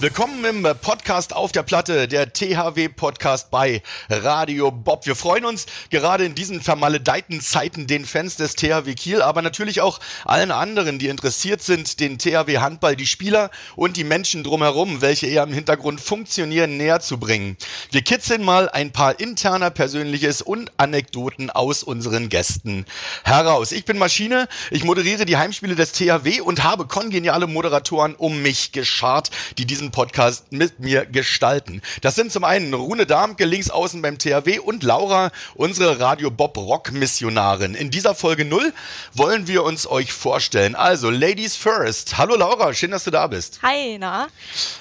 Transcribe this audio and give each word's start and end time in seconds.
Willkommen 0.00 0.42
im 0.46 0.62
Podcast 0.80 1.36
auf 1.36 1.52
der 1.52 1.62
Platte, 1.62 2.08
der 2.08 2.32
THW 2.32 2.88
Podcast 2.88 3.50
bei 3.50 3.82
Radio 4.08 4.70
Bob. 4.70 5.04
Wir 5.04 5.14
freuen 5.14 5.44
uns 5.44 5.66
gerade 5.90 6.24
in 6.24 6.34
diesen 6.34 6.62
vermaledeiten 6.62 7.42
Zeiten 7.42 7.86
den 7.86 8.06
Fans 8.06 8.36
des 8.36 8.56
THW 8.56 8.94
Kiel, 8.94 9.20
aber 9.20 9.42
natürlich 9.42 9.82
auch 9.82 10.00
allen 10.24 10.52
anderen, 10.52 10.98
die 10.98 11.08
interessiert 11.08 11.60
sind, 11.60 12.00
den 12.00 12.16
THW 12.16 12.60
Handball, 12.60 12.96
die 12.96 13.06
Spieler 13.06 13.50
und 13.76 13.98
die 13.98 14.04
Menschen 14.04 14.42
drumherum, 14.42 15.02
welche 15.02 15.26
eher 15.26 15.42
im 15.42 15.52
Hintergrund 15.52 16.00
funktionieren, 16.00 16.78
näher 16.78 17.00
zu 17.00 17.18
bringen. 17.18 17.58
Wir 17.90 18.00
kitzeln 18.00 18.42
mal 18.42 18.70
ein 18.70 18.92
paar 18.92 19.20
interner 19.20 19.68
Persönliches 19.68 20.40
und 20.40 20.72
Anekdoten 20.78 21.50
aus 21.50 21.82
unseren 21.82 22.30
Gästen 22.30 22.86
heraus. 23.22 23.70
Ich 23.70 23.84
bin 23.84 23.98
Maschine, 23.98 24.48
ich 24.70 24.82
moderiere 24.82 25.26
die 25.26 25.36
Heimspiele 25.36 25.74
des 25.74 25.92
THW 25.92 26.40
und 26.40 26.64
habe 26.64 26.86
kongeniale 26.86 27.46
Moderatoren 27.46 28.14
um 28.14 28.40
mich 28.40 28.72
geschart, 28.72 29.30
die 29.58 29.66
diesen 29.66 29.89
Podcast 29.90 30.52
mit 30.52 30.80
mir 30.80 31.06
gestalten. 31.06 31.82
Das 32.02 32.14
sind 32.14 32.32
zum 32.32 32.44
einen 32.44 32.74
Rune 32.74 33.06
Darmke 33.06 33.44
links 33.44 33.70
außen 33.70 34.02
beim 34.02 34.18
THW 34.18 34.58
und 34.58 34.82
Laura, 34.82 35.30
unsere 35.54 35.98
Radio 35.98 36.30
Bob 36.30 36.56
Rock 36.56 36.92
Missionarin. 36.92 37.74
In 37.74 37.90
dieser 37.90 38.14
Folge 38.14 38.44
0 38.44 38.72
wollen 39.14 39.46
wir 39.46 39.64
uns 39.64 39.86
euch 39.86 40.12
vorstellen. 40.12 40.74
Also, 40.74 41.10
Ladies 41.10 41.56
first. 41.56 42.18
Hallo 42.18 42.36
Laura, 42.36 42.74
schön, 42.74 42.90
dass 42.90 43.04
du 43.04 43.10
da 43.10 43.26
bist. 43.26 43.60
Hi, 43.62 43.96
na? 43.98 44.28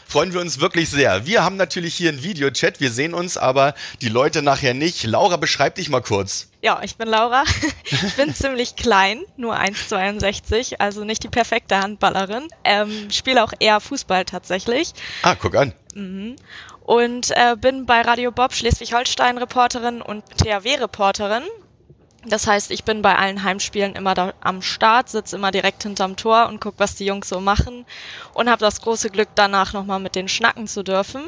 Freuen 0.06 0.34
wir 0.34 0.42
uns 0.42 0.60
wirklich 0.60 0.90
sehr. 0.90 1.26
Wir 1.26 1.44
haben 1.44 1.56
natürlich 1.56 1.96
hier 1.96 2.10
einen 2.10 2.24
Videochat, 2.24 2.80
wir 2.80 2.92
sehen 2.92 3.14
uns 3.14 3.38
aber 3.38 3.76
die 4.02 4.10
Leute 4.10 4.42
nachher 4.42 4.74
nicht. 4.74 5.04
Laura, 5.04 5.38
beschreib 5.38 5.76
dich 5.76 5.90
mal 5.90 6.02
kurz. 6.02 6.49
Ja, 6.62 6.82
ich 6.84 6.98
bin 6.98 7.08
Laura. 7.08 7.44
Ich 7.92 8.16
bin 8.16 8.34
ziemlich 8.36 8.76
klein, 8.76 9.22
nur 9.36 9.56
1,62, 9.58 10.76
also 10.78 11.04
nicht 11.04 11.24
die 11.24 11.28
perfekte 11.28 11.80
Handballerin. 11.80 12.48
Ähm, 12.64 13.10
spiele 13.10 13.44
auch 13.44 13.52
eher 13.60 13.80
Fußball 13.80 14.26
tatsächlich. 14.26 14.94
Ah, 15.24 15.36
guck 15.36 15.56
an. 15.56 15.74
Mhm. 15.96 16.36
Und 16.84 17.32
äh, 17.32 17.56
bin 17.56 17.86
bei 17.88 18.02
Radio 18.02 18.32
Bob 18.32 18.54
Schleswig-Holstein 18.54 19.40
Reporterin 19.40 20.02
und 20.02 20.24
THW 20.38 20.76
Reporterin. 20.76 21.44
Das 22.26 22.46
heißt, 22.46 22.70
ich 22.72 22.84
bin 22.84 23.02
bei 23.02 23.16
allen 23.16 23.44
Heimspielen 23.44 23.96
immer 23.96 24.14
da 24.14 24.34
am 24.42 24.62
Start, 24.62 25.10
sitze 25.10 25.38
immer 25.38 25.52
direkt 25.52 25.84
hinterm 25.84 26.16
Tor 26.16 26.48
und 26.48 26.60
gucke, 26.60 26.80
was 26.80 26.96
die 26.96 27.06
Jungs 27.06 27.30
so 27.30 27.40
machen 27.40 27.86
und 28.34 28.50
habe 28.50 28.60
das 28.60 28.82
große 28.82 29.10
Glück, 29.10 29.30
danach 29.36 29.74
nochmal 29.74 30.00
mit 30.00 30.16
denen 30.16 30.28
schnacken 30.28 30.68
zu 30.68 30.84
dürfen 30.84 31.24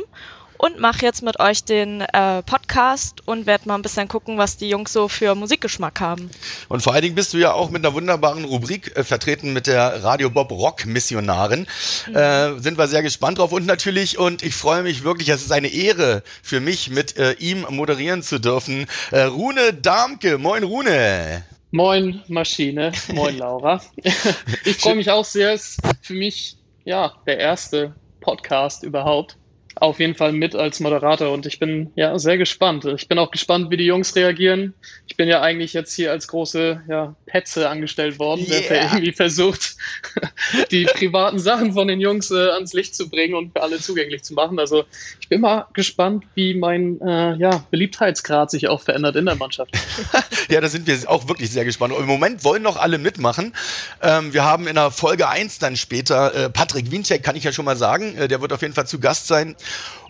und 0.61 0.79
mache 0.79 1.03
jetzt 1.03 1.23
mit 1.23 1.39
euch 1.39 1.63
den 1.63 2.01
äh, 2.01 2.43
Podcast 2.43 3.27
und 3.27 3.47
werde 3.47 3.67
mal 3.67 3.73
ein 3.75 3.81
bisschen 3.81 4.07
gucken, 4.07 4.37
was 4.37 4.57
die 4.57 4.69
Jungs 4.69 4.93
so 4.93 5.07
für 5.07 5.33
Musikgeschmack 5.33 5.99
haben. 5.99 6.29
Und 6.69 6.83
vor 6.83 6.93
allen 6.93 7.01
Dingen 7.01 7.15
bist 7.15 7.33
du 7.33 7.39
ja 7.39 7.53
auch 7.53 7.71
mit 7.71 7.83
einer 7.83 7.95
wunderbaren 7.95 8.45
Rubrik 8.45 8.95
äh, 8.95 9.03
vertreten 9.03 9.53
mit 9.53 9.65
der 9.65 10.03
Radio 10.03 10.29
Bob 10.29 10.51
Rock 10.51 10.85
Missionarin. 10.85 11.65
Mhm. 12.07 12.15
Äh, 12.15 12.59
sind 12.59 12.77
wir 12.77 12.87
sehr 12.87 13.01
gespannt 13.01 13.39
drauf 13.39 13.51
und 13.51 13.65
natürlich, 13.65 14.19
und 14.19 14.43
ich 14.43 14.53
freue 14.53 14.83
mich 14.83 15.03
wirklich, 15.03 15.29
es 15.29 15.41
ist 15.41 15.51
eine 15.51 15.67
Ehre 15.67 16.21
für 16.43 16.59
mich, 16.59 16.91
mit 16.91 17.17
äh, 17.17 17.31
ihm 17.39 17.65
moderieren 17.67 18.21
zu 18.21 18.37
dürfen. 18.37 18.85
Äh, 19.09 19.21
Rune 19.21 19.73
Darmke, 19.73 20.37
moin 20.37 20.63
Rune. 20.63 21.43
Moin 21.71 22.21
Maschine, 22.27 22.91
moin 23.13 23.35
Laura. 23.35 23.81
ich 24.65 24.77
freue 24.77 24.95
mich 24.95 25.09
auch 25.09 25.25
sehr, 25.25 25.53
es 25.53 25.69
ist 25.69 25.81
für 26.03 26.13
mich 26.13 26.57
ja 26.85 27.13
der 27.25 27.39
erste 27.39 27.95
Podcast 28.19 28.83
überhaupt 28.83 29.37
auf 29.75 29.99
jeden 29.99 30.15
Fall 30.15 30.33
mit 30.33 30.55
als 30.55 30.79
Moderator 30.79 31.31
und 31.31 31.45
ich 31.45 31.59
bin 31.59 31.91
ja 31.95 32.17
sehr 32.19 32.37
gespannt. 32.37 32.85
Ich 32.85 33.07
bin 33.07 33.17
auch 33.17 33.31
gespannt, 33.31 33.71
wie 33.71 33.77
die 33.77 33.85
Jungs 33.85 34.15
reagieren. 34.15 34.73
Ich 35.07 35.15
bin 35.15 35.27
ja 35.27 35.41
eigentlich 35.41 35.73
jetzt 35.73 35.93
hier 35.93 36.11
als 36.11 36.27
große 36.27 36.81
ja, 36.89 37.15
Petze 37.25 37.69
angestellt 37.69 38.19
worden, 38.19 38.45
yeah. 38.47 38.61
der 38.61 38.83
irgendwie 38.83 39.11
versucht, 39.13 39.75
die 40.71 40.85
privaten 40.85 41.39
Sachen 41.39 41.73
von 41.73 41.87
den 41.87 42.01
Jungs 42.01 42.31
äh, 42.31 42.49
ans 42.49 42.73
Licht 42.73 42.95
zu 42.95 43.09
bringen 43.09 43.35
und 43.35 43.53
für 43.53 43.61
alle 43.61 43.79
zugänglich 43.79 44.23
zu 44.23 44.33
machen. 44.33 44.59
Also 44.59 44.83
ich 45.19 45.29
bin 45.29 45.41
mal 45.41 45.67
gespannt, 45.73 46.25
wie 46.35 46.53
mein 46.53 46.99
äh, 47.01 47.35
ja, 47.35 47.63
Beliebtheitsgrad 47.71 48.51
sich 48.51 48.67
auch 48.67 48.81
verändert 48.81 49.15
in 49.15 49.25
der 49.25 49.35
Mannschaft. 49.35 49.71
ja, 50.49 50.59
da 50.59 50.67
sind 50.67 50.87
wir 50.87 50.97
auch 51.09 51.27
wirklich 51.27 51.49
sehr 51.49 51.65
gespannt. 51.65 51.93
Und 51.93 52.01
Im 52.01 52.07
Moment 52.07 52.43
wollen 52.43 52.63
noch 52.63 52.77
alle 52.77 52.97
mitmachen. 52.97 53.53
Ähm, 54.01 54.33
wir 54.33 54.43
haben 54.43 54.67
in 54.67 54.75
der 54.75 54.91
Folge 54.91 55.29
1 55.29 55.59
dann 55.59 55.77
später 55.77 56.35
äh, 56.35 56.49
Patrick 56.49 56.91
Wiencheck, 56.91 57.23
kann 57.23 57.35
ich 57.35 57.43
ja 57.43 57.53
schon 57.53 57.65
mal 57.65 57.77
sagen. 57.77 58.17
Äh, 58.17 58.27
der 58.27 58.41
wird 58.41 58.51
auf 58.53 58.61
jeden 58.61 58.73
Fall 58.73 58.87
zu 58.87 58.99
Gast 58.99 59.27
sein. 59.27 59.55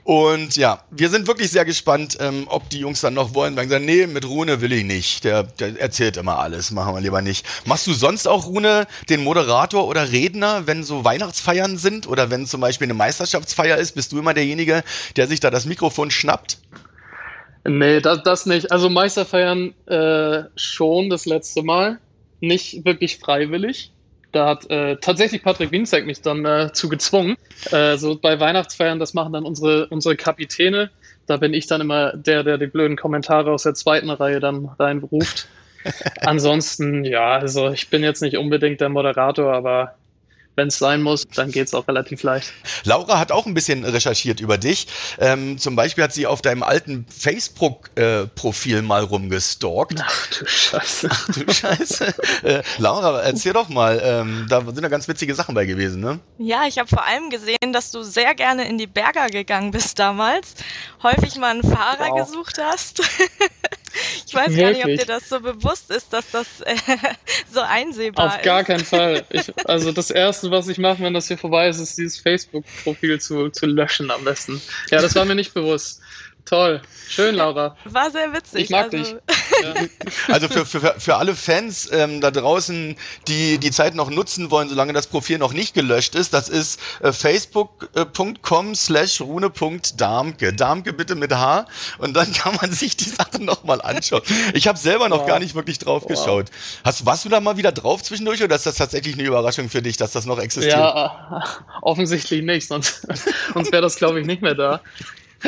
Und 0.03 0.57
ja, 0.57 0.83
wir 0.89 1.09
sind 1.09 1.27
wirklich 1.27 1.51
sehr 1.51 1.63
gespannt, 1.63 2.17
ähm, 2.19 2.45
ob 2.47 2.69
die 2.69 2.79
Jungs 2.79 3.01
dann 3.01 3.13
noch 3.13 3.35
wollen. 3.35 3.55
Weil 3.55 3.69
sagen, 3.69 3.85
nee, 3.85 4.07
mit 4.07 4.27
Rune 4.27 4.59
will 4.61 4.71
ich 4.71 4.83
nicht. 4.83 5.23
Der, 5.23 5.43
der, 5.43 5.79
erzählt 5.79 6.17
immer 6.17 6.39
alles, 6.39 6.71
machen 6.71 6.95
wir 6.95 7.01
lieber 7.01 7.21
nicht. 7.21 7.45
Machst 7.65 7.85
du 7.85 7.93
sonst 7.93 8.27
auch, 8.27 8.47
Rune, 8.47 8.87
den 9.09 9.23
Moderator 9.23 9.87
oder 9.87 10.11
Redner, 10.11 10.65
wenn 10.65 10.83
so 10.83 11.05
Weihnachtsfeiern 11.05 11.77
sind 11.77 12.07
oder 12.07 12.31
wenn 12.31 12.47
zum 12.47 12.61
Beispiel 12.61 12.87
eine 12.87 12.95
Meisterschaftsfeier 12.95 13.77
ist? 13.77 13.93
Bist 13.93 14.11
du 14.11 14.19
immer 14.19 14.33
derjenige, 14.33 14.83
der 15.17 15.27
sich 15.27 15.39
da 15.39 15.51
das 15.51 15.65
Mikrofon 15.65 16.09
schnappt? 16.09 16.57
Nee, 17.63 18.01
das, 18.01 18.23
das 18.23 18.47
nicht. 18.47 18.71
Also 18.71 18.89
Meisterfeiern 18.89 19.75
äh, 19.85 20.43
schon 20.55 21.11
das 21.11 21.27
letzte 21.27 21.61
Mal. 21.61 21.99
Nicht 22.39 22.85
wirklich 22.85 23.19
freiwillig. 23.19 23.91
Da 24.31 24.47
hat 24.47 24.69
äh, 24.69 24.97
tatsächlich 24.97 25.43
Patrick 25.43 25.71
Winzek 25.71 26.05
mich 26.05 26.21
dann 26.21 26.45
äh, 26.45 26.71
zu 26.73 26.89
gezwungen. 26.89 27.35
Äh, 27.71 27.97
so 27.97 28.17
bei 28.17 28.39
Weihnachtsfeiern, 28.39 28.99
das 28.99 29.13
machen 29.13 29.33
dann 29.33 29.45
unsere, 29.45 29.87
unsere 29.87 30.15
Kapitäne. 30.15 30.89
Da 31.27 31.37
bin 31.37 31.53
ich 31.53 31.67
dann 31.67 31.81
immer 31.81 32.13
der, 32.13 32.43
der 32.43 32.57
die 32.57 32.67
blöden 32.67 32.97
Kommentare 32.97 33.51
aus 33.51 33.63
der 33.63 33.73
zweiten 33.73 34.09
Reihe 34.09 34.39
dann 34.39 34.69
reinruft. 34.79 35.47
Ansonsten, 36.21 37.03
ja, 37.03 37.33
also 37.33 37.69
ich 37.69 37.89
bin 37.89 38.03
jetzt 38.03 38.21
nicht 38.21 38.37
unbedingt 38.37 38.81
der 38.81 38.89
Moderator, 38.89 39.53
aber 39.53 39.95
wenn 40.55 40.67
es 40.67 40.77
sein 40.77 41.01
muss, 41.01 41.25
dann 41.27 41.51
geht 41.51 41.67
es 41.67 41.73
auch 41.73 41.87
relativ 41.87 42.23
leicht. 42.23 42.51
Laura 42.83 43.19
hat 43.19 43.31
auch 43.31 43.45
ein 43.45 43.53
bisschen 43.53 43.85
recherchiert 43.85 44.39
über 44.39 44.57
dich. 44.57 44.87
Ähm, 45.19 45.57
zum 45.57 45.75
Beispiel 45.75 46.03
hat 46.03 46.13
sie 46.13 46.27
auf 46.27 46.41
deinem 46.41 46.63
alten 46.63 47.05
Facebook-Profil 47.09 48.77
äh, 48.77 48.81
mal 48.81 49.03
rumgestalkt. 49.03 49.95
Ach 50.01 50.27
du 50.27 50.45
Scheiße. 50.45 51.09
Ach 51.11 51.27
du 51.29 51.51
Scheiße. 51.51 52.13
äh, 52.43 52.63
Laura, 52.77 53.21
erzähl 53.21 53.53
doch 53.53 53.69
mal, 53.69 54.01
ähm, 54.03 54.45
da 54.49 54.61
sind 54.61 54.81
ja 54.81 54.89
ganz 54.89 55.07
witzige 55.07 55.35
Sachen 55.35 55.55
bei 55.55 55.65
gewesen, 55.65 56.01
ne? 56.01 56.19
Ja, 56.37 56.63
ich 56.67 56.77
habe 56.77 56.89
vor 56.89 57.05
allem 57.05 57.29
gesehen, 57.29 57.71
dass 57.71 57.91
du 57.91 58.03
sehr 58.03 58.35
gerne 58.35 58.67
in 58.67 58.77
die 58.77 58.87
Berger 58.87 59.27
gegangen 59.29 59.71
bist 59.71 59.99
damals. 59.99 60.55
Häufig 61.01 61.37
mal 61.37 61.51
einen 61.51 61.63
Fahrer 61.63 62.09
wow. 62.09 62.25
gesucht 62.25 62.57
hast. 62.61 63.01
Ich 64.27 64.33
weiß 64.33 64.55
Wirklich? 64.55 64.61
gar 64.61 64.87
nicht, 64.87 65.01
ob 65.01 65.07
dir 65.07 65.13
das 65.13 65.29
so 65.29 65.39
bewusst 65.41 65.91
ist, 65.91 66.13
dass 66.13 66.29
das 66.31 66.61
äh, 66.61 66.75
so 67.51 67.59
einsehbar 67.59 68.27
ist. 68.27 68.35
Auf 68.35 68.41
gar 68.43 68.63
keinen 68.63 68.85
Fall. 68.85 69.25
Ich, 69.31 69.51
also 69.65 69.91
das 69.91 70.09
Erste, 70.11 70.51
was 70.51 70.67
ich 70.67 70.77
mache, 70.77 71.03
wenn 71.03 71.13
das 71.13 71.27
hier 71.27 71.37
vorbei 71.37 71.67
ist, 71.67 71.79
ist 71.79 71.97
dieses 71.97 72.19
Facebook-Profil 72.19 73.19
zu, 73.19 73.49
zu 73.49 73.65
löschen 73.65 74.11
am 74.11 74.23
besten. 74.23 74.61
Ja, 74.89 75.01
das 75.01 75.15
war 75.15 75.25
mir 75.25 75.35
nicht 75.35 75.53
bewusst. 75.53 76.01
Toll. 76.45 76.81
Schön, 77.07 77.35
Laura. 77.35 77.77
War 77.85 78.11
sehr 78.11 78.33
witzig. 78.33 78.63
Ich 78.63 78.69
mag 78.69 78.93
also. 78.93 78.97
dich. 78.97 79.15
Also 80.27 80.47
für, 80.47 80.65
für, 80.65 80.95
für 80.97 81.15
alle 81.17 81.35
Fans 81.35 81.89
ähm, 81.91 82.21
da 82.21 82.31
draußen, 82.31 82.95
die 83.27 83.57
die 83.57 83.71
Zeit 83.71 83.95
noch 83.95 84.09
nutzen 84.09 84.49
wollen, 84.49 84.69
solange 84.69 84.93
das 84.93 85.07
Profil 85.07 85.37
noch 85.37 85.53
nicht 85.53 85.73
gelöscht 85.73 86.15
ist, 86.15 86.33
das 86.33 86.49
ist 86.49 86.79
äh, 87.01 87.11
facebook.com 87.11 88.75
slash 88.75 89.21
rune.darmke. 89.21 90.53
Darmke 90.53 90.93
bitte 90.93 91.15
mit 91.15 91.31
H 91.31 91.67
und 91.99 92.13
dann 92.15 92.31
kann 92.33 92.55
man 92.59 92.71
sich 92.71 92.97
die 92.97 93.09
Sachen 93.09 93.45
nochmal 93.45 93.81
anschauen. 93.81 94.21
Ich 94.53 94.67
habe 94.67 94.77
selber 94.77 95.09
noch 95.09 95.21
wow. 95.21 95.27
gar 95.27 95.39
nicht 95.39 95.53
wirklich 95.53 95.79
drauf 95.79 96.03
wow. 96.03 96.09
geschaut. 96.09 96.47
Hast, 96.83 97.05
warst 97.05 97.25
du 97.25 97.29
da 97.29 97.39
mal 97.39 97.57
wieder 97.57 97.71
drauf 97.71 98.03
zwischendurch 98.03 98.43
oder 98.43 98.55
ist 98.55 98.65
das 98.65 98.75
tatsächlich 98.75 99.15
eine 99.15 99.23
Überraschung 99.23 99.69
für 99.69 99.81
dich, 99.81 99.97
dass 99.97 100.11
das 100.11 100.25
noch 100.25 100.39
existiert? 100.39 100.77
Ja, 100.77 101.43
offensichtlich 101.81 102.43
nicht, 102.43 102.67
sonst, 102.67 103.07
sonst 103.53 103.71
wäre 103.71 103.81
das 103.81 103.95
glaube 103.97 104.19
ich 104.19 104.25
nicht 104.25 104.41
mehr 104.41 104.55
da. 104.55 104.81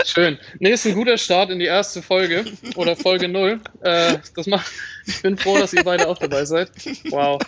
Schön. 0.05 0.37
Nee, 0.59 0.71
ist 0.71 0.85
ein 0.85 0.95
guter 0.95 1.17
Start 1.17 1.49
in 1.49 1.59
die 1.59 1.65
erste 1.65 2.01
Folge 2.01 2.45
oder 2.75 2.95
Folge 2.95 3.27
0. 3.27 3.59
Äh, 3.81 4.17
das 4.35 4.47
macht, 4.47 4.71
ich 5.05 5.21
bin 5.21 5.37
froh, 5.37 5.57
dass 5.57 5.73
ihr 5.73 5.83
beide 5.83 6.07
auch 6.07 6.17
dabei 6.17 6.45
seid. 6.45 6.71
Wow. 7.09 7.41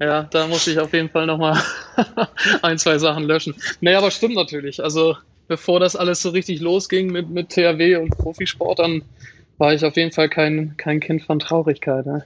Ja, 0.00 0.24
da 0.24 0.46
muss 0.46 0.66
ich 0.66 0.78
auf 0.78 0.92
jeden 0.92 1.08
Fall 1.08 1.26
nochmal 1.26 1.60
ein, 2.62 2.78
zwei 2.78 2.98
Sachen 2.98 3.24
löschen. 3.24 3.54
Nee, 3.80 3.94
aber 3.94 4.10
stimmt 4.10 4.34
natürlich. 4.34 4.82
Also, 4.82 5.16
bevor 5.48 5.80
das 5.80 5.96
alles 5.96 6.22
so 6.22 6.30
richtig 6.30 6.60
losging 6.60 7.10
mit, 7.10 7.30
mit 7.30 7.48
THW 7.48 7.96
und 7.96 8.10
Profisport, 8.10 8.78
dann 8.78 9.02
war 9.58 9.72
ich 9.72 9.84
auf 9.84 9.96
jeden 9.96 10.12
Fall 10.12 10.28
kein, 10.28 10.76
kein 10.76 11.00
Kind 11.00 11.22
von 11.22 11.38
Traurigkeit. 11.38 12.04
Ne? 12.04 12.24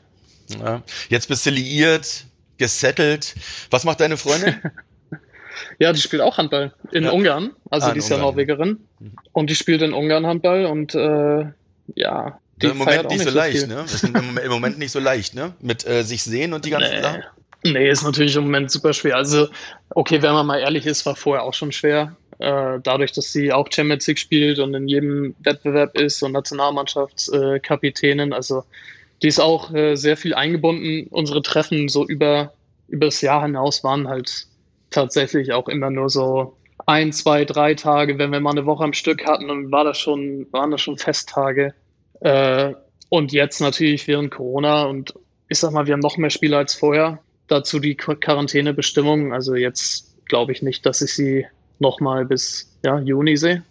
Ja. 0.60 0.82
Jetzt 1.08 1.28
bist 1.28 1.46
du 1.46 1.50
liiert, 1.50 2.24
gesettelt. 2.58 3.34
Was 3.70 3.84
macht 3.84 4.00
deine 4.00 4.16
Freundin? 4.16 4.56
Ja, 5.78 5.92
die 5.92 6.00
spielt 6.00 6.22
auch 6.22 6.38
Handball 6.38 6.72
in 6.92 7.04
ja. 7.04 7.10
Ungarn. 7.10 7.50
Also 7.70 7.88
ah, 7.88 7.92
die 7.92 7.98
ist 7.98 8.08
ja 8.08 8.18
Norwegerin. 8.18 8.78
Mhm. 8.98 9.12
Und 9.32 9.50
die 9.50 9.54
spielt 9.54 9.82
in 9.82 9.92
Ungarn 9.92 10.26
Handball 10.26 10.66
und 10.66 10.94
äh, 10.94 11.44
ja. 11.94 12.38
Die 12.56 12.66
Im 12.66 12.78
Moment 12.78 13.08
nicht, 13.08 13.18
nicht 13.18 13.28
so 13.28 13.34
leicht, 13.34 13.68
ne? 13.68 13.84
Ist 13.84 14.04
im, 14.04 14.48
Moment 14.48 14.78
nicht 14.78 14.92
so 14.92 14.98
leicht, 14.98 15.34
ne? 15.34 15.54
Mit 15.60 15.86
äh, 15.86 16.02
sich 16.02 16.22
sehen 16.22 16.52
und 16.52 16.64
die 16.64 16.70
ganzen 16.70 16.96
nee. 16.96 17.02
Sachen. 17.02 17.22
Nee, 17.62 17.90
ist 17.90 18.02
natürlich 18.02 18.36
im 18.36 18.44
Moment 18.44 18.70
super 18.70 18.92
schwer. 18.92 19.16
Also, 19.16 19.48
okay, 19.90 20.22
wenn 20.22 20.32
man 20.32 20.46
mal 20.46 20.58
ehrlich 20.58 20.86
ist, 20.86 21.04
war 21.06 21.16
vorher 21.16 21.44
auch 21.44 21.54
schon 21.54 21.72
schwer. 21.72 22.16
äh, 22.38 22.78
dadurch, 22.82 23.12
dass 23.12 23.32
sie 23.32 23.52
auch 23.52 23.68
Champions 23.70 24.06
League 24.06 24.18
spielt 24.18 24.58
und 24.58 24.74
in 24.74 24.88
jedem 24.88 25.34
Wettbewerb 25.40 25.98
ist 25.98 26.22
und 26.22 26.32
Nationalmannschaftskapitänin. 26.32 28.32
also 28.32 28.64
die 29.22 29.28
ist 29.28 29.40
auch 29.40 29.72
äh, 29.74 29.96
sehr 29.96 30.16
viel 30.16 30.34
eingebunden. 30.34 31.06
Unsere 31.10 31.42
Treffen 31.42 31.88
so 31.88 32.06
über, 32.06 32.52
über 32.88 33.06
das 33.06 33.20
Jahr 33.20 33.42
hinaus 33.42 33.84
waren 33.84 34.08
halt 34.08 34.46
tatsächlich 34.90 35.52
auch 35.52 35.68
immer 35.68 35.90
nur 35.90 36.08
so 36.08 36.56
ein, 36.86 37.12
zwei, 37.12 37.44
drei 37.44 37.74
Tage, 37.74 38.18
wenn 38.18 38.32
wir 38.32 38.40
mal 38.40 38.50
eine 38.50 38.66
Woche 38.66 38.84
am 38.84 38.92
Stück 38.92 39.26
hatten, 39.26 39.50
und 39.50 39.70
war 39.70 39.84
das 39.84 39.98
schon, 39.98 40.46
waren 40.50 40.70
das 40.70 40.80
schon 40.80 40.98
Festtage. 40.98 41.74
Äh, 42.20 42.74
und 43.08 43.32
jetzt 43.32 43.60
natürlich 43.60 44.06
während 44.06 44.30
Corona 44.30 44.84
und 44.84 45.14
ich 45.48 45.58
sag 45.58 45.72
mal, 45.72 45.86
wir 45.86 45.94
haben 45.94 46.00
noch 46.00 46.16
mehr 46.16 46.30
Spiele 46.30 46.56
als 46.56 46.74
vorher. 46.74 47.18
Dazu 47.48 47.80
die 47.80 47.96
Quarantänebestimmungen. 47.96 49.32
Also 49.32 49.56
jetzt 49.56 50.24
glaube 50.26 50.52
ich 50.52 50.62
nicht, 50.62 50.86
dass 50.86 51.02
ich 51.02 51.12
sie 51.14 51.46
nochmal 51.80 52.24
bis 52.24 52.78
ja, 52.84 53.00
Juni 53.00 53.36
sehe. 53.36 53.64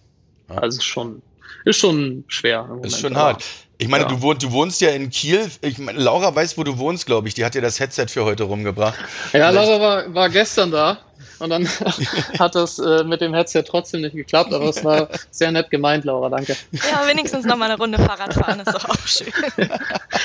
Also 0.50 0.82
schon, 0.82 1.22
ist 1.66 1.80
schon 1.80 2.24
schwer. 2.28 2.64
Moment, 2.64 2.86
ist 2.86 3.00
schon 3.00 3.16
hart. 3.16 3.44
Ich 3.78 3.88
meine, 3.88 4.04
ja. 4.04 4.10
du, 4.10 4.22
wohn, 4.22 4.38
du, 4.38 4.52
wohnst 4.52 4.82
ja 4.82 4.90
in 4.90 5.10
Kiel. 5.10 5.50
Ich 5.62 5.78
meine, 5.78 6.00
Laura 6.00 6.36
weiß, 6.36 6.58
wo 6.58 6.64
du 6.64 6.78
wohnst, 6.78 7.06
glaube 7.06 7.30
ich. 7.30 7.34
Die 7.34 7.46
hat 7.46 7.56
dir 7.56 7.62
das 7.62 7.80
Headset 7.80 8.08
für 8.10 8.26
heute 8.26 8.44
rumgebracht. 8.44 8.98
Ja, 8.98 9.52
Vielleicht. 9.52 9.54
Laura 9.56 9.80
war, 9.80 10.14
war 10.14 10.30
gestern 10.30 10.72
da. 10.72 11.00
Und 11.40 11.50
dann 11.50 11.68
hat 12.40 12.56
das 12.56 12.80
äh, 12.80 13.04
mit 13.04 13.22
dem 13.22 13.34
Headset 13.34 13.64
trotzdem 13.64 14.02
nicht 14.02 14.16
geklappt, 14.16 14.54
aber 14.54 14.66
es 14.66 14.84
war 14.84 15.10
sehr 15.32 15.52
nett 15.52 15.70
gemeint, 15.72 16.06
Laura, 16.06 16.30
danke. 16.30 16.56
Ja, 16.72 17.08
wenigstens 17.08 17.46
nochmal 17.46 17.72
eine 17.72 17.80
Runde 17.80 17.98
Fahrrad 17.98 18.34
fahren, 18.34 18.60
ist 18.60 18.74
doch 18.74 18.86
auch 18.90 19.08
schön. 19.08 19.32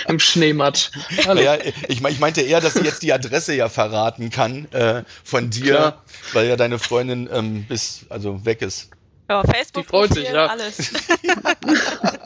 Im 0.09 0.19
Schneematsch. 0.19 0.91
Ja, 1.37 1.57
ich, 1.89 2.05
ich, 2.05 2.19
meinte 2.19 2.43
eher, 2.43 2.61
dass 2.61 2.75
sie 2.75 2.85
jetzt 2.85 3.03
die 3.03 3.13
Adresse 3.13 3.55
ja 3.55 3.69
verraten 3.69 4.31
kann 4.31 4.67
äh, 4.73 5.05
von 5.23 5.51
dir, 5.51 5.75
Klar. 5.75 6.03
weil 6.33 6.49
ja 6.49 6.57
deine 6.57 6.79
Freundin 6.79 7.29
ähm, 7.33 7.65
bis, 7.69 8.07
also 8.11 8.45
weg 8.45 8.63
ist. 8.63 8.91
Ja, 9.29 9.43
Facebook, 9.43 9.85
die 9.85 9.89
freut 9.89 10.13
sich, 10.13 10.29
ja. 10.29 10.47
alles. 10.47 10.93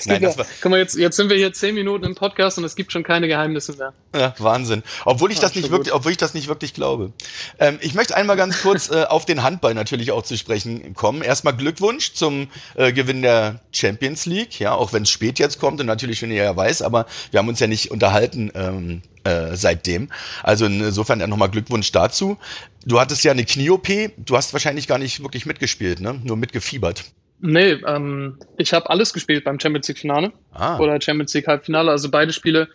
Nein, 0.06 0.22
das 0.22 0.38
war 0.38 0.46
Guck 0.60 0.70
mal, 0.70 0.78
jetzt, 0.78 0.96
jetzt 0.96 1.16
sind 1.16 1.30
wir 1.30 1.36
hier 1.36 1.52
zehn 1.52 1.74
Minuten 1.74 2.04
im 2.04 2.14
Podcast 2.14 2.58
und 2.58 2.64
es 2.64 2.76
gibt 2.76 2.92
schon 2.92 3.02
keine 3.02 3.28
Geheimnisse 3.28 3.76
mehr. 3.76 3.92
Ja, 4.14 4.34
Wahnsinn. 4.38 4.82
Obwohl 5.04 5.30
ich 5.30 5.38
ja, 5.38 5.42
das 5.42 5.54
nicht 5.54 5.70
wirklich, 5.70 5.92
obwohl 5.92 6.12
ich 6.12 6.18
das 6.18 6.34
nicht 6.34 6.48
wirklich 6.48 6.74
glaube. 6.74 7.12
Ähm, 7.58 7.78
ich 7.80 7.94
möchte 7.94 8.16
einmal 8.16 8.36
ganz 8.36 8.62
kurz 8.62 8.90
äh, 8.90 9.04
auf 9.04 9.24
den 9.24 9.42
Handball 9.42 9.74
natürlich 9.74 10.12
auch 10.12 10.22
zu 10.22 10.36
sprechen 10.36 10.94
kommen. 10.94 11.22
Erstmal 11.22 11.56
Glückwunsch 11.56 12.12
zum 12.12 12.48
äh, 12.74 12.92
Gewinn 12.92 13.22
der 13.22 13.60
Champions 13.72 14.26
League, 14.26 14.58
ja, 14.60 14.72
auch 14.72 14.92
wenn 14.92 15.02
es 15.04 15.10
spät 15.10 15.38
jetzt 15.38 15.58
kommt 15.58 15.80
und 15.80 15.86
natürlich 15.86 16.18
schon 16.18 16.30
jeder 16.30 16.56
weiß, 16.56 16.82
aber 16.82 17.06
wir 17.30 17.38
haben 17.38 17.48
uns 17.48 17.60
ja 17.60 17.66
nicht 17.66 17.90
unterhalten 17.90 18.50
ähm, 18.54 19.02
äh, 19.24 19.54
seitdem. 19.56 20.08
Also 20.42 20.66
insofern 20.66 21.18
nochmal 21.28 21.50
Glückwunsch 21.50 21.92
dazu. 21.92 22.38
Du 22.84 22.98
hattest 22.98 23.24
ja 23.24 23.32
eine 23.32 23.44
Knie-OP, 23.44 23.88
du 24.16 24.36
hast 24.36 24.52
wahrscheinlich 24.52 24.88
gar 24.88 24.98
nicht 24.98 25.22
wirklich 25.22 25.44
mitgespielt, 25.46 26.00
ne? 26.00 26.18
Nur 26.24 26.36
mitgefiebert. 26.36 27.04
Nee, 27.40 27.78
ähm, 27.86 28.38
ich 28.58 28.72
habe 28.72 28.90
alles 28.90 29.12
gespielt 29.12 29.44
beim 29.44 29.58
Champions 29.58 29.88
League 29.88 29.98
Finale 29.98 30.32
ah. 30.52 30.78
oder 30.78 31.00
Champions 31.00 31.32
League 31.34 31.46
Halbfinale. 31.46 31.90
Also 31.90 32.10
beide 32.10 32.32
Spiele 32.32 32.68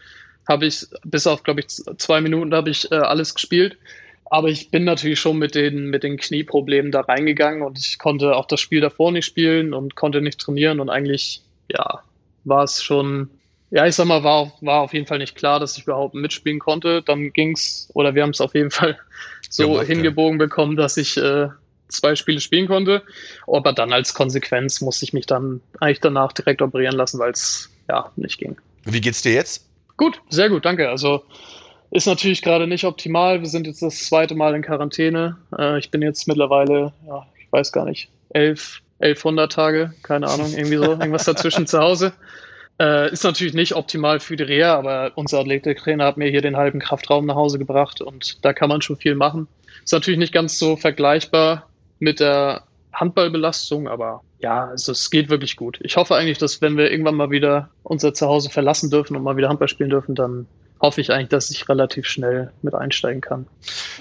habe 0.47 0.65
ich, 0.65 0.85
bis 1.03 1.27
auf, 1.27 1.44
glaube 1.44 1.62
ich, 1.62 1.67
zwei 1.97 2.21
Minuten 2.21 2.53
habe 2.53 2.69
ich 2.69 2.91
äh, 2.91 2.95
alles 2.95 3.35
gespielt. 3.35 3.77
Aber 4.25 4.47
ich 4.47 4.71
bin 4.71 4.83
natürlich 4.83 5.19
schon 5.19 5.38
mit 5.38 5.53
den, 5.53 5.89
mit 5.91 6.03
den 6.03 6.17
Knieproblemen 6.17 6.91
da 6.91 7.01
reingegangen 7.01 7.62
und 7.62 7.77
ich 7.77 8.00
konnte 8.00 8.35
auch 8.35 8.45
das 8.45 8.59
Spiel 8.59 8.81
davor 8.81 9.12
nicht 9.12 9.25
spielen 9.25 9.73
und 9.73 9.95
konnte 9.95 10.19
nicht 10.21 10.39
trainieren 10.39 10.79
und 10.79 10.89
eigentlich, 10.89 11.41
ja, 11.69 12.01
war 12.44 12.63
es 12.63 12.83
schon 12.83 13.29
ja, 13.71 13.85
ich 13.85 13.95
sag 13.95 14.06
mal, 14.06 14.23
war, 14.23 14.53
war 14.62 14.81
auf 14.81 14.94
jeden 14.94 15.06
Fall 15.06 15.17
nicht 15.17 15.35
klar, 15.35 15.59
dass 15.59 15.77
ich 15.77 15.83
überhaupt 15.83 16.13
mitspielen 16.13 16.59
konnte. 16.59 17.01
Dann 17.01 17.33
ging's, 17.33 17.89
oder 17.94 18.15
wir 18.15 18.23
haben 18.23 18.29
es 18.29 18.41
auf 18.41 18.53
jeden 18.53 18.71
Fall 18.71 18.97
so 19.50 19.71
Gemacht, 19.71 19.88
hingebogen 19.88 20.39
ja. 20.39 20.45
bekommen, 20.45 20.75
dass 20.75 20.97
ich 20.97 21.17
äh, 21.17 21.50
zwei 21.88 22.16
Spiele 22.16 22.40
spielen 22.40 22.68
konnte. 22.68 23.04
Aber 23.48 23.74
dann 23.74 23.94
als 23.94 24.14
Konsequenz 24.14 24.82
musste 24.82 25.06
ich 25.06 25.14
mich 25.14 25.26
dann 25.26 25.62
eigentlich 25.80 26.00
danach 26.00 26.32
direkt 26.34 26.62
operieren 26.62 26.96
lassen, 26.96 27.20
weil 27.20 27.32
es 27.32 27.70
ja 27.90 28.12
nicht 28.16 28.38
ging. 28.38 28.58
Wie 28.84 29.02
geht's 29.02 29.22
dir 29.22 29.34
jetzt? 29.34 29.66
Gut, 29.98 30.22
sehr 30.30 30.50
gut, 30.50 30.66
danke. 30.66 30.90
Also 30.90 31.24
ist 31.92 32.08
natürlich 32.08 32.42
gerade 32.42 32.68
nicht 32.68 32.84
optimal. 32.84 33.42
Wir 33.42 33.48
sind 33.48 33.68
jetzt 33.68 33.82
das 33.82 34.06
zweite 34.06 34.36
Mal 34.36 34.56
in 34.56 34.62
Quarantäne. 34.62 35.38
Äh, 35.58 35.80
ich 35.80 35.92
bin 35.92 36.02
jetzt 36.02 36.28
mittlerweile, 36.28 36.94
ja, 37.08 37.26
ich 37.40 37.52
weiß 37.52 37.72
gar 37.72 37.86
nicht, 37.86 38.10
elf, 38.30 38.82
1100 39.00 39.52
Tage, 39.52 39.94
keine 40.04 40.28
Ahnung, 40.28 40.54
irgendwie 40.54 40.78
so, 40.78 40.92
irgendwas 40.92 41.24
dazwischen 41.26 41.68
zu 41.68 41.80
Hause. 41.80 42.14
Äh, 42.80 43.12
ist 43.12 43.24
natürlich 43.24 43.54
nicht 43.54 43.76
optimal 43.76 44.20
für 44.20 44.36
die 44.36 44.44
Reha, 44.44 44.76
aber 44.76 45.14
unser 45.16 45.40
Athletiktrainer 45.40 46.06
hat 46.06 46.18
mir 46.18 46.30
hier 46.30 46.42
den 46.42 46.58
halben 46.58 46.80
Kraftraum 46.80 47.26
nach 47.26 47.36
Hause 47.36 47.58
gebracht 47.58 48.02
und 48.02 48.44
da 48.44 48.52
kann 48.52 48.68
man 48.68 48.82
schon 48.82 48.98
viel 48.98 49.16
machen. 49.16 49.48
Ist 49.84 49.94
natürlich 49.94 50.20
nicht 50.20 50.34
ganz 50.34 50.60
so 50.60 50.76
vergleichbar 50.76 51.70
mit 52.06 52.19
der 52.19 52.62
Handballbelastung, 52.94 53.90
aber 53.90 54.22
ja, 54.40 54.68
also 54.68 54.92
es 54.92 55.10
geht 55.10 55.30
wirklich 55.30 55.57
gut. 55.57 55.80
Ich 55.81 55.98
hoffe 55.98 56.16
eigentlich, 56.16 56.38
dass 56.38 56.62
wenn 56.62 56.78
wir 56.78 56.92
irgendwann 56.92 57.16
mal 57.16 57.31
wieder 57.31 57.69
unser 57.84 58.13
Zuhause 58.13 58.50
verlassen 58.50 58.90
dürfen 58.92 59.18
und 59.18 59.24
mal 59.24 59.36
wieder 59.36 59.50
Handball 59.50 59.68
spielen 59.68 59.90
dürfen, 59.90 60.16
dann 60.16 60.48
hoffe 60.81 61.02
ich 61.02 61.12
eigentlich, 61.12 61.30
dass 61.30 61.50
ich 61.50 61.68
relativ 61.68 62.06
schnell 62.06 62.52
mit 62.62 62.75
einsteigen 62.75 63.22
kann. 63.22 63.48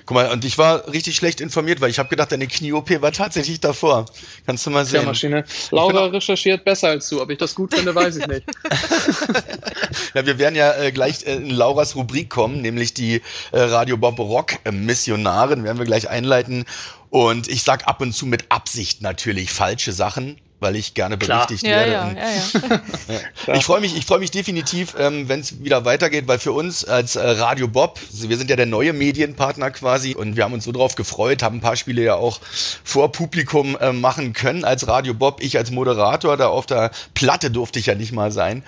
Guck 0.07 0.17
mal, 0.17 0.31
und 0.31 0.45
ich 0.45 0.59
war 0.59 0.93
richtig 0.93 1.17
schlecht 1.17 1.41
informiert, 1.41 1.81
weil 1.81 1.89
ich 1.89 1.99
habe 1.99 2.09
gedacht, 2.09 2.33
deine 2.33 2.47
Knie-OP 2.47 3.01
war 3.01 3.13
tatsächlich 3.13 3.61
davor. 3.61 4.07
Kannst 4.45 4.67
du 4.67 4.71
mal 4.71 4.85
sehen. 4.85 5.05
Maschine. 5.05 5.45
Laura 5.71 6.07
recherchiert 6.07 6.65
besser 6.65 6.89
als 6.89 7.09
du. 7.09 7.23
Ob 7.23 7.31
ich 7.31 7.39
das 7.39 7.55
gut 7.55 7.75
finde, 7.75 7.95
weiß 7.95 8.17
ich 8.17 8.27
nicht. 8.27 8.45
ja, 10.15 10.27
wir 10.27 10.39
werden 10.39 10.57
ja 10.57 10.75
äh, 10.75 10.93
gleich 10.93 11.25
äh, 11.25 11.37
in 11.37 11.51
Lauras 11.51 11.97
Rubrik 11.97 12.29
kommen, 12.29 12.61
nämlich 12.61 12.93
die 12.93 13.23
äh, 13.53 13.61
Radio 13.61 13.97
Bob 13.97 14.19
Rock 14.19 14.59
Missionarin, 14.71 15.65
werden 15.65 15.79
wir 15.79 15.87
gleich 15.87 16.11
einleiten. 16.11 16.65
Und 17.15 17.47
ich 17.47 17.63
sag 17.63 17.87
ab 17.87 18.01
und 18.01 18.13
zu 18.13 18.27
mit 18.27 18.51
Absicht 18.51 19.01
natürlich 19.01 19.53
falsche 19.53 19.93
Sachen 19.93 20.37
weil 20.65 20.77
ich 20.77 20.95
gerne 20.95 21.19
berichtigt 21.19 21.63
Klar. 21.63 21.87
werde. 21.87 21.93
Ja, 21.93 22.13
ja, 22.13 23.15
ja, 23.47 23.55
ich 23.55 23.65
freue 23.65 23.83
mich, 23.83 23.95
ich 23.97 24.07
freue 24.07 24.19
mich 24.19 24.31
definitiv, 24.31 24.95
ähm, 24.99 25.29
wenn 25.29 25.41
es 25.41 25.63
wieder 25.63 25.85
weitergeht, 25.85 26.27
weil 26.27 26.39
für 26.39 26.53
uns 26.53 26.87
als 26.87 27.17
äh, 27.17 27.21
Radio 27.21 27.69
Bob, 27.69 28.01
wir 28.11 28.39
sind 28.39 28.49
ja 28.49 28.57
der 28.57 28.65
neue 28.65 28.95
Medienpartner 28.95 29.71
quasi 29.71 30.15
und 30.15 30.37
wir 30.37 30.45
haben 30.45 30.55
uns 30.55 30.65
so 30.65 30.73
drauf 30.73 30.95
gefreut, 30.95 31.43
haben 31.43 31.59
ein 31.59 31.61
paar 31.61 31.77
Spiele 31.77 32.03
ja 32.03 32.15
auch 32.15 32.41
vor 32.83 33.13
Publikum 33.13 33.77
äh, 33.77 33.93
machen 33.93 34.33
können 34.33 34.65
als 34.65 34.89
Radio 34.89 35.13
Bob. 35.13 35.43
Ich 35.43 35.59
als 35.59 35.71
Moderator, 35.71 36.39
da 36.39 36.49
auf 36.49 36.65
der 36.65 36.91
Platte 37.13 37.51
durfte 37.51 37.79
ich 37.79 37.87
ja 37.87 37.95
nicht 37.95 38.13
mal 38.13 38.33
sein. 38.33 38.65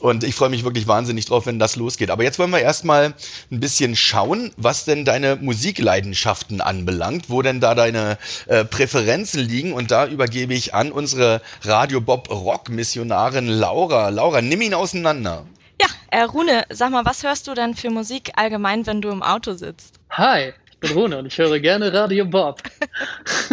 Und 0.00 0.22
ich 0.22 0.36
freue 0.36 0.50
mich 0.50 0.62
wirklich 0.62 0.86
wahnsinnig 0.86 1.26
drauf, 1.26 1.46
wenn 1.46 1.58
das 1.58 1.74
losgeht. 1.74 2.10
Aber 2.10 2.22
jetzt 2.22 2.38
wollen 2.38 2.50
wir 2.50 2.60
erstmal 2.60 3.14
ein 3.50 3.60
bisschen 3.60 3.96
schauen, 3.96 4.52
was 4.56 4.84
denn 4.84 5.04
deine 5.04 5.34
Musikleidenschaften 5.34 6.60
anbelangt, 6.60 7.28
wo 7.28 7.42
denn 7.42 7.60
da 7.60 7.74
deine 7.74 8.18
äh, 8.46 8.64
Präferenzen 8.64 9.40
liegen. 9.40 9.72
Und 9.72 9.90
da 9.90 10.06
übergebe 10.06 10.54
ich 10.54 10.74
an 10.74 10.92
unsere 10.92 11.39
Radio 11.62 12.00
Bob 12.00 12.30
Rock 12.30 12.68
Missionarin 12.68 13.48
Laura. 13.48 14.08
Laura, 14.08 14.40
nimm 14.40 14.62
ihn 14.62 14.74
auseinander. 14.74 15.46
Ja, 15.80 15.88
äh, 16.10 16.22
Rune, 16.22 16.64
sag 16.70 16.90
mal, 16.90 17.04
was 17.04 17.22
hörst 17.22 17.48
du 17.48 17.54
denn 17.54 17.74
für 17.74 17.90
Musik 17.90 18.32
allgemein, 18.36 18.86
wenn 18.86 19.00
du 19.00 19.08
im 19.08 19.22
Auto 19.22 19.54
sitzt? 19.54 20.00
Hi, 20.10 20.52
ich 20.70 20.78
bin 20.78 20.92
Rune 20.92 21.18
und 21.18 21.26
ich 21.26 21.38
höre 21.38 21.58
gerne 21.58 21.92
Radio 21.92 22.24
Bob. 22.24 22.62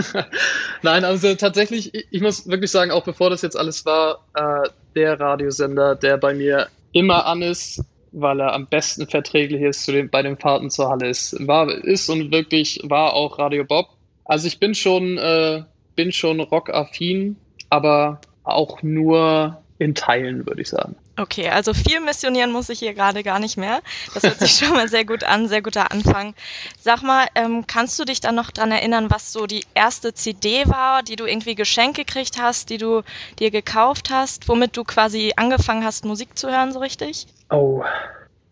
Nein, 0.81 1.05
also 1.05 1.35
tatsächlich, 1.35 1.93
ich 1.93 2.21
muss 2.21 2.47
wirklich 2.47 2.71
sagen, 2.71 2.91
auch 2.91 3.03
bevor 3.03 3.29
das 3.29 3.41
jetzt 3.41 3.57
alles 3.57 3.85
war, 3.85 4.19
äh, 4.33 4.69
der 4.95 5.19
Radiosender, 5.19 5.95
der 5.95 6.17
bei 6.17 6.33
mir 6.33 6.67
immer 6.91 7.25
an 7.25 7.41
ist, 7.41 7.81
weil 8.11 8.39
er 8.39 8.53
am 8.53 8.67
besten 8.67 9.07
verträglich 9.07 9.61
ist 9.61 9.85
zu 9.85 9.91
den, 9.91 10.09
bei 10.09 10.21
den 10.21 10.37
Fahrten 10.37 10.69
zur 10.69 10.89
Halle 10.89 11.09
ist, 11.09 11.35
war, 11.47 11.69
ist 11.69 12.09
und 12.09 12.31
wirklich 12.31 12.79
war 12.83 13.13
auch 13.13 13.39
Radio 13.39 13.63
Bob. 13.63 13.89
Also 14.25 14.47
ich 14.47 14.59
bin 14.59 14.75
schon, 14.75 15.17
äh, 15.17 15.63
bin 15.95 16.11
schon 16.11 16.39
rockaffin 16.39 17.37
aber 17.69 18.21
auch 18.43 18.81
nur 18.81 19.61
in 19.79 19.93
Teilen, 19.93 20.45
würde 20.47 20.61
ich 20.61 20.69
sagen. 20.69 20.95
Okay, 21.19 21.49
also 21.49 21.73
viel 21.73 21.99
missionieren 21.99 22.51
muss 22.51 22.69
ich 22.69 22.79
hier 22.79 22.93
gerade 22.93 23.23
gar 23.23 23.39
nicht 23.39 23.57
mehr. 23.57 23.81
Das 24.13 24.23
hört 24.23 24.39
sich 24.39 24.51
schon 24.51 24.73
mal 24.73 24.87
sehr 24.87 25.03
gut 25.03 25.23
an, 25.23 25.47
sehr 25.47 25.63
guter 25.63 25.91
Anfang. 25.91 26.35
Sag 26.79 27.01
mal, 27.01 27.27
ähm, 27.33 27.65
kannst 27.65 27.97
du 27.99 28.05
dich 28.05 28.21
dann 28.21 28.35
noch 28.35 28.51
dran 28.51 28.71
erinnern, 28.71 29.09
was 29.09 29.33
so 29.33 29.47
die 29.47 29.65
erste 29.73 30.13
CD 30.13 30.67
war, 30.67 31.01
die 31.01 31.15
du 31.15 31.25
irgendwie 31.25 31.55
geschenkt 31.55 31.97
gekriegt 31.97 32.39
hast, 32.39 32.69
die 32.69 32.77
du 32.77 33.01
dir 33.39 33.49
gekauft 33.49 34.09
hast, 34.11 34.47
womit 34.47 34.77
du 34.77 34.83
quasi 34.83 35.33
angefangen 35.35 35.83
hast, 35.83 36.05
Musik 36.05 36.37
zu 36.37 36.49
hören, 36.49 36.71
so 36.71 36.79
richtig? 36.79 37.25
Oh, 37.49 37.83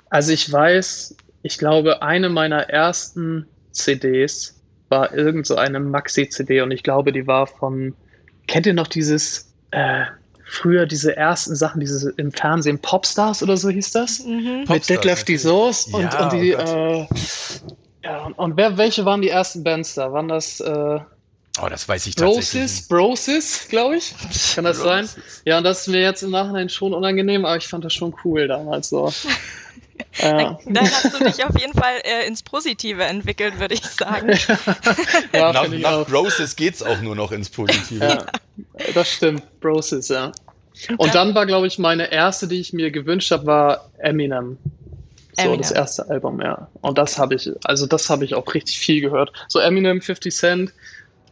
also 0.09 0.31
ich 0.31 0.51
weiß, 0.51 1.15
ich 1.43 1.57
glaube, 1.59 2.01
eine 2.01 2.29
meiner 2.29 2.69
ersten 2.69 3.47
CDs 3.71 4.59
war 4.89 5.13
irgend 5.13 5.45
so 5.45 5.55
eine 5.55 5.79
Maxi-CD 5.79 6.61
und 6.61 6.71
ich 6.71 6.81
glaube, 6.81 7.11
die 7.11 7.27
war 7.27 7.45
von 7.45 7.95
kennt 8.47 8.65
ihr 8.65 8.73
noch 8.73 8.87
dieses, 8.87 9.53
äh, 9.71 10.05
früher 10.45 10.85
diese 10.85 11.15
ersten 11.15 11.55
Sachen, 11.55 11.79
diese 11.79 12.11
im 12.17 12.31
Fernsehen 12.31 12.79
Popstars 12.79 13.43
oder 13.43 13.57
so 13.57 13.69
hieß 13.69 13.91
das? 13.91 14.19
Mhm. 14.19 14.65
Mit 14.67 14.89
Detlef 14.89 15.23
die 15.23 15.37
Soos 15.37 15.85
und, 15.87 16.13
ja, 16.13 16.23
und 16.23 16.33
die, 16.33 16.55
oh 16.55 16.59
äh, 16.59 17.07
ja, 18.03 18.25
und, 18.25 18.33
und 18.33 18.57
wer, 18.57 18.77
welche 18.77 19.03
waren 19.05 19.21
die 19.21 19.29
ersten 19.29 19.63
Bands 19.63 19.95
da? 19.95 20.11
Waren 20.13 20.27
das, 20.27 20.59
äh, 20.59 20.99
Oh, 21.61 21.69
das 21.69 21.87
weiß 21.87 22.05
ich 22.07 22.15
tatsächlich. 22.15 22.63
Brosis, 22.63 22.87
Brosis, 22.89 23.67
glaube 23.69 23.95
ich. 23.97 24.13
Kann 24.55 24.65
das 24.65 24.77
sein? 24.77 25.07
Ja, 25.45 25.57
und 25.57 25.63
das 25.63 25.81
ist 25.81 25.87
mir 25.87 26.01
jetzt 26.01 26.21
im 26.21 26.31
Nachhinein 26.31 26.67
schon 26.67 26.93
unangenehm, 26.93 27.45
aber 27.45 27.55
ich 27.55 27.67
fand 27.67 27.85
das 27.85 27.93
schon 27.93 28.13
cool 28.25 28.47
damals 28.47 28.89
so. 28.89 29.11
Dann, 30.21 30.57
dann, 30.65 30.85
hast 30.85 31.13
du 31.13 31.23
dich 31.23 31.43
auf 31.43 31.59
jeden 31.59 31.73
Fall 31.73 31.95
äh, 32.03 32.27
ins 32.27 32.41
Positive 32.41 33.03
entwickelt, 33.03 33.59
würde 33.59 33.73
ich 33.73 33.81
sagen. 33.81 34.29
ja, 35.33 35.51
nach 35.51 35.67
nach 35.67 36.07
Broses 36.07 36.55
geht 36.55 36.75
es 36.75 36.83
auch 36.83 37.01
nur 37.01 37.15
noch 37.15 37.31
ins 37.31 37.49
Positive. 37.49 38.05
Ja, 38.05 38.25
das 38.93 39.11
stimmt, 39.11 39.59
Broses, 39.59 40.07
ja. 40.07 40.31
Und 40.97 41.15
dann 41.15 41.35
war, 41.35 41.45
glaube 41.45 41.67
ich, 41.67 41.79
meine 41.79 42.11
erste, 42.11 42.47
die 42.47 42.59
ich 42.59 42.73
mir 42.73 42.91
gewünscht 42.91 43.31
habe, 43.31 43.45
war 43.45 43.89
Eminem. 43.97 44.57
So 45.33 45.43
Eminem. 45.43 45.61
das 45.61 45.71
erste 45.71 46.09
Album, 46.09 46.41
ja. 46.41 46.67
Und 46.81 46.97
das 46.97 47.17
habe 47.17 47.35
ich, 47.35 47.51
also 47.63 47.85
das 47.85 48.09
habe 48.09 48.25
ich 48.25 48.35
auch 48.35 48.53
richtig 48.53 48.79
viel 48.79 49.01
gehört. 49.01 49.31
So 49.47 49.59
Eminem, 49.59 50.01
50 50.01 50.33
Cent, 50.33 50.73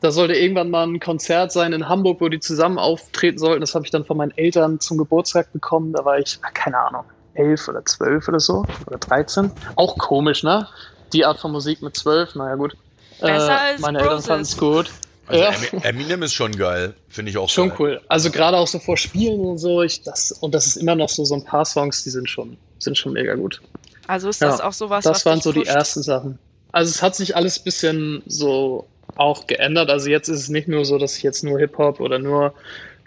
da 0.02 0.12
sollte 0.12 0.34
irgendwann 0.34 0.70
mal 0.70 0.86
ein 0.86 1.00
Konzert 1.00 1.54
sein 1.54 1.72
in 1.72 1.88
Hamburg, 1.88 2.20
wo 2.20 2.28
die 2.28 2.42
zusammen 2.42 2.78
auftreten 2.78 3.38
sollten. 3.38 3.62
Das 3.62 3.76
habe 3.76 3.86
ich 3.86 3.92
dann 3.92 4.04
von 4.04 4.18
meinen 4.18 4.38
Eltern 4.38 4.82
zum 4.82 4.98
Geburtstag 4.98 5.54
bekommen. 5.54 5.94
Da 5.94 6.04
war 6.04 6.20
ich, 6.20 6.40
keine 6.54 6.78
Ahnung, 6.78 7.06
elf 7.36 7.68
oder 7.68 7.84
zwölf 7.86 8.28
oder 8.28 8.40
so. 8.40 8.66
Oder 8.88 8.98
13. 8.98 9.52
Auch 9.76 9.98
komisch, 9.98 10.44
ne? 10.44 10.68
Die 11.14 11.26
Art 11.26 11.40
von 11.40 11.52
Musik 11.52 11.82
mit 11.82 11.96
zwölf, 11.96 12.36
naja 12.36 12.56
gut. 12.56 12.76
Besser 13.22 13.48
äh, 13.48 13.72
als 13.72 13.82
meine 13.82 14.00
Eltern 14.00 14.22
fanden 14.22 14.42
es 14.44 14.58
gut. 14.58 14.90
Also 15.28 15.44
ja. 15.44 15.80
Eminem 15.84 16.24
ist 16.24 16.34
schon 16.34 16.52
geil, 16.52 16.94
finde 17.08 17.32
ich 17.32 17.38
auch 17.38 17.50
Schon 17.50 17.70
geil. 17.70 17.78
cool. 17.80 18.02
Also 18.10 18.30
gerade 18.30 18.58
auch 18.58 18.68
so 18.68 18.80
vor 18.80 18.98
Spielen 18.98 19.40
und 19.40 19.58
so, 19.58 19.82
ich, 19.82 20.02
das, 20.02 20.32
und 20.34 20.54
das 20.54 20.66
ist 20.68 20.76
immer 20.76 20.96
noch 20.96 21.08
so, 21.08 21.24
so 21.24 21.36
ein 21.36 21.46
paar 21.46 21.64
Songs, 21.64 22.04
die 22.04 22.10
sind 22.10 22.30
schon, 22.30 22.58
sind 22.80 22.98
schon 22.98 23.14
mega 23.14 23.36
gut. 23.36 23.62
Also 24.08 24.28
ist 24.28 24.42
das 24.42 24.60
ja, 24.60 24.66
auch 24.66 24.74
sowas, 24.74 25.06
Das 25.06 25.18
was 25.20 25.26
waren 25.26 25.40
so 25.40 25.54
pusht? 25.54 25.66
die 25.66 25.70
ersten 25.70 26.04
Sachen. 26.04 26.40
Also 26.74 26.90
es 26.90 27.02
hat 27.02 27.16
sich 27.16 27.36
alles 27.38 27.60
ein 27.60 27.64
bisschen 27.64 28.24
so 28.26 28.86
auch 29.16 29.48
geändert. 29.48 29.90
Also 29.90 30.10
jetzt 30.10 30.28
ist 30.28 30.40
es 30.40 30.50
nicht 30.50 30.68
nur 30.68 30.84
so, 30.84 30.98
dass 30.98 31.16
ich 31.16 31.24
jetzt 31.24 31.44
nur 31.44 31.58
Hip-Hop 31.60 32.00
oder 32.02 32.20
nur 32.20 32.54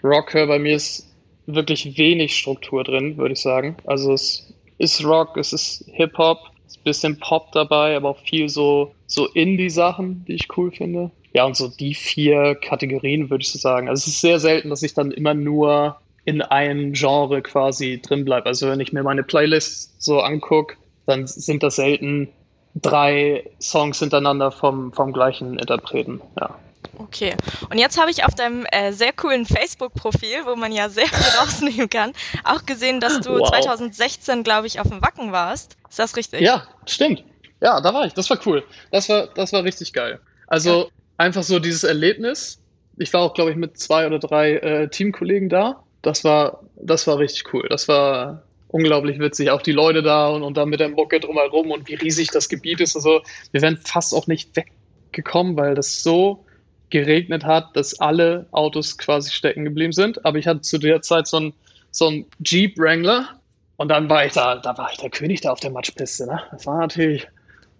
Rock 0.03 0.33
höre. 0.33 0.47
Bei 0.47 0.57
mir 0.57 0.75
ist 0.75 1.06
wirklich 1.47 1.97
wenig 1.97 2.37
Struktur 2.37 2.83
drin, 2.83 3.17
würde 3.17 3.33
ich 3.33 3.41
sagen. 3.41 3.75
Also 3.85 4.13
es 4.13 4.53
ist 4.77 5.03
Rock, 5.03 5.37
es 5.37 5.53
ist 5.53 5.85
Hip-Hop, 5.93 6.39
es 6.67 6.73
ist 6.73 6.79
ein 6.79 6.83
bisschen 6.83 7.19
Pop 7.19 7.51
dabei, 7.53 7.95
aber 7.95 8.09
auch 8.09 8.19
viel 8.19 8.49
so, 8.49 8.93
so 9.07 9.27
Indie-Sachen, 9.27 10.25
die 10.25 10.33
ich 10.33 10.47
cool 10.57 10.71
finde. 10.71 11.11
Ja, 11.33 11.45
und 11.45 11.55
so 11.55 11.67
die 11.67 11.93
vier 11.93 12.55
Kategorien 12.55 13.29
würde 13.29 13.43
ich 13.43 13.51
so 13.51 13.57
sagen. 13.57 13.89
Also 13.89 14.01
es 14.01 14.07
ist 14.07 14.21
sehr 14.21 14.39
selten, 14.39 14.69
dass 14.69 14.83
ich 14.83 14.93
dann 14.93 15.11
immer 15.11 15.33
nur 15.33 15.97
in 16.25 16.41
einem 16.41 16.91
Genre 16.93 17.41
quasi 17.41 18.01
drin 18.01 18.25
bleibe. 18.25 18.47
Also 18.47 18.67
wenn 18.69 18.81
ich 18.81 18.91
mir 18.91 19.03
meine 19.03 19.23
Playlist 19.23 20.01
so 20.01 20.19
angucke, 20.19 20.75
dann 21.05 21.25
sind 21.25 21.63
das 21.63 21.77
selten 21.77 22.27
drei 22.75 23.49
Songs 23.61 23.99
hintereinander 23.99 24.51
vom, 24.51 24.91
vom 24.91 25.13
gleichen 25.13 25.57
Interpreten. 25.57 26.21
Ja. 26.39 26.55
Okay. 26.99 27.35
Und 27.69 27.77
jetzt 27.77 27.99
habe 27.99 28.09
ich 28.09 28.23
auf 28.23 28.33
deinem 28.35 28.65
äh, 28.71 28.91
sehr 28.91 29.13
coolen 29.13 29.45
Facebook-Profil, 29.45 30.45
wo 30.45 30.55
man 30.55 30.71
ja 30.71 30.89
sehr 30.89 31.07
viel 31.07 31.39
rausnehmen 31.39 31.89
kann, 31.89 32.13
auch 32.43 32.65
gesehen, 32.65 32.99
dass 32.99 33.19
du 33.19 33.39
wow. 33.39 33.49
2016, 33.49 34.43
glaube 34.43 34.67
ich, 34.67 34.79
auf 34.79 34.89
dem 34.89 35.01
Wacken 35.01 35.31
warst. 35.31 35.77
Ist 35.89 35.99
das 35.99 36.15
richtig? 36.15 36.41
Ja, 36.41 36.67
stimmt. 36.85 37.23
Ja, 37.61 37.81
da 37.81 37.93
war 37.93 38.05
ich. 38.05 38.13
Das 38.13 38.29
war 38.29 38.39
cool. 38.45 38.63
Das 38.91 39.09
war, 39.09 39.27
das 39.27 39.53
war 39.53 39.63
richtig 39.63 39.93
geil. 39.93 40.19
Also 40.47 40.83
ja. 40.83 40.87
einfach 41.17 41.43
so 41.43 41.59
dieses 41.59 41.83
Erlebnis. 41.83 42.59
Ich 42.97 43.13
war 43.13 43.21
auch, 43.21 43.33
glaube 43.33 43.51
ich, 43.51 43.57
mit 43.57 43.77
zwei 43.77 44.07
oder 44.07 44.19
drei 44.19 44.53
äh, 44.53 44.89
Teamkollegen 44.89 45.49
da. 45.49 45.83
Das 46.01 46.23
war, 46.23 46.63
das 46.75 47.07
war 47.07 47.19
richtig 47.19 47.53
cool. 47.53 47.67
Das 47.69 47.87
war, 47.87 48.43
unglaublich 48.69 49.19
witzig. 49.19 49.49
Auch 49.49 49.61
die 49.61 49.71
Leute 49.71 50.03
da 50.03 50.29
und, 50.29 50.43
und 50.43 50.57
dann 50.57 50.69
mit 50.69 50.79
der 50.79 50.89
Mucke 50.89 51.19
drumherum 51.19 51.71
und 51.71 51.87
wie 51.87 51.95
riesig 51.95 52.29
das 52.29 52.49
Gebiet 52.49 52.81
ist. 52.81 52.95
Also 52.95 53.21
wir 53.51 53.61
wären 53.61 53.77
fast 53.77 54.13
auch 54.13 54.27
nicht 54.27 54.55
weggekommen, 54.55 55.55
weil 55.57 55.75
das 55.75 56.03
so 56.03 56.45
geregnet 56.89 57.43
hat, 57.43 57.75
dass 57.75 57.99
alle 57.99 58.47
Autos 58.51 58.97
quasi 58.97 59.31
stecken 59.31 59.65
geblieben 59.65 59.93
sind. 59.93 60.23
Aber 60.25 60.37
ich 60.37 60.47
hatte 60.47 60.61
zu 60.61 60.77
der 60.77 61.01
Zeit 61.01 61.27
so 61.27 61.39
ein, 61.39 61.53
so 61.91 62.09
ein 62.09 62.25
Jeep 62.43 62.77
Wrangler 62.77 63.29
und 63.77 63.89
dann 63.89 64.09
war 64.09 64.25
ich 64.25 64.33
da, 64.33 64.55
da 64.55 64.77
war 64.77 64.89
ich 64.91 64.97
der 64.97 65.09
König 65.09 65.41
da 65.41 65.51
auf 65.51 65.59
der 65.59 65.71
Matschpiste. 65.71 66.25
Ne? 66.27 66.41
Das 66.51 66.65
war 66.65 66.79
natürlich, 66.79 67.27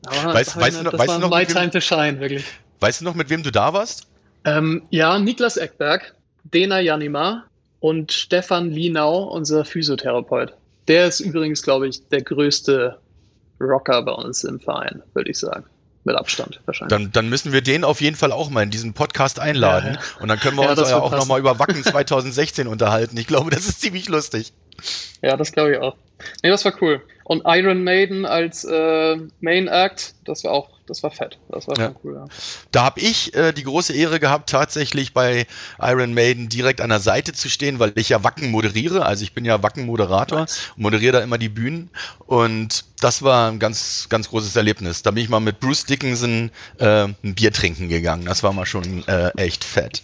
war, 0.03 0.33
weißt, 0.33 0.55
das 0.55 0.61
weißt, 0.61 0.77
war, 0.77 0.91
das 0.91 0.99
weißt 0.99 1.09
war 1.09 1.19
noch, 1.19 1.29
my 1.29 1.45
time 1.45 1.71
to 1.71 1.79
shine, 1.79 2.19
wirklich. 2.19 2.45
Weißt 2.79 3.01
du 3.01 3.05
noch, 3.05 3.15
mit 3.15 3.29
wem 3.29 3.43
du 3.43 3.51
da 3.51 3.73
warst? 3.73 4.07
Ähm, 4.45 4.83
ja, 4.91 5.17
Niklas 5.17 5.57
Eckberg, 5.57 6.13
Dena 6.43 6.79
Janima 6.79 7.45
und 7.79 8.11
Stefan 8.11 8.69
Linau, 8.69 9.23
unser 9.23 9.65
Physiotherapeut. 9.65 10.53
Der 10.87 11.07
ist 11.07 11.19
übrigens, 11.19 11.63
glaube 11.63 11.87
ich, 11.87 12.07
der 12.09 12.21
größte 12.21 12.97
Rocker 13.59 14.03
bei 14.03 14.11
uns 14.11 14.43
im 14.43 14.59
Verein, 14.59 15.01
würde 15.13 15.31
ich 15.31 15.39
sagen. 15.39 15.65
Mit 16.07 16.15
Abstand 16.15 16.61
wahrscheinlich. 16.65 16.89
Dann, 16.89 17.11
dann, 17.11 17.27
müssen 17.27 17.51
wir 17.51 17.61
den 17.61 17.83
auf 17.83 17.99
jeden 17.99 18.15
Fall 18.15 18.31
auch 18.31 18.49
mal 18.49 18.63
in 18.63 18.69
diesen 18.69 18.93
Podcast 18.93 19.41
einladen. 19.41 19.95
Ja, 19.95 19.99
ja. 19.99 20.21
Und 20.21 20.29
dann 20.29 20.39
können 20.39 20.55
wir 20.55 20.63
ja, 20.63 20.69
uns 20.69 20.89
ja 20.89 21.01
auch 21.01 21.11
nochmal 21.11 21.37
über 21.37 21.59
Wacken 21.59 21.83
2016 21.83 22.65
unterhalten. 22.65 23.17
Ich 23.17 23.27
glaube, 23.27 23.49
das 23.49 23.67
ist 23.67 23.81
ziemlich 23.81 24.07
lustig. 24.07 24.53
Ja, 25.21 25.37
das 25.37 25.51
glaube 25.51 25.71
ich 25.73 25.77
auch. 25.79 25.95
Nee, 26.43 26.49
das 26.49 26.65
war 26.65 26.73
cool. 26.81 27.01
Und 27.23 27.43
Iron 27.45 27.83
Maiden 27.83 28.25
als 28.25 28.63
äh, 28.63 29.17
Main 29.41 29.67
Act, 29.67 30.15
das 30.23 30.45
war 30.45 30.53
auch, 30.53 30.69
das 30.87 31.03
war 31.03 31.11
fett. 31.11 31.37
Das 31.49 31.67
war 31.67 31.77
ja. 31.77 31.93
cool, 32.03 32.15
ja. 32.15 32.25
Da 32.71 32.85
habe 32.85 33.01
ich 33.01 33.35
äh, 33.35 33.51
die 33.51 33.63
große 33.63 33.93
Ehre 33.93 34.21
gehabt, 34.21 34.49
tatsächlich 34.49 35.13
bei 35.13 35.45
Iron 35.77 36.13
Maiden 36.13 36.47
direkt 36.47 36.79
an 36.79 36.89
der 36.89 37.01
Seite 37.01 37.33
zu 37.33 37.49
stehen, 37.49 37.79
weil 37.79 37.91
ich 37.95 38.09
ja 38.09 38.23
Wacken 38.23 38.49
moderiere. 38.49 39.05
Also 39.05 39.23
ich 39.23 39.33
bin 39.33 39.43
ja 39.43 39.61
Wacken-Moderator 39.61 40.39
nice. 40.39 40.71
und 40.77 40.83
moderiere 40.83 41.17
da 41.17 41.19
immer 41.19 41.37
die 41.37 41.49
Bühnen. 41.49 41.89
Und 42.25 42.85
das 43.01 43.21
war 43.21 43.51
ein 43.51 43.59
ganz, 43.59 44.07
ganz 44.07 44.29
großes 44.29 44.55
Erlebnis. 44.55 45.03
Da 45.03 45.11
bin 45.11 45.21
ich 45.21 45.29
mal 45.29 45.41
mit 45.41 45.59
Bruce 45.59 45.85
Dickinson 45.85 46.49
äh, 46.79 47.07
ein 47.23 47.35
Bier 47.35 47.51
trinken 47.51 47.89
gegangen. 47.89 48.25
Das 48.25 48.41
war 48.41 48.53
mal 48.53 48.65
schon 48.65 49.05
äh, 49.07 49.31
echt 49.35 49.65
fett. 49.65 50.01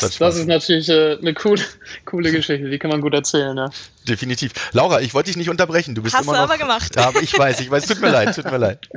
Das, 0.00 0.18
das, 0.18 0.36
ist 0.36 0.46
natürlich 0.46 0.88
äh, 0.88 1.16
eine 1.18 1.34
coole, 1.34 1.62
coole 2.04 2.30
Geschichte, 2.30 2.68
die 2.68 2.78
kann 2.78 2.90
man 2.90 3.00
gut 3.00 3.14
erzählen, 3.14 3.56
ja. 3.56 3.70
Definitiv. 4.08 4.52
Laura, 4.72 5.00
ich 5.00 5.14
wollte 5.14 5.28
dich 5.28 5.36
nicht 5.36 5.50
unterbrechen. 5.50 5.94
Du 5.94 6.02
bist 6.02 6.14
hast 6.14 6.24
immer 6.24 6.32
du 6.32 6.38
noch, 6.38 6.44
aber 6.44 6.58
gemacht. 6.58 6.96
Ja, 6.96 7.08
aber 7.08 7.22
ich 7.22 7.36
weiß, 7.36 7.60
ich 7.60 7.70
weiß, 7.70 7.86
tut 7.86 8.00
mir 8.00 8.10
leid, 8.10 8.34
tut 8.34 8.50
mir 8.50 8.58
leid. 8.58 8.88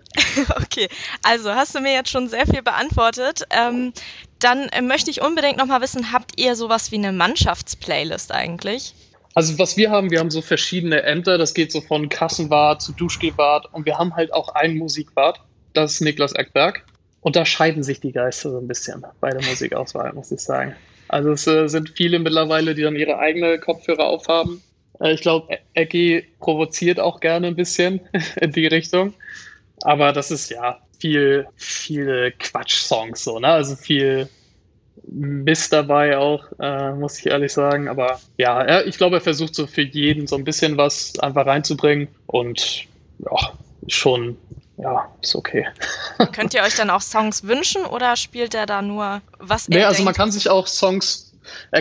okay, 0.56 0.88
also 1.22 1.54
hast 1.54 1.74
du 1.74 1.80
mir 1.80 1.92
jetzt 1.92 2.10
schon 2.10 2.28
sehr 2.28 2.46
viel 2.46 2.62
beantwortet. 2.62 3.42
Ähm, 3.50 3.92
dann 4.40 4.68
äh, 4.70 4.82
möchte 4.82 5.10
ich 5.10 5.22
unbedingt 5.22 5.56
nochmal 5.56 5.80
wissen, 5.80 6.12
habt 6.12 6.40
ihr 6.40 6.56
sowas 6.56 6.90
wie 6.90 6.96
eine 6.96 7.12
Mannschaftsplaylist 7.12 8.32
eigentlich? 8.32 8.94
Also 9.34 9.58
was 9.58 9.76
wir 9.76 9.90
haben, 9.90 10.10
wir 10.10 10.18
haben 10.18 10.30
so 10.30 10.42
verschiedene 10.42 11.02
Ämter, 11.02 11.38
das 11.38 11.54
geht 11.54 11.70
so 11.70 11.80
von 11.80 12.08
Kassenwart 12.08 12.82
zu 12.82 12.92
Duschgehwart 12.92 13.72
und 13.72 13.86
wir 13.86 13.96
haben 13.96 14.16
halt 14.16 14.32
auch 14.32 14.48
einen 14.48 14.76
Musikwart, 14.76 15.40
das 15.72 15.94
ist 15.94 16.00
Niklas 16.00 16.32
Eckberg 16.32 16.84
unterscheiden 17.20 17.82
sich 17.82 18.00
die 18.00 18.12
Geister 18.12 18.50
so 18.50 18.58
ein 18.58 18.68
bisschen 18.68 19.04
bei 19.20 19.30
der 19.30 19.42
Musikauswahl, 19.42 20.12
muss 20.12 20.32
ich 20.32 20.40
sagen. 20.40 20.74
Also 21.08 21.32
es 21.32 21.46
äh, 21.46 21.68
sind 21.68 21.90
viele 21.90 22.18
mittlerweile, 22.18 22.74
die 22.74 22.82
dann 22.82 22.96
ihre 22.96 23.18
eigene 23.18 23.58
Kopfhörer 23.58 24.04
aufhaben. 24.04 24.62
Äh, 25.00 25.12
ich 25.12 25.20
glaube, 25.20 25.58
Ecki 25.74 26.24
provoziert 26.38 27.00
auch 27.00 27.20
gerne 27.20 27.48
ein 27.48 27.56
bisschen 27.56 28.00
in 28.40 28.52
die 28.52 28.66
Richtung. 28.66 29.14
Aber 29.82 30.12
das 30.12 30.30
ist 30.30 30.50
ja 30.50 30.78
viel, 30.98 31.46
viele 31.56 32.32
Quatsch-Songs 32.32 33.24
so, 33.24 33.38
ne? 33.38 33.48
Also 33.48 33.74
viel 33.74 34.28
Mist 35.04 35.72
dabei 35.72 36.18
auch, 36.18 36.44
äh, 36.60 36.92
muss 36.92 37.18
ich 37.18 37.26
ehrlich 37.26 37.52
sagen. 37.52 37.88
Aber 37.88 38.20
ja, 38.36 38.62
er, 38.62 38.86
ich 38.86 38.96
glaube, 38.96 39.16
er 39.16 39.22
versucht 39.22 39.54
so 39.54 39.66
für 39.66 39.82
jeden 39.82 40.26
so 40.26 40.36
ein 40.36 40.44
bisschen 40.44 40.76
was 40.76 41.18
einfach 41.18 41.46
reinzubringen 41.46 42.08
und 42.26 42.84
ja, 43.18 43.52
schon 43.88 44.36
ja, 44.82 45.08
ist 45.22 45.34
okay. 45.34 45.66
Könnt 46.32 46.54
ihr 46.54 46.62
euch 46.62 46.74
dann 46.76 46.90
auch 46.90 47.02
Songs 47.02 47.44
wünschen 47.44 47.84
oder 47.84 48.16
spielt 48.16 48.54
er 48.54 48.66
da 48.66 48.82
nur 48.82 49.20
was 49.38 49.68
er 49.68 49.76
Nee, 49.76 49.84
also 49.84 49.96
denkt? 49.98 50.04
man 50.06 50.14
kann 50.14 50.32
sich 50.32 50.48
auch 50.48 50.66
Songs, 50.66 51.32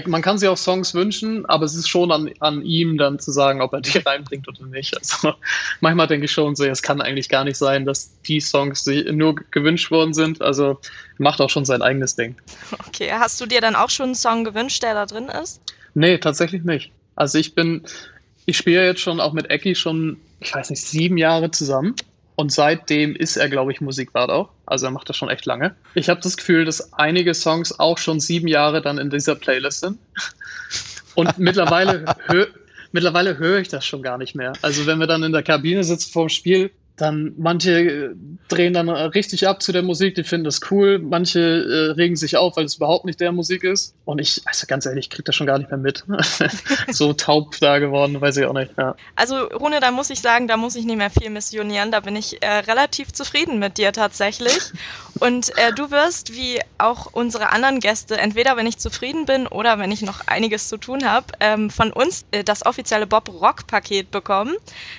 man 0.06 0.22
kann 0.22 0.38
sich 0.38 0.50
auch 0.50 0.58
Songs 0.58 0.94
wünschen, 0.94 1.46
aber 1.46 1.66
es 1.66 1.76
ist 1.76 1.88
schon 1.88 2.12
an, 2.12 2.32
an 2.40 2.62
ihm 2.64 2.98
dann 2.98 3.20
zu 3.20 3.32
sagen, 3.32 3.62
ob 3.62 3.74
er 3.74 3.82
die 3.82 3.98
reinbringt 4.06 4.48
oder 4.48 4.66
nicht. 4.66 4.98
Also 4.98 5.34
manchmal 5.80 6.08
denke 6.08 6.26
ich 6.26 6.32
schon 6.32 6.56
so, 6.56 6.66
es 6.66 6.82
kann 6.82 7.02
eigentlich 7.02 7.30
gar 7.30 7.44
nicht 7.44 7.58
sein, 7.58 7.86
dass 7.86 8.12
die 8.28 8.40
Songs 8.40 8.86
nur 8.86 9.36
gewünscht 9.52 9.92
worden 9.92 10.14
sind. 10.14 10.42
Also 10.42 10.80
macht 11.18 11.42
auch 11.42 11.50
schon 11.50 11.66
sein 11.66 11.82
eigenes 11.82 12.16
Ding. 12.16 12.36
Okay, 12.88 13.12
hast 13.12 13.40
du 13.40 13.46
dir 13.46 13.62
dann 13.62 13.76
auch 13.76 13.90
schon 13.90 14.08
einen 14.08 14.16
Song 14.16 14.44
gewünscht, 14.44 14.84
der 14.84 14.94
da 14.94 15.06
drin 15.06 15.30
ist? 15.30 15.62
Nee, 15.94 16.18
tatsächlich 16.18 16.64
nicht. 16.64 16.92
Also 17.16 17.38
ich 17.38 17.54
bin, 17.56 17.84
ich 18.46 18.58
spiele 18.58 18.86
jetzt 18.86 19.02
schon 19.02 19.20
auch 19.20 19.34
mit 19.34 19.50
Ecki 19.50 19.76
schon, 19.76 20.18
ich 20.40 20.54
weiß 20.54 20.70
nicht, 20.70 20.82
sieben 20.82 21.18
Jahre 21.18 21.52
zusammen. 21.52 21.96
Und 22.40 22.54
seitdem 22.54 23.18
ist 23.18 23.36
er, 23.36 23.50
glaube 23.50 23.74
ich, 23.74 23.82
Musikwart 23.82 24.30
auch. 24.30 24.48
Also 24.66 24.86
er 24.86 24.92
macht 24.92 25.10
das 25.10 25.18
schon 25.18 25.28
echt 25.28 25.46
lange. 25.46 25.76
Ich 25.94 26.08
habe 26.08 26.22
das 26.22 26.38
Gefühl, 26.38 26.64
dass 26.64 26.94
einige 26.94 27.34
Songs 27.34 27.78
auch 27.82 27.98
schon 27.98 28.22
sieben 28.22 28.48
Jahre 28.48 28.82
dann 28.82 28.98
in 28.98 29.10
dieser 29.10 29.36
Playlist 29.36 29.82
sind. 29.82 30.00
Und 31.16 31.38
mittlerweile, 31.38 32.06
hö 32.28 32.46
mittlerweile 32.94 33.38
höre 33.40 33.60
ich 33.60 33.68
das 33.68 33.86
schon 33.86 34.02
gar 34.02 34.18
nicht 34.18 34.36
mehr. 34.36 34.54
Also 34.62 34.86
wenn 34.86 35.00
wir 35.00 35.06
dann 35.06 35.22
in 35.24 35.34
der 35.34 35.44
Kabine 35.44 35.84
sitzen 35.84 36.14
vorm 36.14 36.30
Spiel, 36.30 36.72
dann 37.02 37.34
manche 37.38 38.16
drehen 38.48 38.74
dann 38.74 38.90
richtig 38.90 39.48
ab 39.48 39.62
zu 39.62 39.72
der 39.72 39.84
Musik, 39.84 40.16
die 40.16 40.24
finden 40.24 40.46
das 40.46 40.60
cool, 40.72 41.00
manche 41.00 41.40
äh, 41.40 41.92
regen 41.92 42.16
sich 42.16 42.36
auf, 42.36 42.58
weil 42.58 42.66
es 42.66 42.76
überhaupt 42.76 43.06
nicht 43.06 43.20
der 43.20 43.32
Musik 43.32 43.64
ist. 43.64 43.94
Und 44.06 44.20
ich, 44.20 44.42
also 44.46 44.66
ganz 44.68 44.86
ehrlich, 44.86 45.06
ich 45.06 45.10
krieg 45.10 45.26
das 45.26 45.36
schon 45.36 45.48
gar 45.48 45.58
nicht 45.58 45.70
mehr 45.70 45.78
mit. 45.78 46.04
so 46.90 47.14
taub 47.14 47.56
da 47.60 47.80
geworden, 47.80 48.20
weiß 48.20 48.38
ich 48.38 48.46
auch 48.46 48.54
nicht. 48.54 48.72
Ja. 48.78 48.96
Also 49.16 49.46
Rune, 49.46 49.80
da 49.80 49.92
muss 49.92 50.10
ich 50.10 50.20
sagen, 50.20 50.48
da 50.48 50.58
muss 50.58 50.76
ich 50.76 50.86
nicht 50.86 50.98
mehr 50.98 51.12
viel 51.12 51.30
missionieren. 51.30 51.92
Da 51.92 52.00
bin 52.00 52.16
ich 52.16 52.42
äh, 52.42 52.48
relativ 52.48 53.14
zufrieden 53.14 53.60
mit 53.60 53.78
dir 53.78 53.94
tatsächlich. 53.94 54.58
Und 55.20 55.56
äh, 55.58 55.72
du 55.74 55.92
wirst, 55.92 56.34
wie 56.34 56.60
auch 56.78 57.08
unsere 57.12 57.52
anderen 57.52 57.80
Gäste, 57.80 58.18
entweder 58.18 58.58
wenn 58.58 58.66
ich 58.66 58.78
zufrieden 58.78 59.26
bin 59.26 59.48
oder 59.48 59.78
wenn 59.78 59.92
ich 59.92 60.02
noch 60.02 60.28
einiges 60.28 60.70
zu 60.70 60.78
tun 60.78 61.06
habe, 61.06 61.28
ähm, 61.40 61.70
von 61.70 61.92
uns 61.92 62.26
äh, 62.32 62.44
das 62.44 62.66
offizielle 62.66 63.06
Bob 63.06 63.30
Rock 63.30 63.68
Paket 63.68 64.12
bekommen. 64.12 64.56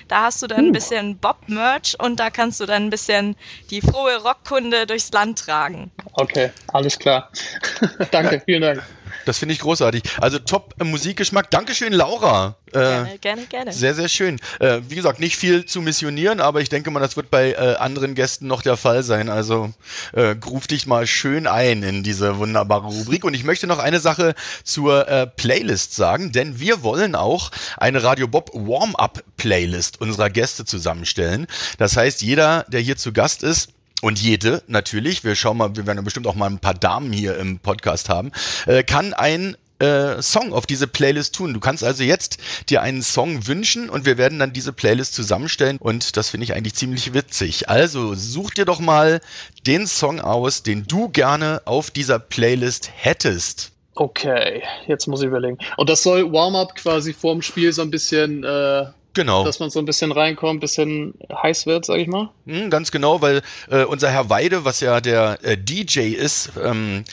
Da 0.07 0.23
hast 0.23 0.41
du 0.41 0.47
dann 0.47 0.65
uh. 0.65 0.67
ein 0.67 0.71
bisschen 0.71 1.17
Bob 1.17 1.37
Merch 1.47 1.90
und 1.99 2.19
da 2.19 2.29
kannst 2.29 2.59
du 2.59 2.65
dann 2.65 2.85
ein 2.85 2.89
bisschen 2.89 3.35
die 3.69 3.81
frohe 3.81 4.21
Rockkunde 4.21 4.85
durchs 4.85 5.11
Land 5.11 5.39
tragen. 5.39 5.91
Okay, 6.13 6.51
alles 6.73 6.97
klar. 6.97 7.31
Danke, 8.11 8.41
vielen 8.45 8.61
Dank. 8.61 8.83
Das 9.25 9.37
finde 9.37 9.53
ich 9.53 9.59
großartig. 9.59 10.03
Also 10.19 10.39
top 10.39 10.75
äh, 10.79 10.83
Musikgeschmack. 10.83 11.49
Dankeschön, 11.51 11.93
Laura. 11.93 12.55
Äh, 12.67 12.73
gerne, 12.73 13.17
gerne, 13.19 13.45
gerne. 13.47 13.73
Sehr, 13.73 13.93
sehr 13.93 14.07
schön. 14.07 14.39
Äh, 14.59 14.81
wie 14.87 14.95
gesagt, 14.95 15.19
nicht 15.19 15.35
viel 15.35 15.65
zu 15.65 15.81
missionieren, 15.81 16.39
aber 16.39 16.61
ich 16.61 16.69
denke 16.69 16.91
mal, 16.91 16.99
das 16.99 17.15
wird 17.17 17.29
bei 17.29 17.51
äh, 17.51 17.75
anderen 17.75 18.15
Gästen 18.15 18.47
noch 18.47 18.61
der 18.61 18.77
Fall 18.77 19.03
sein. 19.03 19.29
Also 19.29 19.71
äh, 20.13 20.35
ruf 20.45 20.67
dich 20.67 20.87
mal 20.87 21.05
schön 21.07 21.47
ein 21.47 21.83
in 21.83 22.03
diese 22.03 22.37
wunderbare 22.37 22.87
Rubrik. 22.87 23.23
Und 23.23 23.33
ich 23.33 23.43
möchte 23.43 23.67
noch 23.67 23.79
eine 23.79 23.99
Sache 23.99 24.35
zur 24.63 25.07
äh, 25.07 25.27
Playlist 25.27 25.95
sagen, 25.95 26.31
denn 26.31 26.59
wir 26.59 26.83
wollen 26.83 27.15
auch 27.15 27.51
eine 27.77 28.03
Radio 28.03 28.27
Bob 28.27 28.51
Warm-Up 28.53 29.23
Playlist 29.37 29.99
unserer 30.01 30.29
Gäste 30.29 30.65
zusammenstellen. 30.65 31.47
Das 31.77 31.97
heißt, 31.97 32.21
jeder, 32.21 32.65
der 32.69 32.79
hier 32.79 32.97
zu 32.97 33.11
Gast 33.11 33.43
ist, 33.43 33.69
und 34.01 34.19
jede 34.19 34.63
natürlich, 34.67 35.23
wir 35.23 35.35
schauen 35.35 35.57
mal, 35.57 35.75
wir 35.75 35.85
werden 35.85 36.03
bestimmt 36.03 36.27
auch 36.27 36.35
mal 36.35 36.49
ein 36.49 36.59
paar 36.59 36.73
Damen 36.73 37.13
hier 37.13 37.37
im 37.37 37.59
Podcast 37.59 38.09
haben, 38.09 38.31
äh, 38.65 38.83
kann 38.83 39.13
ein 39.13 39.55
äh, 39.81 40.21
Song 40.21 40.53
auf 40.53 40.65
diese 40.65 40.87
Playlist 40.87 41.35
tun. 41.35 41.53
Du 41.53 41.59
kannst 41.59 41.83
also 41.83 42.03
jetzt 42.03 42.37
dir 42.69 42.81
einen 42.81 43.01
Song 43.01 43.47
wünschen 43.47 43.89
und 43.89 44.05
wir 44.05 44.17
werden 44.17 44.39
dann 44.39 44.53
diese 44.53 44.73
Playlist 44.73 45.15
zusammenstellen 45.15 45.77
und 45.77 46.17
das 46.17 46.29
finde 46.29 46.45
ich 46.45 46.53
eigentlich 46.53 46.75
ziemlich 46.75 47.13
witzig. 47.13 47.69
Also 47.69 48.13
such 48.13 48.51
dir 48.51 48.65
doch 48.65 48.79
mal 48.79 49.21
den 49.65 49.87
Song 49.87 50.19
aus, 50.19 50.63
den 50.63 50.85
du 50.85 51.09
gerne 51.09 51.61
auf 51.65 51.91
dieser 51.91 52.19
Playlist 52.19 52.91
hättest. 52.93 53.71
Okay, 53.95 54.63
jetzt 54.87 55.07
muss 55.07 55.21
ich 55.21 55.27
überlegen. 55.27 55.57
Und 55.77 55.89
das 55.89 56.03
soll 56.03 56.31
Warm-up 56.31 56.75
quasi 56.75 57.13
vorm 57.13 57.41
Spiel 57.41 57.73
so 57.73 57.81
ein 57.81 57.91
bisschen 57.91 58.43
äh, 58.43 58.85
Genau. 59.13 59.43
Dass 59.43 59.59
man 59.59 59.69
so 59.69 59.79
ein 59.79 59.85
bisschen 59.85 60.11
reinkommt, 60.11 60.57
ein 60.57 60.59
bisschen 60.61 61.13
heiß 61.33 61.65
wird, 61.65 61.85
sag 61.85 61.97
ich 61.97 62.07
mal. 62.07 62.29
Mhm, 62.45 62.69
ganz 62.69 62.91
genau, 62.91 63.21
weil 63.21 63.41
äh, 63.69 63.83
unser 63.83 64.09
Herr 64.09 64.29
Weide, 64.29 64.63
was 64.63 64.79
ja 64.79 65.01
der 65.01 65.39
äh, 65.43 65.57
DJ 65.57 66.11
ist, 66.13 66.51
ähm, 66.61 67.03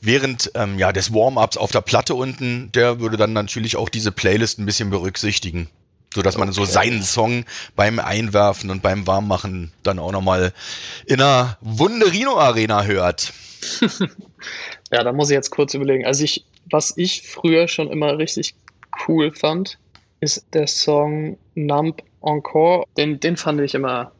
während 0.00 0.50
ähm, 0.54 0.78
ja, 0.78 0.92
des 0.92 1.14
Warm-ups 1.14 1.56
auf 1.56 1.70
der 1.70 1.80
Platte 1.80 2.14
unten, 2.14 2.72
der 2.72 2.98
würde 3.00 3.16
dann 3.16 3.32
natürlich 3.32 3.76
auch 3.76 3.88
diese 3.88 4.10
Playlist 4.10 4.58
ein 4.58 4.66
bisschen 4.66 4.90
berücksichtigen. 4.90 5.68
So 6.14 6.22
dass 6.22 6.38
man 6.38 6.48
okay. 6.48 6.56
so 6.56 6.64
seinen 6.64 7.02
Song 7.02 7.44
beim 7.74 7.98
Einwerfen 7.98 8.70
und 8.70 8.82
beim 8.82 9.06
Warmmachen 9.06 9.72
dann 9.82 9.98
auch 9.98 10.12
nochmal 10.12 10.52
in 11.06 11.20
einer 11.20 11.58
Wunderino-Arena 11.60 12.84
hört. 12.84 13.32
ja, 14.92 15.02
da 15.02 15.12
muss 15.12 15.30
ich 15.30 15.34
jetzt 15.34 15.50
kurz 15.50 15.74
überlegen. 15.74 16.06
Also 16.06 16.22
ich, 16.22 16.44
was 16.70 16.96
ich 16.96 17.22
früher 17.22 17.66
schon 17.66 17.90
immer 17.90 18.16
richtig 18.16 18.54
cool 19.08 19.32
fand, 19.32 19.78
ist 20.24 20.46
der 20.52 20.66
Song 20.66 21.38
Numb 21.54 22.02
Encore. 22.22 22.84
Den, 22.96 23.20
den 23.20 23.36
fand 23.36 23.60
ich 23.60 23.74
immer 23.74 24.12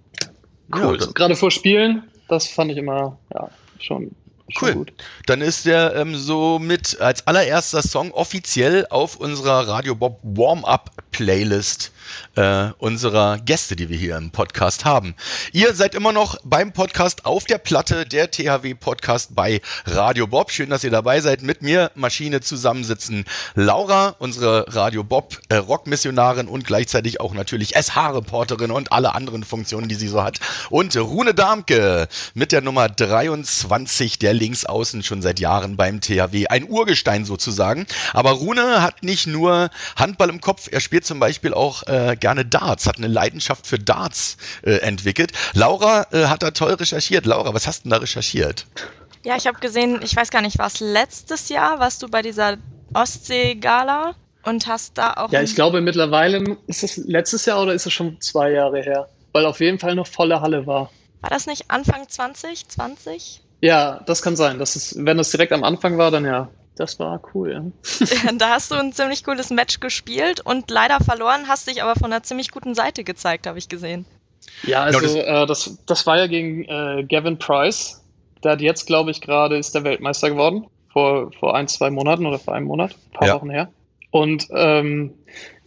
cool. 0.74 0.98
Ja, 1.00 1.06
Gerade 1.12 1.34
vor 1.34 1.50
Spielen, 1.50 2.04
das 2.28 2.46
fand 2.46 2.70
ich 2.70 2.78
immer 2.78 3.18
ja, 3.32 3.50
schon 3.78 4.12
Cool. 4.60 4.74
Gut. 4.74 4.92
Dann 5.26 5.40
ist 5.40 5.64
der 5.64 5.94
ähm, 5.96 6.16
so 6.16 6.58
mit 6.58 7.00
als 7.00 7.26
allererster 7.26 7.82
Song 7.82 8.10
offiziell 8.12 8.86
auf 8.90 9.16
unserer 9.16 9.66
Radio 9.66 9.94
Bob 9.94 10.20
Warm-Up 10.22 10.90
Playlist 11.12 11.92
äh, 12.36 12.68
unserer 12.78 13.38
Gäste, 13.38 13.74
die 13.74 13.88
wir 13.88 13.96
hier 13.96 14.16
im 14.16 14.30
Podcast 14.32 14.84
haben. 14.84 15.14
Ihr 15.52 15.74
seid 15.74 15.94
immer 15.94 16.12
noch 16.12 16.36
beim 16.44 16.72
Podcast 16.72 17.24
auf 17.24 17.44
der 17.44 17.56
Platte, 17.56 18.04
der 18.04 18.30
THW 18.30 18.74
Podcast 18.74 19.34
bei 19.34 19.62
Radio 19.86 20.26
Bob. 20.26 20.50
Schön, 20.50 20.68
dass 20.68 20.84
ihr 20.84 20.90
dabei 20.90 21.20
seid. 21.20 21.42
Mit 21.42 21.62
mir 21.62 21.90
Maschine 21.94 22.42
zusammensitzen 22.42 23.24
Laura, 23.54 24.14
unsere 24.18 24.74
Radio 24.74 25.04
Bob 25.04 25.40
äh, 25.48 25.56
Rockmissionarin 25.56 26.48
und 26.48 26.66
gleichzeitig 26.66 27.20
auch 27.20 27.32
natürlich 27.32 27.74
SH-Reporterin 27.76 28.70
und 28.70 28.92
alle 28.92 29.14
anderen 29.14 29.44
Funktionen, 29.44 29.88
die 29.88 29.94
sie 29.94 30.08
so 30.08 30.22
hat. 30.22 30.38
Und 30.68 30.94
Rune 30.96 31.32
Darmke 31.32 32.08
mit 32.34 32.52
der 32.52 32.60
Nummer 32.60 32.88
23 32.90 34.18
der 34.18 34.33
Linksaußen 34.34 35.02
schon 35.02 35.22
seit 35.22 35.40
Jahren 35.40 35.76
beim 35.76 36.00
THW. 36.00 36.46
Ein 36.48 36.68
Urgestein 36.68 37.24
sozusagen. 37.24 37.86
Aber 38.12 38.32
Rune 38.32 38.82
hat 38.82 39.02
nicht 39.02 39.26
nur 39.26 39.70
Handball 39.96 40.28
im 40.28 40.40
Kopf, 40.40 40.68
er 40.70 40.80
spielt 40.80 41.06
zum 41.06 41.20
Beispiel 41.20 41.54
auch 41.54 41.82
äh, 41.84 42.16
gerne 42.18 42.44
Darts, 42.44 42.86
hat 42.86 42.98
eine 42.98 43.08
Leidenschaft 43.08 43.66
für 43.66 43.78
Darts 43.78 44.36
äh, 44.62 44.76
entwickelt. 44.78 45.32
Laura 45.54 46.06
äh, 46.12 46.26
hat 46.26 46.42
da 46.42 46.50
toll 46.50 46.74
recherchiert. 46.74 47.26
Laura, 47.26 47.54
was 47.54 47.66
hast 47.66 47.80
du 47.80 47.82
denn 47.84 47.90
da 47.92 47.96
recherchiert? 47.98 48.66
Ja, 49.24 49.36
ich 49.36 49.46
habe 49.46 49.58
gesehen, 49.58 50.00
ich 50.02 50.14
weiß 50.14 50.30
gar 50.30 50.42
nicht, 50.42 50.58
war 50.58 50.66
es 50.66 50.80
letztes 50.80 51.48
Jahr, 51.48 51.78
warst 51.78 52.02
du 52.02 52.08
bei 52.08 52.20
dieser 52.20 52.58
Ostsee-Gala 52.92 54.14
und 54.44 54.66
hast 54.66 54.98
da 54.98 55.14
auch. 55.14 55.32
Ja, 55.32 55.42
ich 55.42 55.54
glaube 55.54 55.80
mittlerweile 55.80 56.58
ist 56.66 56.84
es 56.84 56.96
letztes 56.98 57.46
Jahr 57.46 57.62
oder 57.62 57.72
ist 57.72 57.86
es 57.86 57.92
schon 57.92 58.20
zwei 58.20 58.50
Jahre 58.50 58.82
her? 58.82 59.08
Weil 59.32 59.46
auf 59.46 59.60
jeden 59.60 59.78
Fall 59.78 59.94
noch 59.94 60.06
volle 60.06 60.40
Halle 60.40 60.66
war. 60.66 60.90
War 61.22 61.30
das 61.30 61.46
nicht 61.46 61.70
Anfang 61.70 62.06
2020? 62.06 63.40
Ja, 63.60 64.00
das 64.06 64.22
kann 64.22 64.36
sein. 64.36 64.58
Das 64.58 64.76
ist, 64.76 65.04
wenn 65.04 65.16
das 65.16 65.30
direkt 65.30 65.52
am 65.52 65.64
Anfang 65.64 65.98
war, 65.98 66.10
dann 66.10 66.24
ja. 66.24 66.50
Das 66.76 66.98
war 66.98 67.20
cool, 67.34 67.52
ja. 67.52 68.32
da 68.38 68.50
hast 68.50 68.72
du 68.72 68.74
ein 68.74 68.92
ziemlich 68.92 69.22
cooles 69.22 69.50
Match 69.50 69.78
gespielt 69.78 70.40
und 70.40 70.70
leider 70.70 70.98
verloren, 70.98 71.46
hast 71.46 71.68
dich 71.68 71.82
aber 71.82 71.94
von 71.94 72.12
einer 72.12 72.24
ziemlich 72.24 72.50
guten 72.50 72.74
Seite 72.74 73.04
gezeigt, 73.04 73.46
habe 73.46 73.58
ich 73.58 73.68
gesehen. 73.68 74.06
Ja, 74.64 74.82
also 74.82 75.00
das, 75.00 75.14
äh, 75.14 75.46
das, 75.46 75.78
das 75.86 76.06
war 76.06 76.18
ja 76.18 76.26
gegen 76.26 76.64
äh, 76.64 77.04
Gavin 77.08 77.38
Price. 77.38 78.02
Der 78.42 78.52
hat 78.52 78.60
jetzt, 78.60 78.86
glaube 78.86 79.10
ich, 79.10 79.20
gerade 79.20 79.56
ist 79.56 79.74
der 79.74 79.84
Weltmeister 79.84 80.30
geworden. 80.30 80.66
Vor, 80.92 81.32
vor 81.32 81.54
ein, 81.54 81.68
zwei 81.68 81.90
Monaten 81.90 82.26
oder 82.26 82.38
vor 82.38 82.54
einem 82.54 82.66
Monat, 82.66 82.92
ein 82.92 83.12
paar 83.12 83.28
ja. 83.28 83.34
Wochen 83.34 83.50
her. 83.50 83.70
Und 84.10 84.48
ähm, 84.50 85.14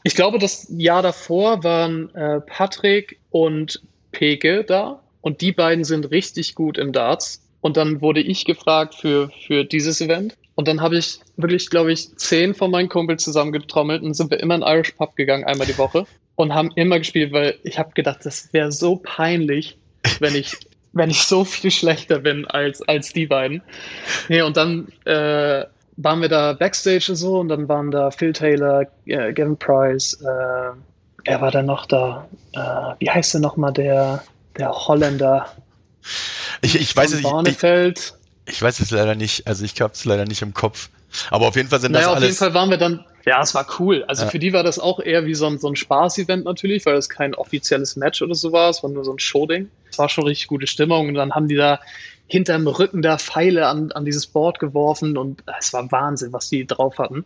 ich 0.03 0.15
glaube, 0.15 0.39
das 0.39 0.67
Jahr 0.69 1.01
davor 1.01 1.63
waren 1.63 2.13
äh, 2.15 2.39
Patrick 2.41 3.19
und 3.29 3.81
Peke 4.11 4.63
da. 4.63 5.01
Und 5.21 5.41
die 5.41 5.51
beiden 5.51 5.83
sind 5.83 6.11
richtig 6.11 6.55
gut 6.55 6.77
im 6.77 6.93
Darts. 6.93 7.46
Und 7.61 7.77
dann 7.77 8.01
wurde 8.01 8.21
ich 8.21 8.45
gefragt 8.45 8.95
für, 8.95 9.29
für 9.45 9.63
dieses 9.63 10.01
Event. 10.01 10.37
Und 10.55 10.67
dann 10.67 10.81
habe 10.81 10.97
ich 10.97 11.19
wirklich, 11.35 11.69
glaube 11.69 11.91
ich, 11.91 12.15
zehn 12.17 12.53
von 12.55 12.71
meinen 12.71 12.89
Kumpels 12.89 13.23
zusammengetrommelt 13.23 14.01
und 14.03 14.13
sind 14.13 14.31
wir 14.31 14.39
immer 14.39 14.55
in 14.55 14.61
Irish 14.61 14.91
Pub 14.91 15.15
gegangen, 15.15 15.43
einmal 15.43 15.67
die 15.67 15.77
Woche. 15.77 16.05
Und 16.35 16.53
haben 16.53 16.71
immer 16.75 16.99
gespielt, 16.99 17.31
weil 17.31 17.57
ich 17.63 17.79
habe 17.79 17.91
gedacht, 17.93 18.19
das 18.23 18.53
wäre 18.53 18.71
so 18.71 18.97
peinlich, 18.97 19.77
wenn 20.19 20.35
ich, 20.35 20.55
wenn 20.93 21.09
ich 21.09 21.21
so 21.21 21.43
viel 21.43 21.71
schlechter 21.71 22.19
bin 22.19 22.45
als, 22.45 22.81
als 22.87 23.13
die 23.13 23.27
beiden. 23.27 23.61
Nee, 24.29 24.41
und 24.41 24.57
dann 24.57 24.87
äh, 25.05 25.65
waren 25.97 26.21
wir 26.21 26.29
da 26.29 26.53
Backstage 26.53 27.07
und 27.09 27.15
so 27.15 27.39
und 27.39 27.49
dann 27.49 27.67
waren 27.67 27.91
da 27.91 28.11
Phil 28.11 28.33
Taylor, 28.33 28.85
äh, 29.05 29.33
Gavin 29.33 29.57
Price, 29.57 30.13
äh, 30.21 30.71
wer 31.25 31.41
war 31.41 31.51
da 31.51 31.61
noch 31.61 31.85
da? 31.85 32.27
Äh, 32.53 32.95
wie 32.99 33.09
heißt 33.09 33.33
der 33.33 33.41
nochmal, 33.41 33.73
der, 33.73 34.23
der 34.57 34.71
Holländer? 34.71 35.47
Ich, 36.61 36.75
ich 36.75 36.95
weiß 36.95 37.13
es 37.13 37.23
nicht. 37.23 38.13
Ich 38.49 38.61
weiß 38.61 38.79
es 38.79 38.91
leider 38.91 39.15
nicht. 39.15 39.45
Also 39.45 39.65
ich 39.65 39.79
habe 39.81 39.93
es 39.93 40.05
leider 40.05 40.25
nicht 40.25 40.41
im 40.41 40.53
Kopf. 40.53 40.89
Aber 41.31 41.47
auf 41.47 41.55
jeden 41.55 41.69
Fall 41.69 41.79
sind 41.79 41.91
naja, 41.91 42.07
das 42.07 42.15
alles. 42.15 42.23
Auf 42.23 42.27
jeden 42.27 42.37
Fall 42.37 42.53
waren 42.53 42.69
wir 42.69 42.77
dann. 42.77 43.05
Ja, 43.25 43.41
es 43.41 43.53
war 43.53 43.67
cool. 43.79 44.05
Also 44.07 44.23
ja. 44.23 44.29
für 44.29 44.39
die 44.39 44.53
war 44.53 44.63
das 44.63 44.79
auch 44.79 45.01
eher 45.01 45.25
wie 45.25 45.35
so 45.35 45.47
ein, 45.47 45.59
so 45.59 45.67
ein 45.67 45.75
Spaß-Event 45.75 46.45
natürlich, 46.45 46.85
weil 46.85 46.95
es 46.95 47.09
kein 47.09 47.35
offizielles 47.35 47.97
Match 47.97 48.21
oder 48.21 48.35
so 48.35 48.53
war. 48.53 48.69
Es 48.69 48.83
war 48.83 48.89
nur 48.89 49.03
so 49.03 49.11
ein 49.11 49.19
Showding. 49.19 49.69
Es 49.89 49.99
war 49.99 50.07
schon 50.07 50.25
richtig 50.25 50.47
gute 50.47 50.67
Stimmung. 50.67 51.09
Und 51.09 51.15
dann 51.15 51.33
haben 51.33 51.49
die 51.49 51.55
da 51.55 51.79
hinterm 52.27 52.67
Rücken 52.67 53.01
da 53.01 53.17
Pfeile 53.17 53.67
an, 53.67 53.91
an 53.91 54.05
dieses 54.05 54.27
Board 54.27 54.59
geworfen 54.59 55.17
und 55.17 55.43
es 55.59 55.73
war 55.73 55.91
Wahnsinn, 55.91 56.33
was 56.33 56.49
die 56.49 56.65
drauf 56.67 56.97
hatten. 56.97 57.25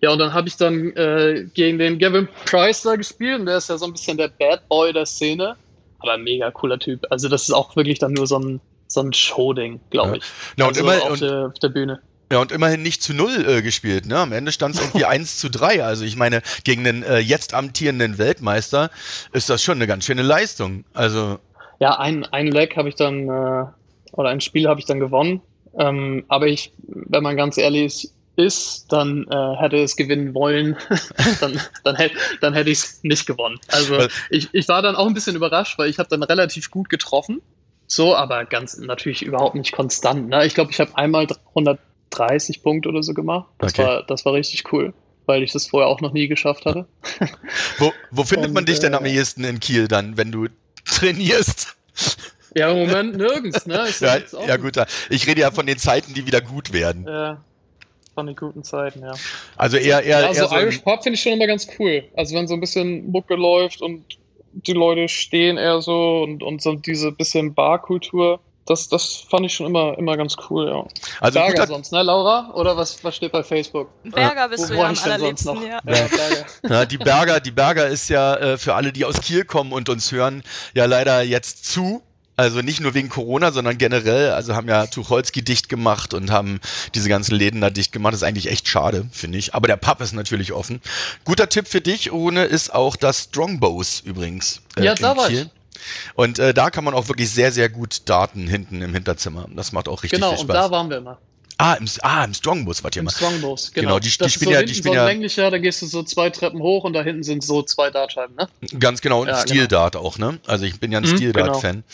Ja, 0.00 0.10
und 0.10 0.18
dann 0.18 0.34
habe 0.34 0.48
ich 0.48 0.56
dann 0.56 0.94
äh, 0.96 1.46
gegen 1.54 1.78
den 1.78 1.98
Gavin 1.98 2.28
Price 2.44 2.82
da 2.82 2.96
gespielt 2.96 3.40
und 3.40 3.46
der 3.46 3.56
ist 3.56 3.70
ja 3.70 3.78
so 3.78 3.86
ein 3.86 3.92
bisschen 3.92 4.18
der 4.18 4.28
Bad 4.28 4.68
Boy 4.68 4.92
der 4.92 5.06
Szene, 5.06 5.56
aber 6.04 6.18
mega 6.18 6.50
cooler 6.50 6.78
Typ. 6.78 7.06
Also 7.10 7.28
das 7.28 7.44
ist 7.44 7.52
auch 7.52 7.76
wirklich 7.76 7.98
dann 7.98 8.12
nur 8.12 8.26
so 8.26 8.38
ein 8.38 8.60
so 8.86 9.00
ein 9.00 9.12
Showding, 9.12 9.80
glaube 9.90 10.18
ich. 10.18 10.24
Ja, 10.56 10.66
und 10.66 10.76
also 10.76 10.80
immer, 10.80 11.02
auf, 11.02 11.10
und, 11.10 11.20
der, 11.20 11.46
auf 11.46 11.58
der 11.58 11.68
Bühne. 11.68 12.00
Ja, 12.30 12.38
und 12.38 12.52
immerhin 12.52 12.82
nicht 12.82 13.02
zu 13.02 13.14
null 13.14 13.44
äh, 13.46 13.62
gespielt. 13.62 14.06
Ne? 14.06 14.18
Am 14.18 14.32
Ende 14.32 14.52
stand 14.52 14.74
es 14.74 14.80
irgendwie 14.80 15.04
1 15.06 15.38
zu 15.38 15.50
3. 15.50 15.84
Also 15.84 16.04
ich 16.04 16.16
meine, 16.16 16.42
gegen 16.64 16.84
den 16.84 17.02
äh, 17.02 17.18
jetzt 17.18 17.54
amtierenden 17.54 18.18
Weltmeister 18.18 18.90
ist 19.32 19.50
das 19.50 19.62
schon 19.62 19.78
eine 19.78 19.86
ganz 19.86 20.04
schöne 20.04 20.22
Leistung. 20.22 20.84
Also 20.94 21.38
ja, 21.80 21.98
ein, 21.98 22.24
ein 22.24 22.46
Leg 22.46 22.76
habe 22.76 22.88
ich 22.88 22.94
dann, 22.94 23.28
äh, 23.28 23.66
oder 24.12 24.28
ein 24.30 24.40
Spiel 24.40 24.68
habe 24.68 24.80
ich 24.80 24.86
dann 24.86 25.00
gewonnen. 25.00 25.40
Ähm, 25.78 26.24
aber 26.28 26.46
ich, 26.46 26.72
wenn 26.86 27.22
man 27.22 27.36
ganz 27.36 27.58
ehrlich 27.58 27.84
ist, 27.84 28.13
ist, 28.36 28.86
dann 28.92 29.26
äh, 29.30 29.56
hätte 29.56 29.76
es 29.76 29.96
gewinnen 29.96 30.34
wollen, 30.34 30.76
dann, 31.40 31.60
dann, 31.84 31.96
hätte, 31.96 32.16
dann 32.40 32.54
hätte 32.54 32.70
ich 32.70 32.78
es 32.78 33.00
nicht 33.02 33.26
gewonnen. 33.26 33.58
Also 33.68 34.06
ich, 34.30 34.48
ich 34.52 34.68
war 34.68 34.82
dann 34.82 34.96
auch 34.96 35.06
ein 35.06 35.14
bisschen 35.14 35.36
überrascht, 35.36 35.78
weil 35.78 35.88
ich 35.88 35.98
habe 35.98 36.08
dann 36.08 36.22
relativ 36.22 36.70
gut 36.70 36.88
getroffen. 36.88 37.40
So, 37.86 38.16
aber 38.16 38.44
ganz 38.44 38.76
natürlich 38.78 39.22
überhaupt 39.22 39.54
nicht 39.54 39.72
konstant. 39.72 40.30
Ne? 40.30 40.46
Ich 40.46 40.54
glaube, 40.54 40.70
ich 40.72 40.80
habe 40.80 40.96
einmal 40.96 41.26
130 41.50 42.62
Punkte 42.62 42.88
oder 42.88 43.02
so 43.02 43.14
gemacht. 43.14 43.48
Das, 43.58 43.72
okay. 43.74 43.84
war, 43.84 44.02
das 44.04 44.24
war 44.24 44.32
richtig 44.32 44.72
cool, 44.72 44.94
weil 45.26 45.42
ich 45.42 45.52
das 45.52 45.66
vorher 45.66 45.88
auch 45.88 46.00
noch 46.00 46.12
nie 46.12 46.26
geschafft 46.26 46.64
hatte. 46.64 46.86
wo, 47.78 47.92
wo 48.10 48.24
findet 48.24 48.48
Und, 48.48 48.54
man 48.54 48.64
dich 48.64 48.80
denn 48.80 48.94
am 48.94 49.04
äh, 49.04 49.12
ehesten 49.12 49.44
in 49.44 49.60
Kiel 49.60 49.86
dann, 49.86 50.16
wenn 50.16 50.32
du 50.32 50.48
trainierst? 50.84 51.76
Ja, 52.56 52.70
im 52.70 52.86
Moment 52.86 53.16
nirgends, 53.16 53.66
ne? 53.66 53.86
Ja, 54.00 54.18
ja, 54.46 54.56
gut, 54.56 54.76
ich 55.10 55.26
rede 55.26 55.42
ja 55.42 55.50
von 55.50 55.66
den 55.66 55.78
Zeiten, 55.78 56.14
die 56.14 56.26
wieder 56.26 56.40
gut 56.40 56.72
werden. 56.72 57.04
Ja, 57.06 57.42
von 58.14 58.26
den 58.26 58.36
guten 58.36 58.62
Zeiten, 58.62 59.00
ja. 59.00 59.14
Also 59.56 59.76
eher, 59.76 60.02
eher, 60.02 60.20
ja, 60.20 60.26
also 60.28 60.42
eher 60.42 60.48
so 60.48 60.56
Irish 60.56 60.78
Pop 60.78 61.02
finde 61.02 61.16
ich 61.16 61.22
schon 61.22 61.32
immer 61.32 61.46
ganz 61.46 61.66
cool. 61.78 62.04
Also 62.16 62.34
wenn 62.34 62.48
so 62.48 62.54
ein 62.54 62.60
bisschen 62.60 63.10
Mucke 63.10 63.34
läuft 63.34 63.82
und 63.82 64.04
die 64.52 64.72
Leute 64.72 65.08
stehen 65.08 65.56
eher 65.56 65.82
so 65.82 66.22
und, 66.22 66.42
und 66.42 66.62
so 66.62 66.74
diese 66.74 67.12
bisschen 67.12 67.54
Barkultur. 67.54 68.40
Das, 68.66 68.88
das 68.88 69.26
fand 69.28 69.44
ich 69.44 69.52
schon 69.52 69.66
immer, 69.66 69.98
immer 69.98 70.16
ganz 70.16 70.36
cool, 70.48 70.68
ja. 70.68 70.86
Also 71.20 71.38
Berger 71.38 71.52
guter... 71.52 71.66
sonst, 71.66 71.92
ne, 71.92 72.02
Laura? 72.02 72.50
Oder 72.54 72.78
was, 72.78 73.04
was 73.04 73.14
steht 73.14 73.32
bei 73.32 73.42
Facebook? 73.42 73.88
Berger 74.04 74.48
bist 74.48 74.70
Wo, 74.70 74.74
du 74.74 74.78
ja 74.78 74.88
am 74.88 74.96
allerliebsten, 74.96 75.62
ja. 75.66 75.80
Ja, 75.84 76.06
ja. 76.70 76.86
die 76.86 76.96
Berger, 76.96 77.40
die 77.40 77.50
Berger 77.50 77.88
ist 77.88 78.08
ja 78.08 78.36
äh, 78.36 78.56
für 78.56 78.74
alle, 78.74 78.92
die 78.92 79.04
aus 79.04 79.20
Kiel 79.20 79.44
kommen 79.44 79.72
und 79.72 79.90
uns 79.90 80.12
hören, 80.12 80.42
ja 80.74 80.86
leider 80.86 81.20
jetzt 81.20 81.66
zu. 81.66 82.02
Also 82.36 82.62
nicht 82.62 82.80
nur 82.80 82.94
wegen 82.94 83.08
Corona, 83.08 83.52
sondern 83.52 83.78
generell. 83.78 84.32
Also 84.32 84.56
haben 84.56 84.68
ja 84.68 84.86
Tucholsky 84.86 85.42
dicht 85.42 85.68
gemacht 85.68 86.14
und 86.14 86.30
haben 86.30 86.60
diese 86.94 87.08
ganzen 87.08 87.34
Läden 87.34 87.60
da 87.60 87.70
dicht 87.70 87.92
gemacht. 87.92 88.12
Das 88.12 88.22
ist 88.22 88.26
eigentlich 88.26 88.50
echt 88.50 88.68
schade, 88.68 89.06
finde 89.12 89.38
ich. 89.38 89.54
Aber 89.54 89.68
der 89.68 89.76
Pub 89.76 90.00
ist 90.00 90.12
natürlich 90.12 90.52
offen. 90.52 90.80
Guter 91.24 91.48
Tipp 91.48 91.68
für 91.68 91.80
dich, 91.80 92.12
Ohne, 92.12 92.44
ist 92.44 92.74
auch 92.74 92.96
das 92.96 93.24
Strongbows 93.24 94.00
übrigens. 94.00 94.62
Äh, 94.76 94.84
ja, 94.84 94.94
da 94.94 95.16
war 95.16 95.30
ich. 95.30 95.46
Und 96.14 96.38
äh, 96.38 96.54
da 96.54 96.70
kann 96.70 96.84
man 96.84 96.94
auch 96.94 97.08
wirklich 97.08 97.30
sehr, 97.30 97.52
sehr 97.52 97.68
gut 97.68 98.02
Daten 98.06 98.48
hinten 98.48 98.82
im 98.82 98.94
Hinterzimmer. 98.94 99.46
Das 99.54 99.72
macht 99.72 99.88
auch 99.88 100.02
richtig 100.02 100.18
genau, 100.18 100.30
viel 100.30 100.38
Spaß. 100.38 100.46
Genau, 100.46 100.64
und 100.64 100.70
da 100.70 100.76
waren 100.76 100.90
wir 100.90 100.96
immer. 100.98 101.18
Ah, 101.56 101.74
im, 101.74 101.86
ah, 102.02 102.24
im 102.24 102.34
Strongbus 102.34 102.82
wart 102.82 102.96
ihr 102.96 103.02
Im. 103.02 103.08
Strongbus, 103.08 103.72
genau. 103.72 103.86
genau 103.86 103.98
die, 104.00 104.08
die 104.08 104.30
spielen 104.30 104.50
so 104.50 104.50
ja, 104.50 104.62
die 104.64 104.74
spielen 104.74 104.94
so 104.94 105.00
ja. 105.00 105.06
länglicher, 105.06 105.50
da 105.50 105.58
gehst 105.58 105.82
du 105.82 105.86
so 105.86 106.02
zwei 106.02 106.30
Treppen 106.30 106.60
hoch 106.60 106.84
und 106.84 106.94
da 106.94 107.02
hinten 107.02 107.22
sind 107.22 107.44
so 107.44 107.62
zwei 107.62 107.90
Dartscheiben, 107.90 108.34
ne? 108.34 108.48
Ganz 108.78 109.00
genau, 109.00 109.22
und 109.22 109.28
ja, 109.28 109.40
Steel-Dart 109.40 109.92
genau. 109.94 110.04
auch, 110.04 110.18
ne? 110.18 110.40
Also 110.46 110.64
ich 110.64 110.80
bin 110.80 110.90
ja 110.90 110.98
ein 110.98 111.04
mhm, 111.04 111.16
Steel-Dart-Fan. 111.16 111.84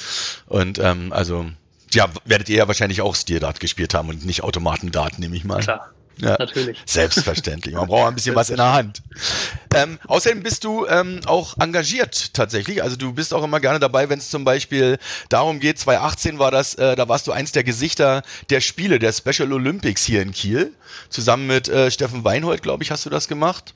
Genau. 0.49 0.61
Und 0.61 0.79
ähm, 0.79 1.13
also, 1.13 1.47
ja, 1.93 2.09
werdet 2.25 2.49
ihr 2.49 2.57
ja 2.57 2.69
wahrscheinlich 2.69 3.03
auch 3.03 3.15
Steel-Dart 3.15 3.61
gespielt 3.61 3.93
haben 3.93 4.09
und 4.09 4.25
nicht 4.25 4.43
Automaten-Dart, 4.43 5.19
nehme 5.19 5.37
ich 5.37 5.45
mal. 5.45 5.61
Klar. 5.61 5.91
Ja, 6.21 6.37
natürlich. 6.39 6.79
Selbstverständlich. 6.87 7.75
Man 7.75 7.87
braucht 7.89 8.09
ein 8.09 8.15
bisschen 8.15 8.35
was 8.35 8.51
in 8.51 8.57
der 8.57 8.73
Hand. 8.73 9.03
Ähm, 9.75 9.99
außerdem 10.07 10.43
bist 10.43 10.65
du 10.65 10.87
ähm, 10.87 11.21
auch 11.27 11.57
engagiert 11.59 12.35
tatsächlich. 12.35 12.83
Also 12.83 12.97
du 12.97 13.13
bist 13.13 13.33
auch 13.35 13.45
immer 13.45 13.61
gerne 13.61 13.79
dabei, 13.79 14.09
wenn 14.09 14.19
es 14.19 14.31
zum 14.31 14.45
Beispiel 14.45 14.99
darum 15.29 15.61
geht, 15.61 15.79
2018 15.79 16.39
war 16.39 16.51
das, 16.51 16.75
äh, 16.75 16.97
da 16.97 17.09
warst 17.09 17.27
du 17.27 17.33
eins 17.33 17.53
der 17.53 17.65
Gesichter 17.65 18.23
der 18.51 18.61
Spiele, 18.61 18.99
der 18.99 19.13
Special 19.13 19.53
Olympics 19.53 20.05
hier 20.05 20.23
in 20.23 20.33
Kiel. 20.33 20.73
Zusammen 21.09 21.47
mit 21.47 21.69
äh, 21.69 21.91
Steffen 21.91 22.25
Weinhold, 22.25 22.63
glaube 22.63 22.83
ich, 22.83 22.91
hast 22.91 23.07
du 23.07 23.11
das 23.11 23.29
gemacht. 23.29 23.75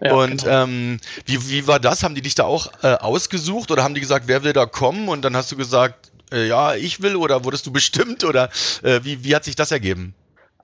Ja, 0.00 0.14
und 0.14 0.44
genau. 0.44 0.64
ähm, 0.64 1.00
wie, 1.24 1.48
wie 1.48 1.66
war 1.66 1.80
das? 1.80 2.02
Haben 2.02 2.14
die 2.14 2.22
dich 2.22 2.34
da 2.34 2.44
auch 2.44 2.70
äh, 2.82 2.94
ausgesucht 2.94 3.70
oder 3.70 3.82
haben 3.82 3.94
die 3.94 4.00
gesagt, 4.00 4.28
wer 4.28 4.42
will 4.44 4.52
da 4.52 4.66
kommen? 4.66 5.08
Und 5.08 5.22
dann 5.22 5.36
hast 5.36 5.50
du 5.52 5.56
gesagt, 5.56 6.10
äh, 6.32 6.46
ja, 6.46 6.74
ich 6.74 7.02
will 7.02 7.16
oder 7.16 7.44
wurdest 7.44 7.66
du 7.66 7.72
bestimmt 7.72 8.24
oder 8.24 8.50
äh, 8.82 9.00
wie, 9.04 9.24
wie 9.24 9.34
hat 9.34 9.44
sich 9.44 9.56
das 9.56 9.70
ergeben? 9.70 10.14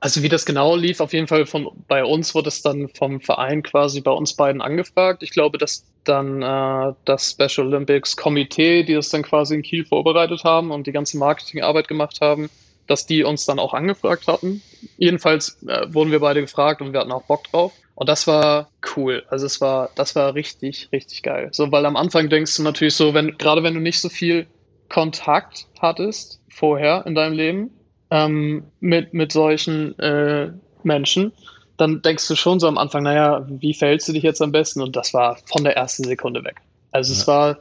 Also 0.03 0.25
wie 0.25 0.29
das 0.29 0.45
genau 0.45 0.75
lief, 0.75 0.99
auf 0.99 1.13
jeden 1.13 1.29
Fall 1.29 1.47
von 1.47 1.71
bei 1.87 2.05
uns 2.05 2.35
wurde 2.35 2.49
es 2.49 2.61
dann 2.61 2.89
vom 2.89 3.21
Verein 3.21 3.63
quasi 3.63 4.01
bei 4.01 4.11
uns 4.11 4.35
beiden 4.35 4.61
angefragt. 4.61 5.23
Ich 5.23 5.31
glaube, 5.31 5.59
dass 5.59 5.85
dann 6.03 6.43
äh, 6.43 6.93
das 7.05 7.31
Special 7.31 7.69
Olympics 7.69 8.17
Komitee, 8.17 8.83
die 8.83 8.95
das 8.95 9.11
dann 9.11 9.23
quasi 9.23 9.55
in 9.55 9.63
Kiel 9.63 9.85
vorbereitet 9.85 10.43
haben 10.43 10.73
und 10.73 10.89
die 10.89 10.93
ganze 10.93 11.19
Marketingarbeit 11.19 11.87
gemacht 11.87 12.21
haben, 12.21 12.51
dass 12.89 13.07
die 13.07 13.23
uns 13.23 13.45
dann 13.45 13.61
auch 13.61 13.75
angefragt 13.75 14.27
hatten. 14.27 14.61
Jedenfalls 14.97 15.63
äh, 15.69 15.87
wurden 15.95 16.11
wir 16.11 16.19
beide 16.19 16.41
gefragt 16.41 16.81
und 16.81 16.93
wir 16.93 16.99
hatten 16.99 17.13
auch 17.13 17.27
Bock 17.27 17.45
drauf. 17.45 17.73
Und 17.95 18.09
das 18.09 18.27
war 18.27 18.71
cool. 18.97 19.23
Also 19.29 19.47
es 19.47 19.61
war, 19.61 19.91
das 19.95 20.17
war 20.17 20.35
richtig, 20.35 20.89
richtig 20.91 21.23
geil. 21.23 21.51
So, 21.53 21.71
weil 21.71 21.87
am 21.87 21.95
Anfang 21.95 22.29
denkst 22.29 22.57
du 22.57 22.65
natürlich 22.65 22.97
so, 22.97 23.15
wenn, 23.15 23.39
gerade 23.39 23.63
wenn 23.63 23.75
du 23.75 23.81
nicht 23.81 24.01
so 24.01 24.09
viel 24.09 24.49
Kontakt 24.89 25.69
hattest 25.79 26.41
vorher 26.49 27.05
in 27.07 27.15
deinem 27.15 27.35
Leben, 27.35 27.71
ähm, 28.13 28.65
mit, 28.81 29.15
mit 29.15 29.33
solchen 29.33 29.99
äh, 29.99 30.53
Menschen, 30.83 31.33
dann 31.79 32.03
denkst 32.03 32.29
du 32.29 32.37
schon 32.37 32.61
so 32.61 32.69
am 32.69 32.77
Anfang, 32.77 33.05
naja, 33.05 33.47
wie 33.49 33.73
verhältst 33.73 34.07
du 34.07 34.13
dich 34.13 34.23
jetzt 34.23 34.43
am 34.43 34.53
besten? 34.53 34.83
Und 34.83 34.95
das 34.95 35.15
war 35.15 35.39
von 35.47 35.65
der 35.65 35.77
ersten 35.77 36.05
Sekunde 36.05 36.45
weg. 36.45 36.57
Also 36.91 37.15
ja. 37.15 37.19
es 37.19 37.27
war 37.27 37.59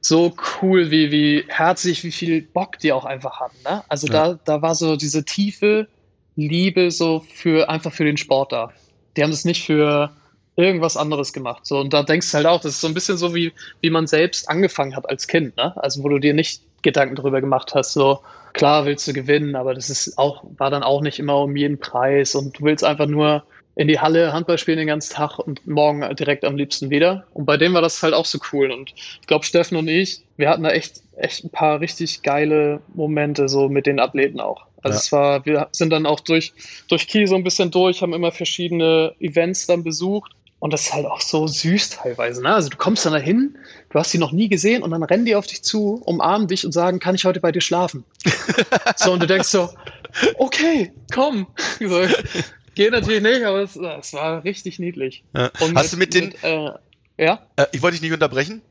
so 0.00 0.32
cool, 0.62 0.92
wie, 0.92 1.10
wie 1.10 1.44
herzlich, 1.48 2.04
wie 2.04 2.12
viel 2.12 2.42
Bock 2.42 2.78
die 2.78 2.92
auch 2.92 3.04
einfach 3.04 3.40
hatten. 3.40 3.56
Ne? 3.64 3.82
Also 3.88 4.06
ja. 4.06 4.12
da, 4.12 4.38
da 4.44 4.62
war 4.62 4.76
so 4.76 4.94
diese 4.94 5.24
tiefe 5.24 5.88
Liebe 6.36 6.92
so 6.92 7.24
für 7.34 7.68
einfach 7.68 7.92
für 7.92 8.04
den 8.04 8.16
Sport 8.16 8.52
da. 8.52 8.72
Die 9.16 9.24
haben 9.24 9.32
es 9.32 9.44
nicht 9.44 9.66
für 9.66 10.12
irgendwas 10.54 10.96
anderes 10.96 11.32
gemacht. 11.32 11.66
So, 11.66 11.80
und 11.80 11.92
da 11.92 12.04
denkst 12.04 12.30
du 12.30 12.36
halt 12.36 12.46
auch, 12.46 12.60
das 12.60 12.74
ist 12.74 12.80
so 12.80 12.86
ein 12.86 12.94
bisschen 12.94 13.18
so, 13.18 13.34
wie, 13.34 13.52
wie 13.80 13.90
man 13.90 14.06
selbst 14.06 14.48
angefangen 14.48 14.94
hat 14.94 15.10
als 15.10 15.26
Kind, 15.26 15.56
ne? 15.56 15.76
Also 15.76 16.04
wo 16.04 16.08
du 16.08 16.20
dir 16.20 16.34
nicht 16.34 16.62
Gedanken 16.82 17.16
darüber 17.16 17.40
gemacht 17.40 17.74
hast, 17.74 17.92
so, 17.92 18.20
klar 18.52 18.86
willst 18.86 19.06
du 19.06 19.12
gewinnen, 19.12 19.56
aber 19.56 19.74
das 19.74 19.90
ist 19.90 20.18
auch, 20.18 20.44
war 20.56 20.70
dann 20.70 20.82
auch 20.82 21.00
nicht 21.00 21.18
immer 21.18 21.40
um 21.40 21.56
jeden 21.56 21.78
Preis 21.78 22.34
und 22.34 22.58
du 22.58 22.64
willst 22.64 22.84
einfach 22.84 23.06
nur 23.06 23.44
in 23.78 23.86
die 23.86 24.00
Halle 24.00 24.32
Handball 24.32 24.58
spielen 24.58 24.78
den 24.78 24.88
ganzen 24.88 25.14
Tag 25.14 25.38
und 25.38 25.64
morgen 25.64 26.04
direkt 26.16 26.44
am 26.44 26.56
liebsten 26.56 26.90
wieder. 26.90 27.24
Und 27.32 27.44
bei 27.44 27.56
dem 27.56 27.74
war 27.74 27.80
das 27.80 28.02
halt 28.02 28.12
auch 28.12 28.24
so 28.24 28.40
cool. 28.52 28.72
Und 28.72 28.92
ich 28.96 29.26
glaube, 29.28 29.44
Steffen 29.44 29.76
und 29.76 29.86
ich, 29.86 30.24
wir 30.36 30.48
hatten 30.48 30.64
da 30.64 30.70
echt, 30.70 31.00
echt 31.16 31.44
ein 31.44 31.50
paar 31.50 31.80
richtig 31.80 32.22
geile 32.22 32.80
Momente 32.94 33.48
so 33.48 33.68
mit 33.68 33.86
den 33.86 34.00
Athleten 34.00 34.40
auch. 34.40 34.66
Also 34.82 34.96
ja. 34.96 35.00
es 35.00 35.12
war, 35.12 35.46
wir 35.46 35.68
sind 35.70 35.90
dann 35.90 36.06
auch 36.06 36.18
durch, 36.18 36.52
durch 36.88 37.06
Kiel 37.06 37.28
so 37.28 37.36
ein 37.36 37.44
bisschen 37.44 37.70
durch, 37.70 38.02
haben 38.02 38.14
immer 38.14 38.32
verschiedene 38.32 39.14
Events 39.20 39.68
dann 39.68 39.84
besucht 39.84 40.32
und 40.60 40.72
das 40.72 40.82
ist 40.82 40.94
halt 40.94 41.06
auch 41.06 41.20
so 41.20 41.46
süß 41.46 41.90
teilweise. 41.90 42.42
Ne? 42.42 42.52
Also 42.52 42.68
du 42.68 42.76
kommst 42.76 43.06
dann 43.06 43.12
dahin, 43.12 43.56
du 43.90 43.98
hast 43.98 44.10
sie 44.10 44.18
noch 44.18 44.32
nie 44.32 44.48
gesehen 44.48 44.82
und 44.82 44.90
dann 44.90 45.02
rennen 45.02 45.24
die 45.24 45.36
auf 45.36 45.46
dich 45.46 45.62
zu, 45.62 46.02
umarmen 46.04 46.48
dich 46.48 46.64
und 46.64 46.72
sagen, 46.72 46.98
kann 46.98 47.14
ich 47.14 47.24
heute 47.24 47.40
bei 47.40 47.52
dir 47.52 47.60
schlafen? 47.60 48.04
so, 48.96 49.12
und 49.12 49.22
du 49.22 49.26
denkst 49.26 49.48
so, 49.48 49.70
okay, 50.38 50.92
komm. 51.12 51.46
So, 51.80 52.02
geht 52.74 52.90
natürlich 52.90 53.22
nicht, 53.22 53.44
aber 53.44 53.62
es, 53.62 53.76
es 53.76 54.12
war 54.12 54.42
richtig 54.44 54.78
niedlich. 54.78 55.22
Ja. 55.34 55.50
Hast 55.54 55.72
mit, 55.72 55.92
du 55.92 55.96
mit 55.96 56.14
den... 56.14 56.24
Mit, 56.26 56.44
äh, 56.44 56.70
ja? 57.18 57.46
Äh, 57.56 57.66
ich 57.72 57.82
wollte 57.82 57.94
dich 57.94 58.02
nicht 58.02 58.12
unterbrechen 58.12 58.62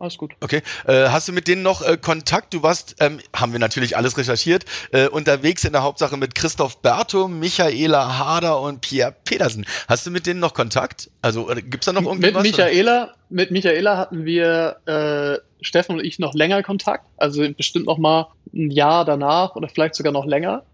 alles 0.00 0.16
gut. 0.16 0.32
Okay. 0.40 0.62
Äh, 0.86 1.08
hast 1.08 1.28
du 1.28 1.32
mit 1.32 1.46
denen 1.46 1.62
noch 1.62 1.82
äh, 1.82 1.96
Kontakt? 1.96 2.54
Du 2.54 2.62
warst, 2.62 2.96
ähm, 3.00 3.20
haben 3.36 3.52
wir 3.52 3.58
natürlich 3.58 3.96
alles 3.96 4.16
recherchiert, 4.16 4.64
äh, 4.92 5.08
unterwegs 5.08 5.64
in 5.64 5.72
der 5.72 5.82
Hauptsache 5.82 6.16
mit 6.16 6.34
Christoph 6.34 6.80
Berto, 6.80 7.28
Michaela 7.28 8.18
Harder 8.18 8.60
und 8.60 8.80
Pierre 8.80 9.14
Pedersen. 9.24 9.66
Hast 9.88 10.06
du 10.06 10.10
mit 10.10 10.26
denen 10.26 10.40
noch 10.40 10.54
Kontakt? 10.54 11.10
Also 11.20 11.50
äh, 11.50 11.60
gibt 11.62 11.82
es 11.82 11.86
da 11.86 11.92
noch 11.92 12.02
irgendwie 12.02 12.32
mit? 12.32 12.42
Michaela, 12.42 13.14
mit 13.28 13.50
Michaela 13.50 13.98
hatten 13.98 14.24
wir 14.24 14.76
äh, 14.86 15.38
Steffen 15.62 15.98
und 15.98 16.04
ich 16.04 16.18
noch 16.18 16.34
länger 16.34 16.62
Kontakt, 16.62 17.04
also 17.18 17.46
bestimmt 17.54 17.86
noch 17.86 17.98
mal 17.98 18.28
ein 18.54 18.70
Jahr 18.70 19.04
danach 19.04 19.54
oder 19.54 19.68
vielleicht 19.68 19.94
sogar 19.94 20.12
noch 20.12 20.24
länger. 20.24 20.64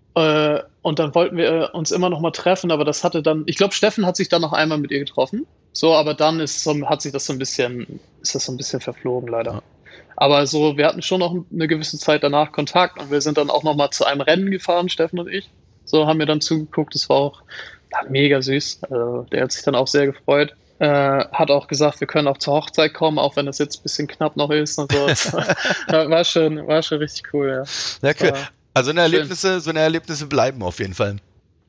Äh, 0.87 0.89
und 0.89 0.99
dann 0.99 1.15
wollten 1.15 1.37
wir 1.37 1.71
uns 1.73 1.91
immer 1.91 2.11
noch 2.11 2.21
mal 2.21 2.31
treffen, 2.31 2.71
aber 2.71 2.85
das 2.85 3.05
hatte 3.05 3.23
dann, 3.23 3.43
ich 3.47 3.57
glaube, 3.57 3.75
Steffen 3.75 4.07
hat 4.07 4.17
sich 4.17 4.29
dann 4.29 4.43
noch 4.43 4.53
einmal 4.53 4.79
mit 4.79 4.91
ihr 4.91 5.01
getroffen. 5.01 5.47
So, 5.73 5.95
aber 5.95 6.15
dann 6.15 6.41
ist 6.41 6.63
so, 6.63 6.89
hat 6.89 7.03
sich 7.03 7.13
das 7.13 7.27
so 7.27 7.33
ein 7.33 7.39
bisschen, 7.39 8.01
ist 8.23 8.35
das 8.35 8.47
so 8.47 8.53
ein 8.53 8.57
bisschen 8.57 8.81
verflogen, 8.81 9.29
leider. 9.29 9.53
Ja. 9.53 9.63
Aber 10.17 10.47
so, 10.47 10.79
wir 10.79 10.87
hatten 10.87 11.03
schon 11.03 11.21
noch 11.21 11.37
eine 11.53 11.69
gewisse 11.69 11.99
Zeit 11.99 12.23
danach 12.23 12.53
Kontakt 12.53 12.99
und 12.99 13.11
wir 13.11 13.21
sind 13.21 13.37
dann 13.37 13.51
auch 13.51 13.63
noch 13.63 13.77
mal 13.77 13.91
zu 13.91 14.07
einem 14.07 14.23
Rennen 14.23 14.51
gefahren, 14.51 14.89
Steffen 14.89 15.19
und 15.19 15.29
ich. 15.29 15.51
So 15.85 16.07
haben 16.07 16.19
wir 16.19 16.27
dann 16.27 16.41
zugeguckt, 16.41 16.95
das 16.95 17.09
war 17.09 17.17
auch 17.17 17.43
ja, 17.93 18.09
mega 18.09 18.41
süß. 18.41 18.85
Also, 18.85 19.27
der 19.31 19.43
hat 19.43 19.53
sich 19.53 19.63
dann 19.65 19.75
auch 19.75 19.87
sehr 19.87 20.07
gefreut. 20.07 20.55
Äh, 20.79 21.25
hat 21.33 21.51
auch 21.51 21.69
gesagt, 21.69 22.01
wir 22.01 22.07
können 22.07 22.29
auch 22.29 22.39
zur 22.39 22.55
Hochzeit 22.55 22.93
kommen, 22.93 23.19
auch 23.19 23.37
wenn 23.37 23.47
das 23.47 23.59
jetzt 23.59 23.81
ein 23.81 23.83
bisschen 23.83 24.09
knapp 24.09 24.37
noch 24.37 24.51
ist 24.51 24.79
und 24.79 24.93
so. 24.93 24.99
war 25.89 26.25
schon, 26.25 26.67
war 26.67 26.83
schon 26.83 26.99
richtig 26.99 27.35
cool, 27.35 27.65
ja. 28.03 28.09
Ja, 28.09 28.15
cool. 28.21 28.33
Also 28.77 28.91
eine 28.91 29.01
Erlebnisse, 29.01 29.59
so 29.59 29.71
eine 29.71 29.81
Erlebnisse 29.81 30.27
bleiben 30.27 30.63
auf 30.63 30.81
jeden 30.81 30.93
Fall. 30.93 31.17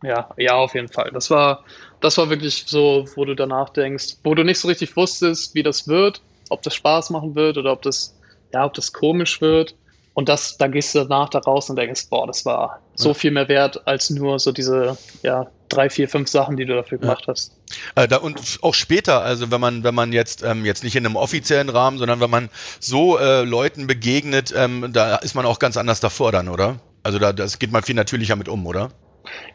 Ja, 0.04 0.30
ja, 0.36 0.56
auf 0.56 0.76
jeden 0.76 0.89
Fall. 0.89 1.10
Das 1.13 1.30
war, 1.30 1.63
das 2.02 2.17
war 2.17 2.30
wirklich 2.30 2.65
so, 2.67 3.06
wo 3.15 3.24
du 3.24 3.34
danach 3.34 3.70
denkst, 3.70 4.17
wo 4.26 4.36
du 4.36 4.43
nicht 4.43 4.60
so 4.60 4.67
richtig 4.67 4.93
wusstest, 4.98 5.56
wie 5.56 5.63
das 5.63 5.88
wird, 5.88 6.22
ob 6.50 6.63
das 6.63 6.76
Spaß 6.76 7.12
machen 7.12 7.34
wird 7.34 7.58
oder 7.58 7.72
ob 7.72 7.82
das, 7.82 8.13
ja, 8.54 8.65
ob 8.65 8.74
das 8.74 8.91
komisch 8.91 9.39
wird. 9.39 9.74
Und 10.15 10.28
das, 10.28 10.58
da 10.58 10.67
gehst 10.67 10.96
du 10.96 11.00
danach 11.00 11.30
da 11.30 11.39
raus 11.39 11.70
und 11.70 11.78
denkst, 11.78 12.10
boah, 12.10 12.28
das 12.28 12.43
war 12.43 12.82
so 12.96 13.13
viel 13.13 13.32
mehr 13.32 13.48
wert 13.48 13.88
als 13.88 14.10
nur 14.10 14.38
so 14.38 14.52
diese, 14.52 14.98
ja, 15.24 15.48
drei, 15.70 15.89
vier, 15.89 16.10
fünf 16.10 16.28
Sachen, 16.28 16.58
die 16.58 16.65
du 16.65 16.76
dafür 16.76 16.98
gemacht 16.98 17.24
ja. 17.28 17.32
hast. 17.32 17.56
Äh, 17.96 18.10
da, 18.10 18.17
und 18.17 18.60
auch 18.63 18.74
später, 18.74 19.22
also 19.22 19.50
wenn 19.50 19.62
man, 19.62 19.86
wenn 19.86 19.96
man 19.96 20.12
jetzt, 20.12 20.43
ähm, 20.43 20.65
jetzt 20.65 20.84
nicht 20.84 20.98
in 20.98 21.06
einem 21.06 21.15
offiziellen 21.15 21.70
Rahmen, 21.70 22.00
sondern 22.00 22.20
wenn 22.20 22.30
man 22.30 22.50
so 22.82 23.17
äh, 23.17 23.43
Leuten 23.43 23.88
begegnet, 23.88 24.54
ähm, 24.54 24.91
da 24.91 25.15
ist 25.15 25.36
man 25.36 25.46
auch 25.46 25.60
ganz 25.60 25.78
anders 25.78 26.02
davor 26.02 26.34
dann, 26.34 26.50
oder? 26.50 26.82
Also 27.08 27.20
da 27.20 27.32
das 27.32 27.58
geht 27.58 27.72
man 27.72 27.84
viel 27.84 27.96
natürlicher 27.96 28.36
mit 28.36 28.50
um, 28.50 28.67
oder? 28.67 28.89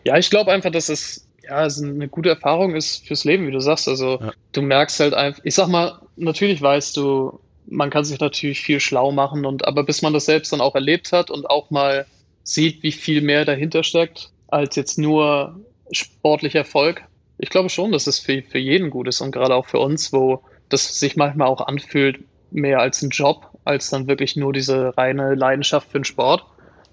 Ja, 0.04 0.16
ich 0.16 0.30
glaube 0.30 0.50
einfach, 0.50 0.70
dass 0.70 0.88
es, 0.88 1.28
ja, 1.42 1.66
ist 1.66 1.82
eine 1.82 2.08
gute 2.08 2.30
Erfahrung 2.30 2.74
ist 2.74 3.06
fürs 3.06 3.24
Leben, 3.24 3.46
wie 3.46 3.50
du 3.50 3.60
sagst. 3.60 3.88
Also 3.88 4.18
ja. 4.22 4.32
du 4.52 4.62
merkst 4.62 5.00
halt 5.00 5.12
einfach, 5.12 5.42
ich 5.44 5.54
sag 5.54 5.68
mal, 5.68 6.00
natürlich 6.16 6.62
weißt 6.62 6.96
du, 6.96 7.40
man 7.66 7.90
kann 7.90 8.06
sich 8.06 8.18
natürlich 8.18 8.62
viel 8.62 8.80
schlau 8.80 9.12
machen 9.12 9.44
und 9.44 9.66
aber 9.66 9.84
bis 9.84 10.00
man 10.00 10.14
das 10.14 10.24
selbst 10.24 10.50
dann 10.54 10.62
auch 10.62 10.74
erlebt 10.74 11.12
hat 11.12 11.30
und 11.30 11.50
auch 11.50 11.70
mal 11.70 12.06
sieht, 12.42 12.82
wie 12.82 12.90
viel 12.90 13.20
mehr 13.20 13.44
dahinter 13.44 13.82
steckt, 13.82 14.30
als 14.48 14.74
jetzt 14.76 14.98
nur 14.98 15.60
sportlicher 15.90 16.60
Erfolg. 16.60 17.02
Ich 17.36 17.50
glaube 17.50 17.68
schon, 17.68 17.92
dass 17.92 18.06
es 18.06 18.18
für, 18.18 18.42
für 18.42 18.58
jeden 18.58 18.88
gut 18.88 19.08
ist 19.08 19.20
und 19.20 19.30
gerade 19.30 19.54
auch 19.54 19.66
für 19.66 19.78
uns, 19.78 20.10
wo 20.10 20.42
das 20.70 20.98
sich 20.98 21.16
manchmal 21.16 21.48
auch 21.48 21.60
anfühlt, 21.60 22.24
mehr 22.50 22.80
als 22.80 23.02
ein 23.02 23.10
Job, 23.10 23.46
als 23.64 23.90
dann 23.90 24.08
wirklich 24.08 24.36
nur 24.36 24.54
diese 24.54 24.96
reine 24.96 25.34
Leidenschaft 25.34 25.90
für 25.90 25.98
den 25.98 26.04
Sport. 26.04 26.46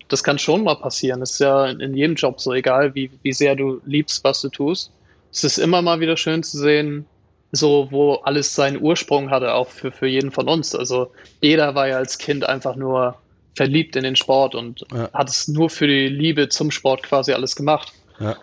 Das 0.09 0.23
kann 0.23 0.39
schon 0.39 0.63
mal 0.63 0.75
passieren. 0.75 1.19
Das 1.19 1.31
ist 1.31 1.39
ja 1.39 1.67
in 1.67 1.95
jedem 1.95 2.15
Job 2.15 2.41
so, 2.41 2.53
egal 2.53 2.93
wie, 2.95 3.09
wie 3.21 3.33
sehr 3.33 3.55
du 3.55 3.81
liebst, 3.85 4.23
was 4.23 4.41
du 4.41 4.49
tust. 4.49 4.91
Es 5.31 5.43
ist 5.43 5.57
immer 5.59 5.81
mal 5.81 5.99
wieder 5.99 6.17
schön 6.17 6.43
zu 6.43 6.57
sehen, 6.57 7.05
so, 7.51 7.87
wo 7.91 8.15
alles 8.15 8.53
seinen 8.53 8.81
Ursprung 8.81 9.29
hatte, 9.29 9.53
auch 9.53 9.67
für, 9.69 9.91
für 9.91 10.07
jeden 10.07 10.31
von 10.31 10.47
uns. 10.47 10.75
Also 10.75 11.11
jeder 11.41 11.73
war 11.75 11.87
ja 11.87 11.97
als 11.97 12.17
Kind 12.17 12.43
einfach 12.43 12.75
nur 12.75 13.15
verliebt 13.55 13.95
in 13.95 14.03
den 14.03 14.15
Sport 14.15 14.55
und 14.55 14.85
ja. 14.93 15.09
hat 15.13 15.29
es 15.29 15.47
nur 15.47 15.69
für 15.69 15.87
die 15.87 16.07
Liebe 16.07 16.49
zum 16.49 16.71
Sport 16.71 17.03
quasi 17.03 17.33
alles 17.33 17.55
gemacht. 17.55 17.93
Ja. 18.19 18.37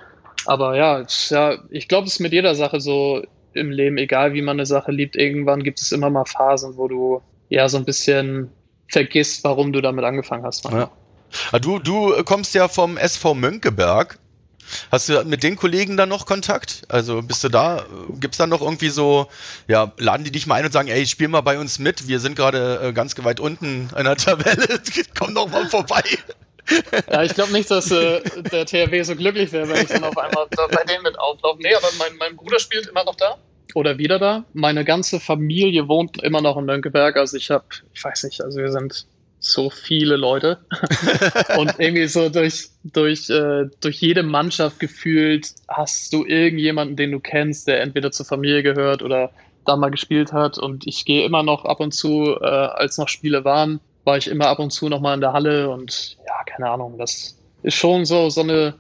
Aber 0.46 0.76
ja, 0.76 1.04
ja 1.30 1.58
ich 1.70 1.88
glaube, 1.88 2.06
es 2.06 2.14
ist 2.14 2.20
mit 2.20 2.32
jeder 2.32 2.54
Sache 2.54 2.80
so 2.80 3.22
im 3.54 3.70
Leben, 3.70 3.96
egal 3.96 4.34
wie 4.34 4.42
man 4.42 4.56
eine 4.56 4.66
Sache 4.66 4.92
liebt, 4.92 5.16
irgendwann 5.16 5.62
gibt 5.62 5.80
es 5.80 5.92
immer 5.92 6.10
mal 6.10 6.26
Phasen, 6.26 6.76
wo 6.76 6.88
du 6.88 7.22
ja 7.48 7.68
so 7.68 7.78
ein 7.78 7.84
bisschen 7.84 8.50
vergisst, 8.88 9.42
warum 9.44 9.72
du 9.72 9.80
damit 9.80 10.04
angefangen 10.04 10.44
hast. 10.44 10.64
Ja. 10.64 10.90
Ah, 11.52 11.58
du, 11.58 11.78
du 11.78 12.22
kommst 12.24 12.54
ja 12.54 12.68
vom 12.68 12.96
SV 12.96 13.34
Mönckeberg. 13.34 14.18
Hast 14.90 15.08
du 15.08 15.24
mit 15.24 15.42
den 15.42 15.56
Kollegen 15.56 15.96
dann 15.96 16.08
noch 16.08 16.26
Kontakt? 16.26 16.82
Also 16.88 17.22
bist 17.22 17.44
du 17.44 17.48
da? 17.48 17.86
Gibt 18.20 18.34
es 18.34 18.38
dann 18.38 18.50
noch 18.50 18.60
irgendwie 18.60 18.88
so, 18.88 19.28
ja, 19.68 19.92
laden 19.98 20.24
die 20.24 20.32
dich 20.32 20.46
mal 20.46 20.56
ein 20.56 20.64
und 20.64 20.72
sagen, 20.72 20.88
ey, 20.88 21.06
spiel 21.06 21.28
mal 21.28 21.40
bei 21.40 21.58
uns 21.58 21.78
mit, 21.78 22.08
wir 22.08 22.18
sind 22.18 22.36
gerade 22.36 22.80
äh, 22.82 22.92
ganz 22.92 23.14
weit 23.22 23.38
unten 23.38 23.90
in 23.96 24.04
der 24.04 24.16
Tabelle, 24.16 24.80
komm 25.18 25.34
doch 25.34 25.48
mal 25.48 25.66
vorbei. 25.66 26.02
Ja, 27.10 27.22
ich 27.22 27.34
glaube 27.34 27.52
nicht, 27.52 27.70
dass 27.70 27.92
äh, 27.92 28.20
der 28.50 28.66
THW 28.66 29.02
so 29.02 29.14
glücklich 29.14 29.52
wäre, 29.52 29.68
wenn 29.68 29.82
ich 29.82 29.88
dann 29.88 30.02
auf 30.02 30.18
einmal 30.18 30.46
bei 30.48 30.84
denen 30.84 31.04
mit 31.04 31.16
auflaufe. 31.18 31.62
Nee, 31.62 31.74
aber 31.74 31.88
mein, 31.98 32.16
mein 32.16 32.36
Bruder 32.36 32.58
spielt 32.58 32.88
immer 32.88 33.04
noch 33.04 33.14
da 33.14 33.36
oder 33.74 33.98
wieder 33.98 34.18
da. 34.18 34.44
Meine 34.52 34.84
ganze 34.84 35.20
Familie 35.20 35.86
wohnt 35.86 36.22
immer 36.22 36.40
noch 36.40 36.56
in 36.56 36.64
Mönckeberg. 36.64 37.16
Also 37.16 37.36
ich 37.36 37.50
habe, 37.50 37.66
ich 37.94 38.02
weiß 38.02 38.24
nicht, 38.24 38.40
also 38.40 38.58
wir 38.58 38.72
sind 38.72 39.06
so 39.52 39.70
viele 39.70 40.16
Leute 40.16 40.58
und 41.58 41.74
irgendwie 41.78 42.08
so 42.08 42.28
durch 42.28 42.70
durch 42.84 43.30
äh, 43.30 43.66
durch 43.80 44.00
jede 44.00 44.22
Mannschaft 44.22 44.80
gefühlt 44.80 45.54
hast 45.68 46.12
du 46.12 46.24
irgendjemanden, 46.24 46.96
den 46.96 47.12
du 47.12 47.20
kennst, 47.20 47.68
der 47.68 47.80
entweder 47.80 48.12
zur 48.12 48.26
Familie 48.26 48.62
gehört 48.62 49.02
oder 49.02 49.30
da 49.64 49.76
mal 49.76 49.90
gespielt 49.90 50.32
hat. 50.32 50.58
Und 50.58 50.86
ich 50.86 51.04
gehe 51.04 51.24
immer 51.24 51.42
noch 51.42 51.64
ab 51.64 51.80
und 51.80 51.92
zu, 51.92 52.36
äh, 52.40 52.44
als 52.44 52.98
noch 52.98 53.08
Spiele 53.08 53.44
waren, 53.44 53.80
war 54.04 54.16
ich 54.16 54.28
immer 54.28 54.46
ab 54.46 54.58
und 54.58 54.70
zu 54.70 54.88
noch 54.88 55.00
mal 55.00 55.14
in 55.14 55.20
der 55.20 55.32
Halle 55.32 55.68
und 55.68 56.16
ja, 56.26 56.44
keine 56.46 56.70
Ahnung, 56.70 56.96
das 56.98 57.36
ist 57.62 57.74
schon 57.74 58.04
so 58.04 58.30
so 58.30 58.42
eine 58.42 58.74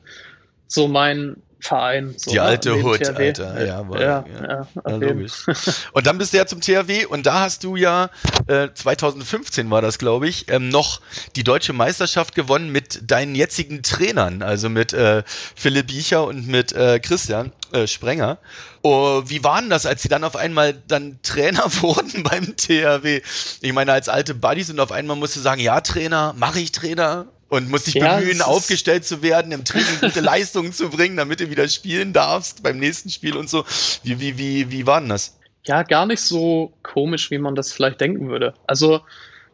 so 0.68 0.88
mein 0.88 1.42
Verein. 1.66 2.14
So, 2.16 2.30
die 2.30 2.40
alte 2.40 2.82
Hood, 2.82 3.02
THW. 3.02 3.26
Alter. 3.26 3.66
Ja, 3.66 3.88
war, 3.88 4.00
ja, 4.00 4.24
ja. 4.26 4.48
ja, 4.48 4.68
ja 4.84 4.96
logisch. 4.96 5.46
und 5.92 6.06
dann 6.06 6.18
bist 6.18 6.32
du 6.32 6.36
ja 6.36 6.46
zum 6.46 6.60
THW 6.60 7.06
und 7.06 7.26
da 7.26 7.40
hast 7.40 7.64
du 7.64 7.76
ja, 7.76 8.10
äh, 8.46 8.68
2015 8.72 9.70
war 9.70 9.82
das, 9.82 9.98
glaube 9.98 10.28
ich, 10.28 10.50
ähm, 10.50 10.68
noch 10.68 11.00
die 11.36 11.44
deutsche 11.44 11.72
Meisterschaft 11.72 12.34
gewonnen 12.34 12.70
mit 12.70 13.10
deinen 13.10 13.34
jetzigen 13.34 13.82
Trainern, 13.82 14.42
also 14.42 14.68
mit 14.68 14.92
äh, 14.92 15.22
Philipp 15.26 15.86
Biecher 15.86 16.26
und 16.26 16.46
mit 16.46 16.72
äh, 16.72 17.00
Christian 17.00 17.52
äh, 17.72 17.86
Sprenger. 17.86 18.38
Oh, 18.82 19.22
wie 19.26 19.42
waren 19.42 19.70
das, 19.70 19.86
als 19.86 20.02
sie 20.02 20.08
dann 20.08 20.24
auf 20.24 20.36
einmal 20.36 20.74
dann 20.74 21.18
Trainer 21.22 21.64
wurden 21.80 22.22
beim 22.22 22.56
THW? 22.56 23.22
Ich 23.60 23.72
meine, 23.72 23.92
als 23.92 24.08
alte 24.08 24.34
Buddies 24.34 24.70
und 24.70 24.80
auf 24.80 24.92
einmal 24.92 25.16
musst 25.16 25.36
du 25.36 25.40
sagen, 25.40 25.60
ja, 25.60 25.80
Trainer, 25.80 26.34
mache 26.36 26.60
ich 26.60 26.72
Trainer? 26.72 27.26
Und 27.48 27.70
musst 27.70 27.86
dich 27.86 27.94
ja, 27.94 28.18
bemühen, 28.18 28.42
aufgestellt 28.42 29.04
zu 29.04 29.22
werden, 29.22 29.52
im 29.52 29.64
Training 29.64 30.00
gute 30.00 30.20
Leistungen 30.20 30.72
zu 30.72 30.90
bringen, 30.90 31.16
damit 31.16 31.40
du 31.40 31.50
wieder 31.50 31.68
spielen 31.68 32.12
darfst 32.12 32.62
beim 32.62 32.78
nächsten 32.78 33.10
Spiel 33.10 33.36
und 33.36 33.48
so. 33.48 33.64
Wie, 34.02 34.20
wie, 34.20 34.38
wie, 34.38 34.70
wie 34.70 34.86
war 34.86 35.00
denn 35.00 35.10
das? 35.10 35.38
Ja, 35.64 35.82
gar 35.82 36.06
nicht 36.06 36.20
so 36.20 36.72
komisch, 36.82 37.30
wie 37.30 37.38
man 37.38 37.54
das 37.54 37.72
vielleicht 37.72 38.00
denken 38.00 38.28
würde. 38.28 38.54
Also 38.66 39.00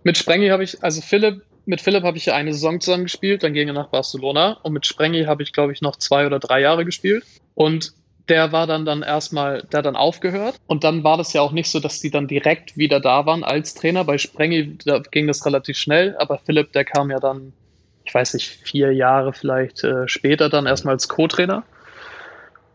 mit 0.02 0.18
Sprengi 0.18 0.48
habe 0.48 0.64
ich, 0.64 0.82
also 0.82 1.00
Philipp, 1.00 1.42
mit 1.64 1.80
Philipp 1.80 2.02
habe 2.02 2.16
ich 2.16 2.26
ja 2.26 2.34
eine 2.34 2.52
Saison 2.52 2.80
zusammen 2.80 3.04
gespielt, 3.04 3.42
dann 3.42 3.54
ging 3.54 3.68
er 3.68 3.74
nach 3.74 3.88
Barcelona 3.88 4.58
und 4.62 4.72
mit 4.72 4.86
Sprengi 4.86 5.24
habe 5.24 5.42
ich, 5.42 5.52
glaube 5.52 5.72
ich, 5.72 5.80
noch 5.80 5.96
zwei 5.96 6.26
oder 6.26 6.38
drei 6.38 6.60
Jahre 6.60 6.84
gespielt. 6.84 7.24
Und 7.54 7.92
der 8.28 8.52
war 8.52 8.66
dann 8.66 8.84
dann 8.84 9.02
erstmal, 9.02 9.62
der 9.72 9.82
dann 9.82 9.96
aufgehört 9.96 10.56
und 10.66 10.84
dann 10.84 11.04
war 11.04 11.16
das 11.16 11.32
ja 11.32 11.40
auch 11.40 11.52
nicht 11.52 11.70
so, 11.70 11.80
dass 11.80 12.00
die 12.00 12.10
dann 12.10 12.28
direkt 12.28 12.76
wieder 12.76 13.00
da 13.00 13.26
waren 13.26 13.44
als 13.44 13.74
Trainer. 13.74 14.04
Bei 14.04 14.18
Sprengi 14.18 14.78
da 14.84 15.00
ging 15.00 15.26
das 15.26 15.44
relativ 15.44 15.76
schnell, 15.76 16.16
aber 16.18 16.38
Philipp, 16.38 16.72
der 16.72 16.84
kam 16.84 17.10
ja 17.10 17.18
dann 17.18 17.52
ich 18.12 18.14
weiß 18.14 18.34
nicht, 18.34 18.46
vier 18.46 18.92
Jahre 18.92 19.32
vielleicht 19.32 19.84
äh, 19.84 20.06
später 20.06 20.50
dann 20.50 20.66
erstmal 20.66 20.92
als 20.92 21.08
Co-Trainer. 21.08 21.64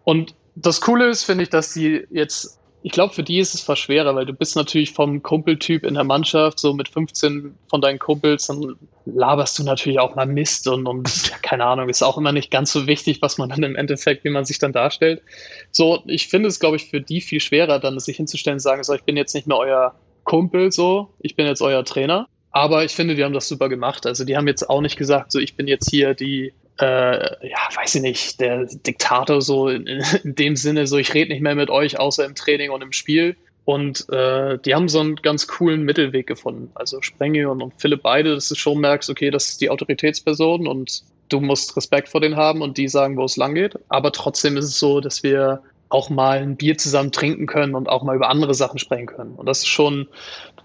Und 0.04 0.34
das 0.56 0.82
Coole 0.82 1.10
ist, 1.10 1.26
finde 1.26 1.44
ich, 1.44 1.50
dass 1.50 1.74
die 1.74 2.08
jetzt, 2.10 2.60
ich 2.82 2.92
glaube, 2.92 3.14
für 3.14 3.22
die 3.22 3.38
ist 3.38 3.54
es 3.54 3.62
fast 3.62 3.82
schwerer, 3.84 4.16
weil 4.16 4.26
du 4.26 4.34
bist 4.34 4.56
natürlich 4.56 4.94
vom 4.94 5.22
Kumpeltyp 5.22 5.84
in 5.84 5.94
der 5.94 6.06
Mannschaft, 6.06 6.58
so 6.58 6.74
mit 6.74 6.90
15 6.90 7.54
von 7.70 7.82
deinen 7.82 8.00
Kumpels, 8.00 8.48
dann 8.48 8.78
laberst 9.06 9.60
du 9.60 9.64
natürlich 9.64 10.00
auch 10.00 10.16
mal 10.16 10.26
Mist 10.26 10.68
und, 10.68 10.88
und 10.88 11.30
ja, 11.30 11.38
keine 11.44 11.66
Ahnung, 11.66 11.88
ist 11.88 12.02
auch 12.02 12.18
immer 12.18 12.32
nicht 12.32 12.50
ganz 12.50 12.72
so 12.72 12.88
wichtig, 12.88 13.22
was 13.22 13.38
man 13.38 13.50
dann 13.50 13.62
im 13.62 13.76
Endeffekt, 13.76 14.24
wie 14.24 14.32
man 14.32 14.44
sich 14.44 14.58
dann 14.58 14.74
darstellt. 14.74 15.22
So, 15.70 16.02
ich 16.08 16.30
finde 16.30 16.50
es, 16.50 16.60
glaube 16.60 16.78
ich, 16.78 16.90
für 16.90 17.00
die 17.00 17.22
viel 17.22 17.42
schwerer, 17.42 17.78
dann 17.78 18.00
sich 18.00 18.18
hinzustellen 18.18 18.56
und 18.56 18.62
sagen, 18.62 18.84
so, 18.84 18.96
ich 18.96 19.04
bin 19.04 19.18
jetzt 19.18 19.36
nicht 19.36 19.46
mehr 19.46 19.58
euer 19.58 19.94
Kumpel, 20.24 20.72
so, 20.72 21.10
ich 21.20 21.36
bin 21.36 21.46
jetzt 21.46 21.62
euer 21.62 21.86
Trainer, 21.86 22.28
aber 22.58 22.84
ich 22.84 22.96
finde, 22.96 23.14
die 23.14 23.24
haben 23.24 23.34
das 23.34 23.48
super 23.48 23.70
gemacht. 23.70 24.08
Also 24.08 24.26
die 24.26 24.36
haben 24.36 24.48
jetzt 24.48 24.68
auch 24.68 24.82
nicht 24.82 24.98
gesagt, 24.98 25.32
so 25.32 25.38
ich 25.38 25.56
bin 25.56 25.68
jetzt 25.68 25.92
hier 25.92 26.16
die, 26.16 26.54
äh, 26.80 27.48
ja, 27.48 27.58
weiß 27.76 27.94
ich 27.96 28.02
nicht, 28.02 28.40
der 28.40 28.66
Diktator 28.66 29.44
so 29.44 29.70
in, 29.70 29.86
in 30.24 30.34
dem 30.34 30.56
Sinne, 30.56 30.88
so 30.88 30.98
ich 30.98 31.14
rede 31.14 31.32
nicht 31.32 31.44
mehr 31.44 31.54
mit 31.54 31.70
euch, 31.70 32.00
außer 32.00 32.26
im 32.26 32.34
Training 32.34 32.72
und 32.72 32.82
im 32.82 32.94
Spiel. 32.94 33.36
Und 33.66 34.10
äh, 34.10 34.58
die 34.66 34.74
haben 34.74 34.90
so 34.90 35.02
einen 35.02 35.18
ganz 35.18 35.46
coolen 35.46 35.84
Mittelweg 35.84 36.26
gefunden. 36.26 36.72
Also 36.74 37.00
Sprenge 37.04 37.48
und, 37.52 37.62
und 37.62 37.74
Philipp 37.78 38.02
beide, 38.02 38.34
dass 38.34 38.50
du 38.50 38.56
schon 38.56 38.80
merkst, 38.80 39.10
okay, 39.12 39.30
das 39.30 39.50
ist 39.50 39.62
die 39.62 39.70
Autoritätsperson 39.70 40.68
und 40.68 41.04
du 41.30 41.40
musst 41.40 41.78
Respekt 41.78 42.10
vor 42.10 42.22
denen 42.22 42.38
haben 42.38 42.64
und 42.64 42.80
die 42.80 42.88
sagen, 42.88 43.18
wo 43.18 43.26
es 43.26 43.38
lang 43.38 43.54
geht. 43.54 43.78
Aber 43.90 44.12
trotzdem 44.12 44.58
ist 44.58 44.66
es 44.66 44.80
so, 44.80 45.00
dass 45.00 45.22
wir 45.22 45.62
auch 45.90 46.10
mal 46.10 46.40
ein 46.40 46.58
Bier 46.58 46.78
zusammen 46.78 47.12
trinken 47.12 47.46
können 47.46 47.76
und 47.76 47.90
auch 47.90 48.04
mal 48.04 48.16
über 48.16 48.30
andere 48.30 48.54
Sachen 48.54 48.80
sprechen 48.80 49.06
können. 49.06 49.36
Und 49.36 49.46
das 49.46 49.60
ist 49.60 49.68
schon, 49.68 50.08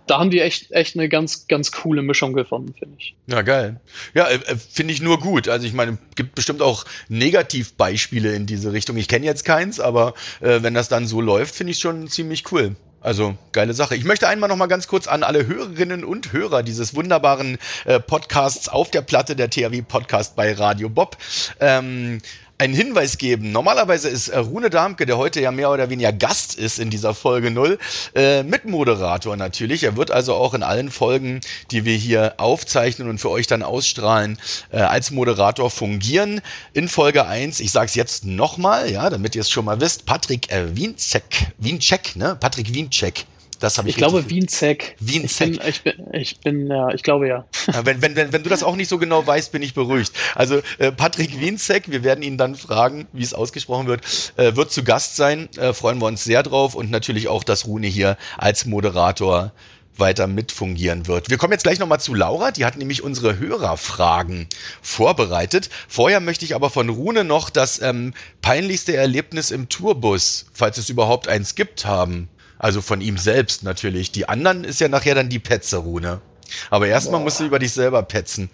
da 0.07 0.19
haben 0.19 0.31
die 0.31 0.41
echt, 0.41 0.73
echt 0.73 0.97
eine 0.97 1.09
ganz, 1.09 1.47
ganz 1.47 1.73
coole 1.73 2.03
Mischung 2.03 2.33
gefunden, 2.33 2.75
finde 2.79 2.97
ich. 2.99 3.15
Ja, 3.27 3.43
geil. 3.43 3.81
Ja, 4.15 4.27
äh, 4.27 4.35
äh 4.35 4.57
finde 4.57 4.93
ich 4.93 5.01
nur 5.01 5.19
gut. 5.19 5.49
Also 5.49 5.67
ich 5.67 5.73
meine, 5.73 5.99
gibt 6.17 6.35
bestimmt 6.35 6.63
auch 6.63 6.85
Negativbeispiele 7.09 8.35
in 8.35 8.47
diese 8.47 8.73
Richtung. 8.73 8.97
Ich 8.97 9.09
kenne 9.09 9.27
jetzt 9.27 9.45
keins, 9.45 9.81
aber 9.81 10.15
äh, 10.41 10.63
wenn 10.63 10.75
das 10.75 10.89
dann 10.89 11.07
so 11.07 11.21
läuft, 11.21 11.55
finde 11.55 11.73
ich 11.73 11.79
schon 11.79 12.09
ziemlich 12.09 12.51
cool. 12.53 12.77
Also 13.03 13.37
geile 13.51 13.75
Sache. 13.75 13.97
Ich 13.97 14.05
möchte 14.05 14.29
einmal 14.29 14.49
noch 14.49 14.57
mal 14.57 14.69
ganz 14.69 14.87
kurz 14.87 15.09
an 15.09 15.25
alle 15.25 15.47
Hörerinnen 15.47 16.05
und 16.05 16.33
Hörer 16.33 16.63
dieses 16.63 16.95
wunderbaren 16.95 17.59
äh, 17.85 17.99
Podcasts 17.99 18.69
auf 18.69 18.91
der 18.93 19.03
Platte 19.03 19.35
der 19.35 19.51
THW 19.51 19.83
Podcast 19.83 20.37
bei 20.37 20.53
Radio 20.53 20.89
Bob 20.89 21.17
ähm, 21.59 22.21
einen 22.63 22.75
Hinweis 22.75 23.19
geben. 23.19 23.51
Normalerweise 23.51 24.09
ist 24.09 24.29
äh, 24.29 24.39
Rune 24.39 24.71
Darmke, 24.71 25.05
der 25.05 25.19
heute 25.19 25.41
ja 25.41 25.51
mehr 25.51 25.73
oder 25.73 25.91
weniger 25.91 26.13
Gast 26.13 26.55
ist 26.55 26.79
in 26.79 26.91
dieser 26.91 27.13
Folge 27.13 27.51
0, 27.51 27.77
äh, 28.15 28.45
Mitmoderator 28.45 29.37
natürlich. 29.37 29.83
Er 29.83 29.97
wird 29.97 30.13
also 30.13 30.35
auch 30.35 30.55
in 30.55 30.63
allen 30.63 30.93
Folgen, 30.93 31.41
die 31.73 31.85
wir 31.85 31.97
hier 31.97 32.35
aufzeichnen 32.37 33.09
und 33.09 33.19
für 33.19 33.31
euch 33.31 33.49
dann 33.49 33.65
ausstrahlen, 33.65 34.39
äh, 34.71 34.77
als 34.77 35.11
Moderator 35.11 35.71
fungieren. 35.71 36.41
In 36.73 36.89
Folge 36.89 37.27
1, 37.27 37.59
ich 37.59 37.73
sage 37.73 37.87
es 37.87 37.97
jetzt 37.97 38.25
nochmal, 38.27 38.89
ja, 38.93 39.11
damit 39.11 39.35
ihr 39.35 39.41
es 39.41 39.51
schon 39.51 39.65
mal 39.65 39.81
wisst, 39.81 40.07
Patrick 40.07 40.53
äh, 40.53 40.77
Wienzek, 40.77 41.53
Wiencheck, 41.59 42.15
ne? 42.15 42.37
Patrick 42.39 42.73
Wiencheck 42.73 43.27
das 43.63 43.79
habe 43.79 43.89
ich. 43.89 43.95
Ich 43.95 43.99
glaube 43.99 44.29
Wienzek. 44.29 44.97
Wienzek. 44.99 45.61
Ich 45.67 45.83
bin, 45.83 45.95
ich 45.95 46.05
bin, 46.05 46.15
ich 46.21 46.41
bin, 46.41 46.67
ja, 46.67 46.89
ich 46.89 47.03
glaube 47.03 47.29
ja. 47.29 47.45
ja 47.73 47.87
wenn, 47.87 48.03
wenn, 48.03 48.17
wenn, 48.17 48.33
wenn 48.33 48.43
du 48.43 48.49
das 48.49 48.63
auch 48.63 48.77
nicht 48.77 48.89
so 48.89 48.99
genau 48.99 49.27
weißt, 49.27 49.53
bin 49.53 49.63
ich 49.63 49.75
beruhigt. 49.75 50.13
Also 50.35 50.61
äh, 50.79 50.91
Patrick 50.91 51.41
Wienzek, 51.41 51.91
wir 51.91 52.03
werden 52.03 52.23
ihn 52.23 52.39
dann 52.39 52.57
fragen, 52.57 53.07
wie 53.13 53.23
es 53.23 53.35
ausgesprochen 53.35 53.87
wird, 53.87 54.03
äh, 54.37 54.57
wird 54.57 54.73
zu 54.73 54.83
Gast 54.83 55.17
sein. 55.17 55.49
Äh, 55.57 55.73
freuen 55.73 56.01
wir 56.01 56.07
uns 56.07 56.25
sehr 56.25 56.43
drauf 56.43 56.75
und 56.75 56.91
natürlich 56.91 57.29
auch, 57.29 57.45
dass 57.45 57.67
Rune 57.67 57.87
hier 57.87 58.17
als 58.37 58.67
Moderator 58.67 59.53
weiter 59.97 60.27
mitfungieren 60.27 61.07
wird. 61.07 61.31
Wir 61.31 61.37
kommen 61.37 61.53
jetzt 61.53 61.65
gleich 61.65 61.79
nochmal 61.79 62.01
zu 62.01 62.15
Laura, 62.15 62.51
die 62.51 62.65
hat 62.65 62.77
nämlich 62.77 63.03
unsere 63.03 63.39
Hörerfragen 63.39 64.49
vorbereitet. 64.81 65.71
Vorher 65.87 66.21
möchte 66.21 66.45
ich 66.45 66.55
aber 66.55 66.71
von 66.71 66.89
Rune 66.89 67.25
noch 67.25 67.51
das 67.51 67.81
ähm, 67.81 68.15
peinlichste 68.41 68.97
Erlebnis 68.97 69.51
im 69.51 69.69
Tourbus, 69.69 70.47
falls 70.53 70.79
es 70.79 70.89
überhaupt 70.89 71.29
eins 71.29 71.55
gibt, 71.55 71.85
haben. 71.85 72.29
Also 72.63 72.81
von 72.81 73.03
ihm 73.03 73.19
selbst 73.19 73.63
natürlich. 73.63 74.13
Die 74.13 74.27
anderen 74.27 74.65
ist 74.65 74.81
ja 74.81 74.89
nachher 74.89 75.15
dann 75.15 75.29
die 75.29 75.39
Petzerune. 75.39 76.23
Aber 76.71 76.87
erstmal 76.87 77.21
musst 77.21 77.41
du 77.41 77.45
über 77.45 77.59
dich 77.59 77.73
selber 77.73 78.03
petzen. 78.03 78.49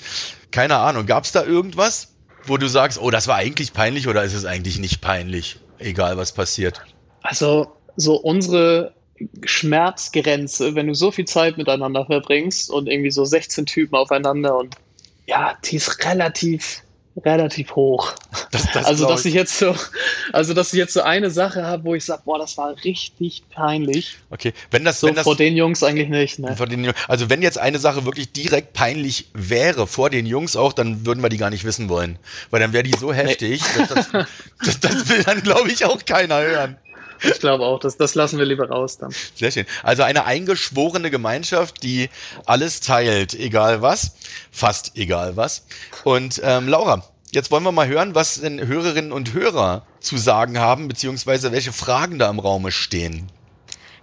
Keine 0.51 0.77
Ahnung, 0.77 1.07
gab 1.07 1.25
es 1.25 1.33
da 1.33 1.45
irgendwas, 1.45 2.09
wo 2.45 2.57
du 2.57 2.67
sagst, 2.69 3.01
oh, 3.01 3.11
das 3.11 3.29
war 3.29 3.37
eigentlich 3.37 3.73
peinlich 3.73 4.09
oder 4.09 4.25
ist 4.25 4.35
es 4.35 4.45
eigentlich 4.45 4.79
nicht 4.81 5.01
peinlich? 5.01 5.61
egal 5.79 6.17
was 6.17 6.33
passiert? 6.33 6.81
Also, 7.23 7.73
so 7.97 8.17
unsere 8.17 8.95
Schmerzgrenze, 9.45 10.75
wenn 10.75 10.87
du 10.87 10.95
so 10.95 11.11
viel 11.11 11.25
Zeit 11.25 11.59
miteinander 11.59 12.07
verbringst 12.07 12.71
und 12.71 12.89
irgendwie 12.89 13.11
so 13.11 13.25
16 13.25 13.67
Typen 13.67 13.97
aufeinander 13.97 14.57
und 14.57 14.77
ja, 15.27 15.59
die 15.65 15.77
ist 15.77 16.05
relativ 16.05 16.83
relativ 17.25 17.75
hoch. 17.75 18.13
Das, 18.51 18.71
das 18.73 18.87
also, 18.87 19.07
dass 19.07 19.25
ich. 19.25 19.35
jetzt 19.35 19.59
so, 19.59 19.75
also, 20.33 20.55
dass 20.55 20.73
ich 20.73 20.79
jetzt 20.79 20.95
so 20.95 21.03
eine 21.03 21.31
Sache 21.31 21.65
habe, 21.65 21.85
wo 21.85 21.95
ich 21.95 22.05
sage, 22.05 22.23
boah, 22.25 22.39
das 22.39 22.57
war 22.57 22.75
richtig 22.85 23.43
peinlich. 23.51 24.19
Okay, 24.31 24.53
wenn 24.71 24.85
das, 24.85 25.01
so 25.01 25.07
wenn 25.07 25.15
das 25.15 25.25
vor 25.25 25.37
den 25.37 25.57
Jungs 25.57 25.83
eigentlich 25.83 26.09
nicht. 26.09 26.39
Ne? 26.39 26.55
Den, 26.55 26.93
also, 27.09 27.31
wenn 27.31 27.43
jetzt 27.43 27.59
eine 27.59 27.79
Sache 27.79 28.05
wirklich 28.05 28.33
direkt 28.33 28.73
peinlich 28.73 29.29
wäre 29.35 29.87
vor 29.87 30.11
den 30.11 30.27
Jungs 30.27 30.57
auch, 30.57 30.73
dann 30.73 31.07
würden 31.07 31.23
wir 31.23 31.29
die 31.29 31.39
gar 31.39 31.51
nicht 31.51 31.65
wissen 31.65 31.89
wollen, 31.89 32.19
weil 32.51 32.61
dann 32.61 32.73
wäre 32.73 32.83
die 32.85 32.97
so 32.99 33.13
heftig, 33.13 33.63
nee. 33.77 33.85
das, 33.89 34.09
das, 34.65 34.81
das 34.81 35.09
will 35.09 35.23
dann, 35.25 35.43
glaube 35.43 35.71
ich, 35.71 35.85
auch 35.85 36.05
keiner 36.05 36.41
hören. 36.41 36.77
Ich 37.23 37.41
glaube 37.41 37.65
auch, 37.65 37.81
das, 37.81 37.97
das 37.97 38.15
lassen 38.15 38.39
wir 38.39 38.47
lieber 38.47 38.69
raus 38.69 38.99
dann. 38.99 39.13
Sehr 39.35 39.51
schön. 39.51 39.67
Also 39.83 40.03
eine 40.03 40.25
eingeschworene 40.25 41.11
Gemeinschaft, 41.11 41.83
die 41.83 42.11
alles 42.47 42.81
teilt, 42.81 43.35
egal 43.35 43.83
was, 43.83 44.13
fast 44.51 44.97
egal 44.97 45.37
was. 45.37 45.65
Und 46.05 46.41
ähm, 46.45 46.69
Laura, 46.69 47.03
Jetzt 47.31 47.51
wollen 47.51 47.63
wir 47.63 47.73
mal 47.73 47.87
hören, 47.87 48.15
was 48.15 48.41
denn 48.41 48.67
Hörerinnen 48.67 49.13
und 49.13 49.35
Hörer 49.35 49.85
zu 50.01 50.17
sagen 50.17 50.59
haben, 50.59 50.89
beziehungsweise 50.89 51.53
welche 51.53 51.75
Fragen 51.75 52.19
da 52.19 52.31
im 52.31 52.39
Raume 52.39 52.73
stehen. 52.73 53.31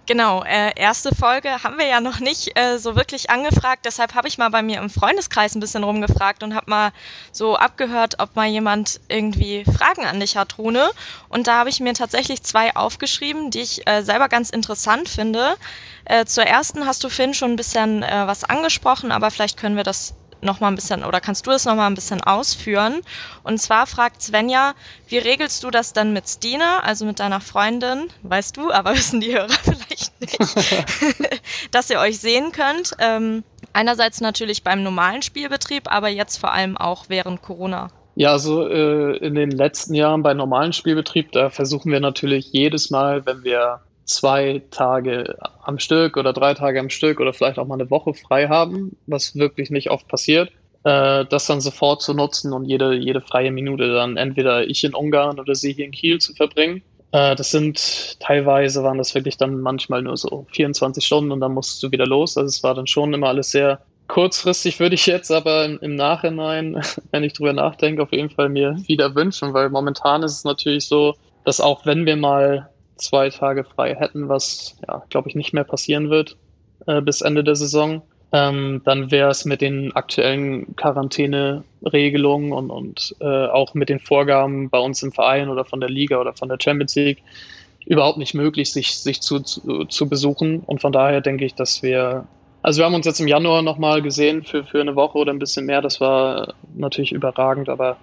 Genau, 0.06 0.44
äh, 0.44 0.72
erste 0.76 1.12
Folge 1.12 1.64
haben 1.64 1.78
wir 1.78 1.86
ja 1.86 2.00
noch 2.00 2.20
nicht 2.20 2.56
äh, 2.56 2.78
so 2.78 2.94
wirklich 2.94 3.28
angefragt, 3.28 3.84
deshalb 3.84 4.14
habe 4.14 4.28
ich 4.28 4.38
mal 4.38 4.50
bei 4.50 4.62
mir 4.62 4.78
im 4.78 4.88
Freundeskreis 4.88 5.56
ein 5.56 5.60
bisschen 5.60 5.82
rumgefragt 5.82 6.44
und 6.44 6.54
habe 6.54 6.70
mal 6.70 6.92
so 7.32 7.56
abgehört, 7.56 8.20
ob 8.20 8.36
mal 8.36 8.46
jemand 8.46 9.00
irgendwie 9.08 9.64
Fragen 9.64 10.06
an 10.06 10.20
dich 10.20 10.36
hat, 10.36 10.58
Rune. 10.58 10.88
Und 11.28 11.48
da 11.48 11.58
habe 11.58 11.70
ich 11.70 11.80
mir 11.80 11.92
tatsächlich 11.92 12.44
zwei 12.44 12.76
aufgeschrieben, 12.76 13.50
die 13.50 13.62
ich 13.62 13.84
äh, 13.88 14.02
selber 14.02 14.28
ganz 14.28 14.50
interessant 14.50 15.08
finde. 15.08 15.56
Äh, 16.04 16.24
zur 16.24 16.44
ersten 16.44 16.86
hast 16.86 17.02
du 17.02 17.08
Finn 17.08 17.34
schon 17.34 17.54
ein 17.54 17.56
bisschen 17.56 18.04
äh, 18.04 18.28
was 18.28 18.44
angesprochen, 18.44 19.10
aber 19.10 19.32
vielleicht 19.32 19.56
können 19.56 19.76
wir 19.76 19.82
das 19.82 20.14
noch 20.40 20.60
mal 20.60 20.68
ein 20.68 20.74
bisschen 20.74 21.04
oder 21.04 21.20
kannst 21.20 21.46
du 21.46 21.50
es 21.50 21.64
noch 21.64 21.74
mal 21.74 21.86
ein 21.86 21.94
bisschen 21.94 22.22
ausführen? 22.22 23.00
Und 23.42 23.58
zwar 23.58 23.86
fragt 23.86 24.22
Svenja, 24.22 24.74
wie 25.08 25.18
regelst 25.18 25.62
du 25.64 25.70
das 25.70 25.92
dann 25.92 26.12
mit 26.12 26.28
Stine, 26.28 26.82
also 26.82 27.04
mit 27.04 27.20
deiner 27.20 27.40
Freundin, 27.40 28.08
weißt 28.22 28.56
du, 28.56 28.72
aber 28.72 28.92
wissen 28.94 29.20
die 29.20 29.34
Hörer 29.34 29.48
vielleicht 29.48 30.20
nicht, 30.20 30.38
dass 31.70 31.90
ihr 31.90 31.98
euch 31.98 32.18
sehen 32.18 32.52
könnt. 32.52 32.92
Ähm, 32.98 33.44
einerseits 33.72 34.20
natürlich 34.20 34.62
beim 34.62 34.82
normalen 34.82 35.22
Spielbetrieb, 35.22 35.92
aber 35.92 36.08
jetzt 36.08 36.38
vor 36.38 36.52
allem 36.52 36.76
auch 36.76 37.06
während 37.08 37.42
Corona. 37.42 37.88
Ja, 38.14 38.32
also 38.32 38.66
äh, 38.66 39.18
in 39.18 39.34
den 39.34 39.50
letzten 39.50 39.94
Jahren 39.94 40.22
bei 40.22 40.32
normalen 40.32 40.72
Spielbetrieb, 40.72 41.32
da 41.32 41.50
versuchen 41.50 41.92
wir 41.92 42.00
natürlich 42.00 42.50
jedes 42.50 42.90
Mal, 42.90 43.26
wenn 43.26 43.44
wir 43.44 43.82
zwei 44.06 44.62
Tage 44.70 45.36
am 45.62 45.78
Stück 45.78 46.16
oder 46.16 46.32
drei 46.32 46.54
Tage 46.54 46.80
am 46.80 46.90
Stück 46.90 47.20
oder 47.20 47.32
vielleicht 47.32 47.58
auch 47.58 47.66
mal 47.66 47.74
eine 47.74 47.90
Woche 47.90 48.14
frei 48.14 48.48
haben, 48.48 48.96
was 49.06 49.36
wirklich 49.36 49.70
nicht 49.70 49.90
oft 49.90 50.08
passiert, 50.08 50.50
äh, 50.84 51.24
das 51.26 51.46
dann 51.46 51.60
sofort 51.60 52.02
zu 52.02 52.14
nutzen 52.14 52.52
und 52.52 52.64
jede, 52.64 52.94
jede 52.94 53.20
freie 53.20 53.50
Minute 53.50 53.92
dann 53.92 54.16
entweder 54.16 54.66
ich 54.66 54.84
in 54.84 54.94
Ungarn 54.94 55.40
oder 55.40 55.54
sie 55.54 55.72
hier 55.72 55.84
in 55.84 55.90
Kiel 55.90 56.18
zu 56.18 56.32
verbringen. 56.34 56.82
Äh, 57.12 57.34
das 57.34 57.50
sind 57.50 58.20
teilweise 58.20 58.82
waren 58.84 58.98
das 58.98 59.14
wirklich 59.14 59.36
dann 59.36 59.60
manchmal 59.60 60.02
nur 60.02 60.16
so 60.16 60.46
24 60.52 61.04
Stunden 61.04 61.32
und 61.32 61.40
dann 61.40 61.54
musst 61.54 61.82
du 61.82 61.90
wieder 61.90 62.06
los. 62.06 62.36
Also 62.36 62.48
es 62.48 62.62
war 62.62 62.74
dann 62.74 62.86
schon 62.86 63.12
immer 63.12 63.28
alles 63.28 63.50
sehr 63.50 63.80
kurzfristig, 64.06 64.78
würde 64.80 64.94
ich 64.94 65.06
jetzt 65.06 65.32
aber 65.32 65.64
im, 65.64 65.78
im 65.80 65.96
Nachhinein, 65.96 66.80
wenn 67.10 67.24
ich 67.24 67.32
drüber 67.32 67.52
nachdenke, 67.52 68.02
auf 68.02 68.12
jeden 68.12 68.30
Fall 68.30 68.48
mir 68.48 68.76
wieder 68.86 69.14
wünschen, 69.16 69.52
weil 69.52 69.68
momentan 69.68 70.22
ist 70.22 70.32
es 70.32 70.44
natürlich 70.44 70.86
so, 70.86 71.14
dass 71.44 71.60
auch 71.60 71.84
wenn 71.86 72.06
wir 72.06 72.16
mal 72.16 72.68
zwei 72.96 73.30
Tage 73.30 73.64
frei 73.64 73.94
hätten, 73.94 74.28
was, 74.28 74.76
ja, 74.86 75.02
glaube 75.10 75.28
ich, 75.28 75.34
nicht 75.34 75.52
mehr 75.52 75.64
passieren 75.64 76.10
wird 76.10 76.36
äh, 76.86 77.00
bis 77.00 77.20
Ende 77.20 77.44
der 77.44 77.56
Saison, 77.56 78.02
ähm, 78.32 78.82
dann 78.84 79.10
wäre 79.10 79.30
es 79.30 79.44
mit 79.44 79.60
den 79.60 79.94
aktuellen 79.94 80.74
Quarantäneregelungen 80.76 82.52
und, 82.52 82.70
und 82.70 83.14
äh, 83.20 83.46
auch 83.46 83.74
mit 83.74 83.88
den 83.88 84.00
Vorgaben 84.00 84.68
bei 84.68 84.78
uns 84.78 85.02
im 85.02 85.12
Verein 85.12 85.48
oder 85.48 85.64
von 85.64 85.80
der 85.80 85.90
Liga 85.90 86.18
oder 86.18 86.32
von 86.32 86.48
der 86.48 86.58
Champions 86.60 86.94
League 86.96 87.22
überhaupt 87.86 88.18
nicht 88.18 88.34
möglich, 88.34 88.72
sich, 88.72 88.98
sich 88.98 89.20
zu, 89.20 89.40
zu, 89.40 89.84
zu 89.84 90.08
besuchen. 90.08 90.60
Und 90.60 90.80
von 90.80 90.92
daher 90.92 91.20
denke 91.20 91.44
ich, 91.44 91.54
dass 91.54 91.82
wir 91.82 92.26
also 92.66 92.80
wir 92.80 92.86
haben 92.86 92.94
uns 92.94 93.06
jetzt 93.06 93.20
im 93.20 93.28
Januar 93.28 93.62
nochmal 93.62 94.02
gesehen 94.02 94.42
für, 94.42 94.64
für 94.64 94.80
eine 94.80 94.96
Woche 94.96 95.18
oder 95.18 95.32
ein 95.32 95.38
bisschen 95.38 95.66
mehr. 95.66 95.80
Das 95.82 96.00
war 96.00 96.52
natürlich 96.74 97.12
überragend, 97.12 97.68
aber 97.68 97.96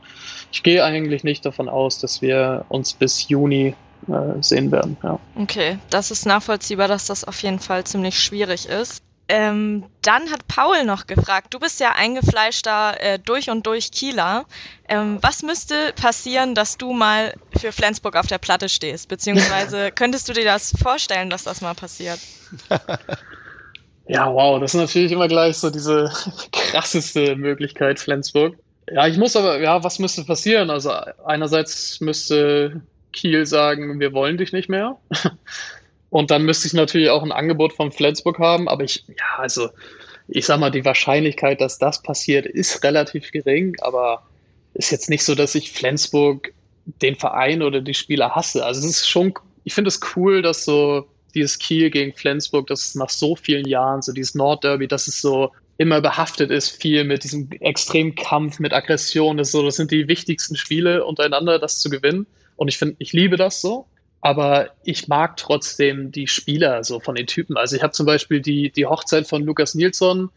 ich 0.53 0.63
gehe 0.63 0.81
eigentlich 0.81 1.25
nicht 1.25 1.45
davon 1.45 1.67
aus, 1.67 1.99
dass 1.99 2.21
wir 2.21 2.63
uns 2.69 2.93
bis 2.93 3.27
Juni 3.27 3.75
äh, 4.07 4.41
sehen 4.41 4.71
werden. 4.71 4.97
Ja. 5.03 5.19
Okay, 5.35 5.79
das 5.89 6.11
ist 6.11 6.25
nachvollziehbar, 6.25 6.87
dass 6.87 7.05
das 7.05 7.23
auf 7.23 7.41
jeden 7.43 7.59
Fall 7.59 7.83
ziemlich 7.83 8.19
schwierig 8.19 8.67
ist. 8.67 9.01
Ähm, 9.29 9.85
dann 10.01 10.29
hat 10.31 10.47
Paul 10.49 10.83
noch 10.83 11.07
gefragt, 11.07 11.53
du 11.53 11.59
bist 11.59 11.79
ja 11.79 11.93
eingefleischter 11.93 12.99
äh, 12.99 13.19
durch 13.19 13.49
und 13.49 13.65
durch 13.65 13.91
Kieler. 13.91 14.45
Ähm, 14.89 15.17
was 15.21 15.43
müsste 15.43 15.93
passieren, 15.93 16.55
dass 16.55 16.77
du 16.77 16.91
mal 16.91 17.33
für 17.57 17.71
Flensburg 17.71 18.17
auf 18.17 18.27
der 18.27 18.37
Platte 18.37 18.67
stehst? 18.67 19.07
Beziehungsweise 19.07 19.91
könntest 19.95 20.27
du 20.27 20.33
dir 20.33 20.43
das 20.43 20.73
vorstellen, 20.77 21.29
dass 21.29 21.45
das 21.45 21.61
mal 21.61 21.73
passiert? 21.73 22.19
ja, 24.07 24.31
wow, 24.31 24.59
das 24.59 24.73
ist 24.73 24.79
natürlich 24.81 25.13
immer 25.13 25.29
gleich 25.29 25.57
so 25.57 25.69
diese 25.69 26.11
krasseste 26.51 27.37
Möglichkeit, 27.37 27.99
Flensburg. 27.99 28.57
Ja, 28.91 29.07
ich 29.07 29.17
muss 29.17 29.37
aber, 29.37 29.61
ja, 29.61 29.81
was 29.85 29.99
müsste 29.99 30.25
passieren? 30.25 30.69
Also 30.69 30.91
einerseits 31.25 32.01
müsste 32.01 32.81
Kiel 33.13 33.45
sagen, 33.45 33.99
wir 33.99 34.11
wollen 34.13 34.37
dich 34.37 34.51
nicht 34.51 34.69
mehr. 34.69 34.97
Und 36.09 36.29
dann 36.29 36.43
müsste 36.43 36.67
ich 36.67 36.73
natürlich 36.73 37.09
auch 37.09 37.23
ein 37.23 37.31
Angebot 37.31 37.73
von 37.73 37.91
Flensburg 37.91 38.37
haben. 38.39 38.67
Aber 38.67 38.83
ich, 38.83 39.05
ja, 39.07 39.37
also 39.39 39.69
ich 40.27 40.45
sag 40.45 40.59
mal, 40.59 40.69
die 40.69 40.85
Wahrscheinlichkeit, 40.85 41.61
dass 41.61 41.79
das 41.79 42.03
passiert, 42.03 42.45
ist 42.45 42.83
relativ 42.83 43.31
gering. 43.31 43.75
Aber 43.81 44.23
ist 44.73 44.91
jetzt 44.91 45.09
nicht 45.09 45.23
so, 45.23 45.35
dass 45.35 45.55
ich 45.55 45.71
Flensburg 45.71 46.53
den 47.01 47.15
Verein 47.15 47.61
oder 47.61 47.81
die 47.81 47.93
Spieler 47.93 48.35
hasse. 48.35 48.65
Also 48.65 48.81
es 48.81 48.97
ist 48.97 49.09
schon, 49.09 49.33
ich 49.63 49.73
finde 49.73 49.87
es 49.87 49.99
cool, 50.15 50.41
dass 50.41 50.65
so 50.65 51.07
dieses 51.33 51.57
Kiel 51.57 51.89
gegen 51.89 52.13
Flensburg, 52.13 52.67
dass 52.67 52.87
es 52.87 52.95
nach 52.95 53.09
so 53.09 53.35
vielen 53.35 53.67
Jahren, 53.67 54.01
so 54.01 54.11
dieses 54.11 54.35
Nordderby, 54.35 54.87
dass 54.87 55.07
es 55.07 55.21
so 55.21 55.51
immer 55.77 56.01
behaftet 56.01 56.51
ist, 56.51 56.69
viel 56.69 57.03
mit 57.03 57.23
diesem 57.23 57.49
extremen 57.59 58.15
Kampf, 58.15 58.59
mit 58.59 58.73
Aggression. 58.73 59.37
Das, 59.37 59.51
so, 59.51 59.63
das 59.63 59.77
sind 59.77 59.91
die 59.91 60.07
wichtigsten 60.07 60.55
Spiele 60.55 61.05
untereinander, 61.05 61.57
das 61.57 61.79
zu 61.79 61.89
gewinnen. 61.89 62.27
Und 62.55 62.67
ich 62.67 62.77
finde, 62.77 62.95
ich 62.99 63.13
liebe 63.13 63.37
das 63.37 63.61
so. 63.61 63.85
Aber 64.21 64.69
ich 64.85 65.09
mag 65.09 65.35
trotzdem 65.35 66.13
die 66.13 66.27
Spieler 66.27 66.83
so 66.85 67.01
von 67.01 67.15
den 67.15 67.27
Typen. 67.27 67.57
Also 67.57 67.75
ich 67.75 67.83
habe 67.83 67.91
zum 67.91 68.05
Beispiel 68.05 68.39
die, 68.39 68.71
die 68.71 68.85
Hochzeit 68.85 69.27
von 69.27 69.43
Lukas 69.43 69.75
Nilsson 69.75 70.29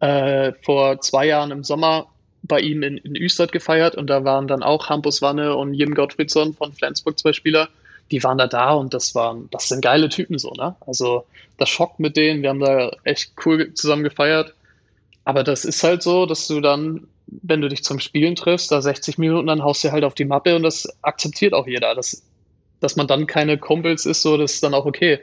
äh, 0.00 0.52
vor 0.62 1.02
zwei 1.02 1.26
Jahren 1.26 1.50
im 1.50 1.62
Sommer 1.62 2.06
bei 2.42 2.60
ihm 2.60 2.82
in, 2.82 2.96
in 2.96 3.14
Üstad 3.14 3.52
gefeiert 3.52 3.94
und 3.94 4.08
da 4.08 4.24
waren 4.24 4.46
dann 4.46 4.62
auch 4.62 4.88
Hampus 4.88 5.20
Wanne 5.20 5.54
und 5.56 5.74
Jim 5.74 5.94
Gottfriedsson 5.94 6.54
von 6.54 6.72
Flensburg 6.72 7.18
zwei 7.18 7.34
Spieler. 7.34 7.68
Die 8.10 8.22
waren 8.22 8.38
da 8.38 8.46
da 8.46 8.72
und 8.72 8.94
das 8.94 9.14
waren, 9.14 9.48
das 9.50 9.68
sind 9.68 9.82
geile 9.82 10.08
Typen 10.08 10.38
so, 10.38 10.52
ne? 10.52 10.76
Also 10.86 11.26
das 11.58 11.68
schockt 11.68 11.98
mit 11.98 12.16
denen. 12.16 12.42
Wir 12.42 12.50
haben 12.50 12.60
da 12.60 12.90
echt 13.04 13.32
cool 13.44 13.74
zusammen 13.74 14.04
gefeiert. 14.04 14.54
Aber 15.24 15.42
das 15.42 15.64
ist 15.64 15.82
halt 15.82 16.02
so, 16.02 16.24
dass 16.24 16.46
du 16.46 16.60
dann 16.60 17.08
wenn 17.26 17.60
du 17.60 17.68
dich 17.68 17.82
zum 17.82 17.98
Spielen 17.98 18.36
triffst, 18.36 18.70
da 18.70 18.80
60 18.80 19.18
Minuten, 19.18 19.48
dann 19.48 19.62
haust 19.62 19.82
du 19.84 19.92
halt 19.92 20.04
auf 20.04 20.14
die 20.14 20.24
Mappe 20.24 20.54
und 20.54 20.62
das 20.62 20.88
akzeptiert 21.02 21.52
auch 21.52 21.66
jeder. 21.66 21.94
Das, 21.94 22.22
dass 22.80 22.96
man 22.96 23.06
dann 23.06 23.26
keine 23.26 23.58
Kumpels 23.58 24.06
ist, 24.06 24.22
so, 24.22 24.36
das 24.36 24.54
ist 24.54 24.62
dann 24.62 24.74
auch 24.74 24.86
okay. 24.86 25.20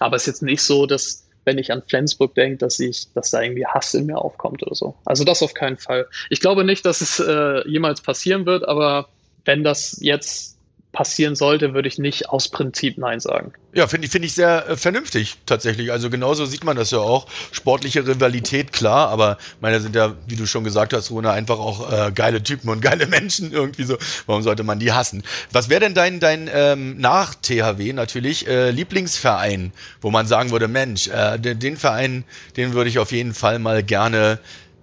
Aber 0.00 0.16
es 0.16 0.22
ist 0.22 0.26
jetzt 0.26 0.42
nicht 0.42 0.62
so, 0.62 0.86
dass, 0.86 1.26
wenn 1.44 1.58
ich 1.58 1.72
an 1.72 1.82
Flensburg 1.86 2.34
denke, 2.34 2.58
dass 2.58 2.78
ich, 2.78 3.12
dass 3.14 3.30
da 3.30 3.42
irgendwie 3.42 3.66
Hass 3.66 3.94
in 3.94 4.06
mir 4.06 4.18
aufkommt 4.18 4.62
oder 4.62 4.74
so. 4.74 4.94
Also 5.04 5.24
das 5.24 5.42
auf 5.42 5.54
keinen 5.54 5.78
Fall. 5.78 6.06
Ich 6.30 6.40
glaube 6.40 6.64
nicht, 6.64 6.84
dass 6.84 7.00
es 7.00 7.20
äh, 7.20 7.66
jemals 7.68 8.00
passieren 8.02 8.44
wird, 8.44 8.68
aber 8.68 9.08
wenn 9.44 9.64
das 9.64 9.98
jetzt 10.00 10.55
passieren 10.96 11.36
sollte, 11.36 11.74
würde 11.74 11.88
ich 11.88 11.98
nicht 11.98 12.30
aus 12.30 12.48
Prinzip 12.48 12.96
Nein 12.96 13.20
sagen. 13.20 13.52
Ja, 13.74 13.86
finde 13.86 14.06
ich, 14.06 14.12
finde 14.12 14.24
ich 14.24 14.32
sehr 14.32 14.66
äh, 14.66 14.76
vernünftig 14.78 15.36
tatsächlich. 15.44 15.92
Also 15.92 16.08
genauso 16.08 16.46
sieht 16.46 16.64
man 16.64 16.74
das 16.74 16.90
ja 16.90 17.00
auch. 17.00 17.26
Sportliche 17.52 18.06
Rivalität, 18.06 18.72
klar, 18.72 19.10
aber 19.10 19.36
meine 19.60 19.80
sind 19.80 19.94
ja, 19.94 20.14
wie 20.26 20.36
du 20.36 20.46
schon 20.46 20.64
gesagt 20.64 20.94
hast, 20.94 21.10
Rune, 21.10 21.30
einfach 21.30 21.58
auch 21.58 21.92
äh, 21.92 22.12
geile 22.12 22.42
Typen 22.42 22.70
und 22.70 22.80
geile 22.88 23.06
Menschen 23.06 23.52
irgendwie 23.52 23.84
so. 23.84 23.98
Warum 24.24 24.42
sollte 24.42 24.62
man 24.62 24.78
die 24.78 24.92
hassen? 24.92 25.22
Was 25.52 25.68
wäre 25.68 25.80
denn 25.80 25.92
dein, 25.92 26.18
dein 26.18 26.48
ähm, 26.50 26.96
nach 26.98 27.34
THW 27.34 27.92
natürlich 27.92 28.48
äh, 28.48 28.70
Lieblingsverein, 28.70 29.72
wo 30.00 30.10
man 30.10 30.26
sagen 30.26 30.50
würde, 30.50 30.66
Mensch, 30.66 31.08
äh, 31.08 31.38
den, 31.38 31.58
den, 31.58 31.76
Verein, 31.76 32.24
den 32.56 32.72
würde 32.72 32.88
ich 32.88 32.98
auf 32.98 33.12
jeden 33.12 33.34
Fall 33.34 33.58
mal 33.58 33.82
gerne 33.82 34.38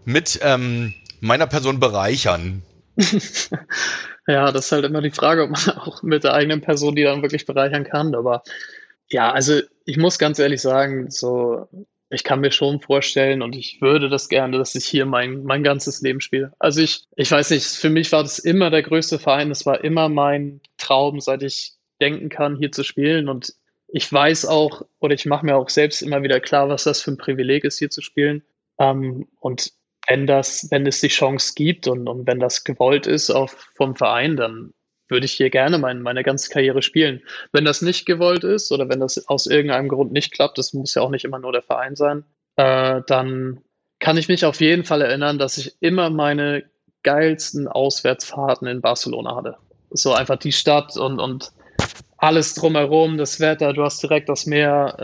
mit 0.05 0.39
ähm, 0.43 0.93
meiner 1.21 1.47
Person 1.47 1.79
bereichern. 1.79 2.61
Ja, 4.27 4.51
das 4.51 4.65
ist 4.65 4.71
halt 4.71 4.85
immer 4.85 5.01
die 5.01 5.11
Frage, 5.11 5.43
ob 5.43 5.51
man 5.51 5.77
auch 5.77 6.01
mit 6.03 6.23
der 6.23 6.33
eigenen 6.33 6.61
Person 6.61 6.95
die 6.95 7.03
dann 7.03 7.21
wirklich 7.21 7.45
bereichern 7.45 7.83
kann. 7.83 8.15
Aber 8.15 8.43
ja, 9.09 9.31
also 9.31 9.59
ich 9.85 9.97
muss 9.97 10.19
ganz 10.19 10.39
ehrlich 10.39 10.61
sagen, 10.61 11.09
so, 11.11 11.67
ich 12.09 12.23
kann 12.23 12.41
mir 12.41 12.51
schon 12.51 12.79
vorstellen 12.79 13.41
und 13.41 13.55
ich 13.55 13.81
würde 13.81 14.07
das 14.07 14.29
gerne, 14.29 14.57
dass 14.57 14.75
ich 14.75 14.85
hier 14.85 15.05
mein, 15.05 15.43
mein 15.43 15.63
ganzes 15.63 16.01
Leben 16.01 16.21
spiele. 16.21 16.53
Also 16.59 16.81
ich, 16.81 17.05
ich 17.15 17.31
weiß 17.31 17.49
nicht, 17.49 17.65
für 17.65 17.89
mich 17.89 18.11
war 18.11 18.23
das 18.23 18.39
immer 18.39 18.69
der 18.69 18.83
größte 18.83 19.19
Verein. 19.19 19.49
Das 19.49 19.65
war 19.65 19.83
immer 19.83 20.09
mein 20.09 20.61
Traum, 20.77 21.19
seit 21.19 21.43
ich 21.43 21.73
denken 21.99 22.29
kann, 22.29 22.55
hier 22.55 22.71
zu 22.71 22.83
spielen. 22.83 23.27
Und 23.29 23.53
ich 23.87 24.11
weiß 24.11 24.45
auch, 24.45 24.83
oder 24.99 25.15
ich 25.15 25.25
mache 25.25 25.45
mir 25.45 25.55
auch 25.55 25.69
selbst 25.69 26.01
immer 26.01 26.23
wieder 26.23 26.39
klar, 26.39 26.69
was 26.69 26.83
das 26.83 27.01
für 27.01 27.11
ein 27.11 27.17
Privileg 27.17 27.63
ist, 27.63 27.79
hier 27.79 27.89
zu 27.89 28.01
spielen. 28.01 28.43
Ähm, 28.79 29.27
und 29.39 29.73
wenn 30.07 30.27
das, 30.27 30.67
wenn 30.71 30.85
es 30.85 31.01
die 31.01 31.07
Chance 31.07 31.53
gibt 31.55 31.87
und, 31.87 32.07
und 32.07 32.27
wenn 32.27 32.39
das 32.39 32.63
gewollt 32.63 33.07
ist 33.07 33.29
auch 33.29 33.49
vom 33.75 33.95
Verein, 33.95 34.35
dann 34.35 34.73
würde 35.09 35.25
ich 35.25 35.33
hier 35.33 35.49
gerne 35.49 35.77
mein, 35.77 36.01
meine 36.01 36.23
ganze 36.23 36.49
Karriere 36.49 36.81
spielen. 36.81 37.21
Wenn 37.51 37.65
das 37.65 37.81
nicht 37.81 38.05
gewollt 38.05 38.43
ist 38.43 38.71
oder 38.71 38.89
wenn 38.89 38.99
das 38.99 39.27
aus 39.27 39.47
irgendeinem 39.47 39.89
Grund 39.89 40.11
nicht 40.11 40.31
klappt, 40.31 40.57
das 40.57 40.73
muss 40.73 40.95
ja 40.95 41.01
auch 41.01 41.09
nicht 41.09 41.25
immer 41.25 41.39
nur 41.39 41.51
der 41.51 41.61
Verein 41.61 41.95
sein, 41.95 42.23
äh, 42.55 43.01
dann 43.07 43.61
kann 43.99 44.17
ich 44.17 44.27
mich 44.27 44.45
auf 44.45 44.59
jeden 44.59 44.83
Fall 44.83 45.01
erinnern, 45.01 45.39
dass 45.39 45.57
ich 45.57 45.75
immer 45.79 46.09
meine 46.09 46.63
geilsten 47.03 47.67
Auswärtsfahrten 47.67 48.67
in 48.67 48.81
Barcelona 48.81 49.35
hatte. 49.35 49.57
So 49.91 50.13
einfach 50.13 50.37
die 50.37 50.51
Stadt 50.51 50.97
und, 50.97 51.19
und 51.19 51.51
alles 52.17 52.55
drumherum, 52.55 53.17
das 53.17 53.39
Wetter, 53.39 53.73
du 53.73 53.83
hast 53.83 54.01
direkt 54.01 54.29
das 54.29 54.45
Meer 54.45 54.95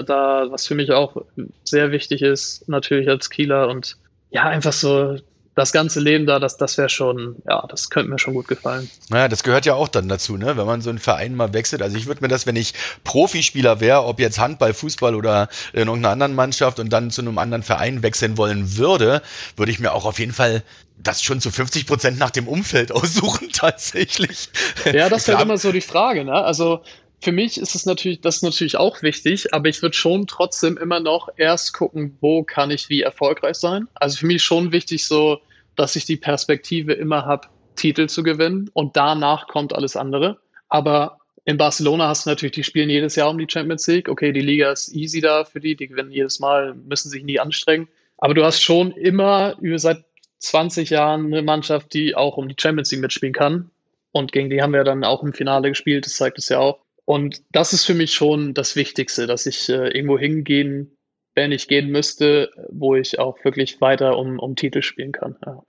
äh, 0.00 0.04
da, 0.04 0.46
was 0.48 0.66
für 0.66 0.76
mich 0.76 0.92
auch 0.92 1.16
sehr 1.64 1.90
wichtig 1.90 2.22
ist, 2.22 2.68
natürlich 2.68 3.08
als 3.08 3.30
Kieler 3.30 3.68
und 3.68 3.98
ja, 4.30 4.44
einfach 4.44 4.72
so 4.72 5.18
das 5.58 5.72
ganze 5.72 5.98
Leben 5.98 6.24
da, 6.24 6.38
das, 6.38 6.56
das 6.56 6.78
wäre 6.78 6.88
schon, 6.88 7.34
ja, 7.48 7.66
das 7.68 7.90
könnte 7.90 8.10
mir 8.10 8.18
schon 8.20 8.34
gut 8.34 8.46
gefallen. 8.46 8.88
Naja, 9.08 9.26
das 9.26 9.42
gehört 9.42 9.66
ja 9.66 9.74
auch 9.74 9.88
dann 9.88 10.08
dazu, 10.08 10.36
ne? 10.36 10.56
wenn 10.56 10.66
man 10.66 10.82
so 10.82 10.90
einen 10.90 11.00
Verein 11.00 11.34
mal 11.34 11.52
wechselt. 11.52 11.82
Also 11.82 11.96
ich 11.96 12.06
würde 12.06 12.20
mir 12.20 12.28
das, 12.28 12.46
wenn 12.46 12.54
ich 12.54 12.74
Profispieler 13.02 13.80
wäre, 13.80 14.04
ob 14.04 14.20
jetzt 14.20 14.38
Handball, 14.38 14.72
Fußball 14.72 15.16
oder 15.16 15.48
in 15.72 15.88
irgendeiner 15.88 16.12
anderen 16.12 16.36
Mannschaft 16.36 16.78
und 16.78 16.92
dann 16.92 17.10
zu 17.10 17.22
einem 17.22 17.38
anderen 17.38 17.64
Verein 17.64 18.04
wechseln 18.04 18.36
wollen 18.38 18.76
würde, 18.76 19.20
würde 19.56 19.72
ich 19.72 19.80
mir 19.80 19.92
auch 19.92 20.04
auf 20.04 20.20
jeden 20.20 20.32
Fall 20.32 20.62
das 20.96 21.22
schon 21.22 21.40
zu 21.40 21.50
50 21.50 21.86
Prozent 21.86 22.18
nach 22.20 22.30
dem 22.30 22.46
Umfeld 22.46 22.92
aussuchen, 22.92 23.48
tatsächlich. 23.52 24.50
Ja, 24.84 25.08
das 25.08 25.22
ist 25.22 25.28
halt 25.28 25.40
immer 25.40 25.58
so 25.58 25.72
die 25.72 25.80
Frage, 25.80 26.24
ne? 26.24 26.34
Also 26.34 26.82
für 27.20 27.32
mich 27.32 27.58
ist 27.58 27.74
es 27.74 27.84
natürlich, 27.84 28.20
das 28.20 28.36
ist 28.36 28.42
natürlich 28.42 28.76
auch 28.76 29.02
wichtig, 29.02 29.52
aber 29.52 29.68
ich 29.68 29.82
würde 29.82 29.96
schon 29.96 30.26
trotzdem 30.26 30.76
immer 30.76 31.00
noch 31.00 31.28
erst 31.36 31.74
gucken, 31.74 32.16
wo 32.20 32.44
kann 32.44 32.70
ich 32.70 32.88
wie 32.88 33.02
erfolgreich 33.02 33.56
sein. 33.56 33.88
Also 33.94 34.18
für 34.18 34.26
mich 34.26 34.42
schon 34.42 34.72
wichtig 34.72 35.06
so, 35.06 35.40
dass 35.74 35.96
ich 35.96 36.04
die 36.04 36.16
Perspektive 36.16 36.92
immer 36.92 37.24
habe, 37.24 37.48
Titel 37.74 38.08
zu 38.08 38.22
gewinnen 38.22 38.70
und 38.72 38.96
danach 38.96 39.48
kommt 39.48 39.74
alles 39.74 39.96
andere. 39.96 40.38
Aber 40.68 41.18
in 41.44 41.56
Barcelona 41.56 42.08
hast 42.08 42.26
du 42.26 42.30
natürlich, 42.30 42.52
die 42.52 42.64
spielen 42.64 42.90
jedes 42.90 43.16
Jahr 43.16 43.30
um 43.30 43.38
die 43.38 43.46
Champions 43.48 43.86
League. 43.86 44.08
Okay, 44.08 44.32
die 44.32 44.40
Liga 44.40 44.70
ist 44.70 44.94
easy 44.94 45.20
da 45.20 45.44
für 45.44 45.60
die, 45.60 45.76
die 45.76 45.88
gewinnen 45.88 46.10
jedes 46.10 46.40
Mal, 46.40 46.74
müssen 46.74 47.08
sich 47.08 47.24
nie 47.24 47.40
anstrengen. 47.40 47.88
Aber 48.18 48.34
du 48.34 48.44
hast 48.44 48.60
schon 48.60 48.92
immer 48.92 49.56
über 49.60 49.78
seit 49.78 50.04
20 50.40 50.90
Jahren 50.90 51.26
eine 51.26 51.42
Mannschaft, 51.42 51.94
die 51.94 52.14
auch 52.14 52.36
um 52.36 52.48
die 52.48 52.56
Champions 52.58 52.90
League 52.90 53.00
mitspielen 53.00 53.32
kann. 53.32 53.70
Und 54.12 54.32
gegen 54.32 54.50
die 54.50 54.62
haben 54.62 54.72
wir 54.72 54.84
dann 54.84 55.04
auch 55.04 55.22
im 55.22 55.32
Finale 55.32 55.68
gespielt, 55.68 56.06
das 56.06 56.16
zeigt 56.16 56.38
es 56.38 56.48
ja 56.48 56.58
auch. 56.58 56.80
Und 57.08 57.42
das 57.52 57.72
ist 57.72 57.86
für 57.86 57.94
mich 57.94 58.12
schon 58.12 58.52
das 58.52 58.76
Wichtigste, 58.76 59.26
dass 59.26 59.46
ich 59.46 59.70
äh, 59.70 59.88
irgendwo 59.88 60.18
hingehen, 60.18 60.94
wenn 61.34 61.52
ich 61.52 61.66
gehen 61.66 61.88
müsste, 61.88 62.50
wo 62.70 62.96
ich 62.96 63.18
auch 63.18 63.42
wirklich 63.46 63.80
weiter 63.80 64.18
um, 64.18 64.38
um 64.38 64.56
Titel 64.56 64.82
spielen 64.82 65.12
kann. 65.12 65.36
Ja. 65.46 65.62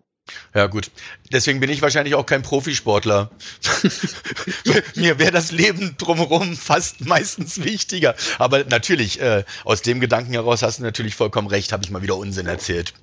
Ja, 0.53 0.67
gut. 0.67 0.91
Deswegen 1.31 1.61
bin 1.61 1.69
ich 1.69 1.81
wahrscheinlich 1.81 2.13
auch 2.15 2.25
kein 2.25 2.41
Profisportler. 2.41 3.31
Mir 4.95 5.17
wäre 5.17 5.31
das 5.31 5.53
Leben 5.53 5.95
drumherum 5.97 6.57
fast 6.57 7.05
meistens 7.05 7.63
wichtiger. 7.63 8.15
Aber 8.37 8.65
natürlich, 8.65 9.21
äh, 9.21 9.45
aus 9.63 9.81
dem 9.81 10.01
Gedanken 10.01 10.33
heraus 10.33 10.61
hast 10.61 10.79
du 10.79 10.83
natürlich 10.83 11.15
vollkommen 11.15 11.47
recht, 11.47 11.71
habe 11.71 11.83
ich 11.85 11.89
mal 11.89 12.03
wieder 12.03 12.17
Unsinn 12.17 12.47
erzählt. 12.47 12.93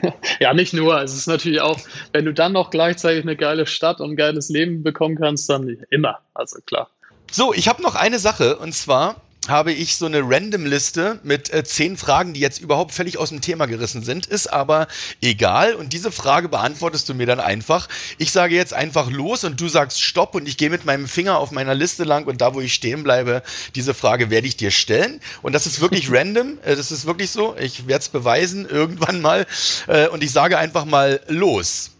ja, 0.38 0.52
nicht 0.52 0.74
nur. 0.74 1.00
Es 1.00 1.14
ist 1.14 1.28
natürlich 1.28 1.62
auch, 1.62 1.80
wenn 2.12 2.26
du 2.26 2.34
dann 2.34 2.52
noch 2.52 2.68
gleichzeitig 2.68 3.22
eine 3.22 3.36
geile 3.36 3.66
Stadt 3.66 4.00
und 4.02 4.10
ein 4.10 4.16
geiles 4.16 4.50
Leben 4.50 4.82
bekommen 4.82 5.16
kannst, 5.16 5.48
dann 5.48 5.82
immer. 5.88 6.20
Also 6.34 6.60
klar. 6.66 6.90
So, 7.36 7.52
ich 7.52 7.68
habe 7.68 7.82
noch 7.82 7.96
eine 7.96 8.18
Sache 8.18 8.56
und 8.56 8.72
zwar 8.72 9.20
habe 9.46 9.70
ich 9.70 9.98
so 9.98 10.06
eine 10.06 10.22
Random-Liste 10.22 11.20
mit 11.22 11.52
äh, 11.52 11.64
zehn 11.64 11.98
Fragen, 11.98 12.32
die 12.32 12.40
jetzt 12.40 12.62
überhaupt 12.62 12.92
völlig 12.92 13.18
aus 13.18 13.28
dem 13.28 13.42
Thema 13.42 13.66
gerissen 13.66 14.02
sind, 14.02 14.24
ist 14.24 14.50
aber 14.50 14.88
egal 15.20 15.74
und 15.74 15.92
diese 15.92 16.10
Frage 16.10 16.48
beantwortest 16.48 17.10
du 17.10 17.14
mir 17.14 17.26
dann 17.26 17.38
einfach. 17.38 17.90
Ich 18.16 18.32
sage 18.32 18.54
jetzt 18.54 18.72
einfach 18.72 19.10
los 19.10 19.44
und 19.44 19.60
du 19.60 19.68
sagst 19.68 20.00
Stopp 20.00 20.34
und 20.34 20.48
ich 20.48 20.56
gehe 20.56 20.70
mit 20.70 20.86
meinem 20.86 21.06
Finger 21.06 21.36
auf 21.36 21.50
meiner 21.50 21.74
Liste 21.74 22.04
lang 22.04 22.24
und 22.24 22.40
da, 22.40 22.54
wo 22.54 22.62
ich 22.62 22.72
stehen 22.72 23.02
bleibe, 23.02 23.42
diese 23.74 23.92
Frage 23.92 24.30
werde 24.30 24.46
ich 24.46 24.56
dir 24.56 24.70
stellen 24.70 25.20
und 25.42 25.52
das 25.52 25.66
ist 25.66 25.82
wirklich 25.82 26.10
random, 26.10 26.58
äh, 26.64 26.74
das 26.74 26.90
ist 26.90 27.04
wirklich 27.04 27.30
so, 27.30 27.54
ich 27.60 27.86
werde 27.86 28.00
es 28.00 28.08
beweisen 28.08 28.66
irgendwann 28.66 29.20
mal 29.20 29.46
äh, 29.88 30.08
und 30.08 30.24
ich 30.24 30.32
sage 30.32 30.56
einfach 30.56 30.86
mal 30.86 31.20
los. 31.28 31.90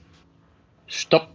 Stopp. 0.87 1.29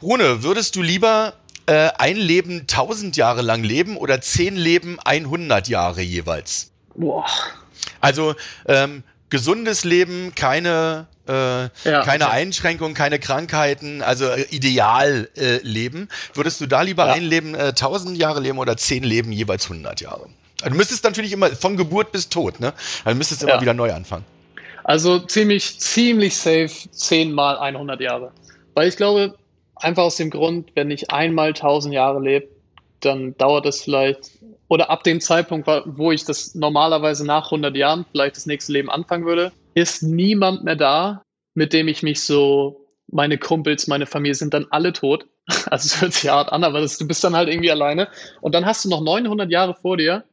Rune, 0.00 0.44
würdest 0.44 0.76
du 0.76 0.82
lieber 0.82 1.34
äh, 1.70 1.92
ein 1.98 2.16
Leben 2.16 2.62
1000 2.62 3.16
Jahre 3.16 3.42
lang 3.42 3.62
leben 3.62 3.96
oder 3.96 4.20
zehn 4.20 4.56
Leben 4.56 4.98
100 4.98 5.68
Jahre 5.68 6.00
jeweils? 6.00 6.72
Boah. 6.96 7.26
Also 8.00 8.34
ähm, 8.66 9.04
gesundes 9.28 9.84
Leben, 9.84 10.34
keine, 10.34 11.06
äh, 11.28 11.32
ja, 11.32 11.70
keine 12.02 12.24
okay. 12.24 12.34
Einschränkungen, 12.34 12.94
keine 12.94 13.20
Krankheiten, 13.20 14.02
also 14.02 14.26
äh, 14.26 14.42
ideal 14.50 15.28
äh, 15.36 15.58
leben. 15.62 16.08
Würdest 16.34 16.60
du 16.60 16.66
da 16.66 16.82
lieber 16.82 17.06
ja. 17.06 17.12
ein 17.12 17.22
Leben 17.22 17.54
äh, 17.54 17.68
1000 17.68 18.18
Jahre 18.18 18.40
leben 18.40 18.58
oder 18.58 18.76
zehn 18.76 19.04
Leben 19.04 19.30
jeweils 19.30 19.70
100 19.70 20.00
Jahre? 20.00 20.26
Also 20.62 20.70
du 20.70 20.76
müsstest 20.76 21.04
natürlich 21.04 21.30
immer 21.30 21.50
von 21.50 21.76
Geburt 21.76 22.10
bis 22.10 22.28
Tod, 22.28 22.58
ne? 22.58 22.74
Also 23.04 23.10
du 23.10 23.14
müsstest 23.14 23.44
immer 23.44 23.54
ja. 23.54 23.60
wieder 23.60 23.74
neu 23.74 23.92
anfangen. 23.92 24.24
Also 24.82 25.20
ziemlich, 25.20 25.78
ziemlich 25.78 26.36
safe 26.36 26.72
10 26.90 27.32
mal 27.32 27.56
100 27.58 28.00
Jahre. 28.00 28.32
Weil 28.74 28.88
ich 28.88 28.96
glaube, 28.96 29.36
Einfach 29.80 30.04
aus 30.04 30.16
dem 30.16 30.30
Grund, 30.30 30.70
wenn 30.74 30.90
ich 30.90 31.10
einmal 31.10 31.48
1000 31.48 31.94
Jahre 31.94 32.20
lebe, 32.20 32.48
dann 33.00 33.36
dauert 33.38 33.66
es 33.66 33.82
vielleicht, 33.82 34.30
oder 34.68 34.90
ab 34.90 35.04
dem 35.04 35.20
Zeitpunkt, 35.20 35.66
wo 35.86 36.12
ich 36.12 36.24
das 36.24 36.54
normalerweise 36.54 37.26
nach 37.26 37.46
100 37.46 37.74
Jahren 37.76 38.04
vielleicht 38.10 38.36
das 38.36 38.46
nächste 38.46 38.72
Leben 38.72 38.90
anfangen 38.90 39.24
würde, 39.24 39.52
ist 39.74 40.02
niemand 40.02 40.64
mehr 40.64 40.76
da, 40.76 41.22
mit 41.54 41.72
dem 41.72 41.88
ich 41.88 42.02
mich 42.02 42.22
so, 42.22 42.86
meine 43.08 43.38
Kumpels, 43.38 43.86
meine 43.86 44.06
Familie 44.06 44.34
sind 44.34 44.54
dann 44.54 44.66
alle 44.70 44.92
tot. 44.92 45.26
Also 45.66 45.86
es 45.86 46.00
hört 46.00 46.12
sich 46.12 46.30
hart 46.30 46.52
an, 46.52 46.62
aber 46.62 46.80
das, 46.80 46.96
du 46.96 47.08
bist 47.08 47.24
dann 47.24 47.34
halt 47.34 47.48
irgendwie 47.48 47.72
alleine. 47.72 48.08
Und 48.40 48.54
dann 48.54 48.66
hast 48.66 48.84
du 48.84 48.88
noch 48.88 49.00
900 49.00 49.50
Jahre 49.50 49.74
vor 49.74 49.96
dir, 49.96 50.24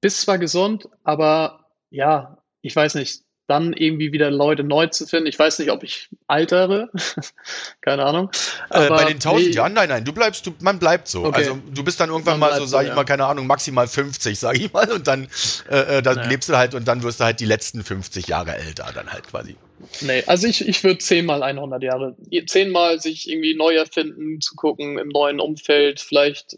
bist 0.00 0.22
zwar 0.22 0.38
gesund, 0.38 0.88
aber 1.04 1.66
ja, 1.90 2.38
ich 2.62 2.74
weiß 2.74 2.94
nicht, 2.94 3.22
dann 3.52 3.74
irgendwie 3.74 4.12
wieder 4.12 4.30
Leute 4.30 4.64
neu 4.64 4.86
zu 4.86 5.06
finden. 5.06 5.26
Ich 5.26 5.38
weiß 5.38 5.58
nicht, 5.58 5.70
ob 5.70 5.82
ich 5.82 6.08
altere, 6.26 6.90
keine 7.82 8.04
Ahnung. 8.06 8.30
Äh, 8.70 8.88
bei 8.88 9.04
den 9.04 9.16
1000 9.16 9.48
nee. 9.48 9.54
Jahren, 9.54 9.74
nein, 9.74 9.90
nein, 9.90 10.04
du 10.04 10.12
bleibst, 10.12 10.46
du, 10.46 10.54
man 10.60 10.78
bleibt 10.78 11.06
so. 11.06 11.24
Okay. 11.24 11.36
Also 11.36 11.58
du 11.72 11.84
bist 11.84 12.00
dann 12.00 12.08
irgendwann 12.08 12.40
man 12.40 12.50
mal 12.50 12.58
so, 12.58 12.64
sag 12.64 12.84
so, 12.84 12.88
ich 12.88 12.96
mal, 12.96 13.04
keine 13.04 13.26
Ahnung, 13.26 13.46
maximal 13.46 13.86
50, 13.86 14.38
sag 14.38 14.56
ich 14.56 14.72
mal, 14.72 14.90
und 14.90 15.06
dann, 15.06 15.28
äh, 15.70 15.98
äh 15.98 16.02
dann 16.02 16.16
naja. 16.16 16.28
lebst 16.30 16.48
du 16.48 16.56
halt 16.56 16.74
und 16.74 16.88
dann 16.88 17.02
wirst 17.02 17.20
du 17.20 17.24
halt 17.24 17.40
die 17.40 17.44
letzten 17.44 17.84
50 17.84 18.26
Jahre 18.26 18.56
älter, 18.56 18.90
dann 18.94 19.12
halt 19.12 19.28
quasi. 19.28 19.56
Nee, 20.00 20.22
also 20.26 20.46
ich, 20.46 20.66
ich 20.66 20.82
würde 20.82 20.98
zehnmal 20.98 21.42
100 21.42 21.82
Jahre, 21.82 22.16
zehnmal 22.46 23.00
sich 23.00 23.28
irgendwie 23.28 23.54
neu 23.54 23.74
erfinden, 23.74 24.40
zu 24.40 24.54
gucken 24.54 24.98
im 24.98 25.08
neuen 25.08 25.40
Umfeld, 25.40 26.00
vielleicht 26.00 26.56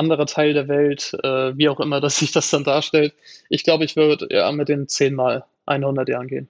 anderer 0.00 0.26
Teil 0.26 0.54
der 0.54 0.68
Welt, 0.68 1.12
äh, 1.22 1.56
wie 1.56 1.68
auch 1.68 1.80
immer, 1.80 2.00
dass 2.00 2.18
sich 2.18 2.32
das 2.32 2.50
dann 2.50 2.64
darstellt. 2.64 3.14
Ich 3.48 3.64
glaube, 3.64 3.84
ich 3.84 3.96
würde 3.96 4.28
ja 4.30 4.50
mit 4.52 4.68
den 4.68 4.88
zehnmal 4.88 5.44
100 5.70 6.08
Jahren 6.08 6.28
gehen. 6.28 6.48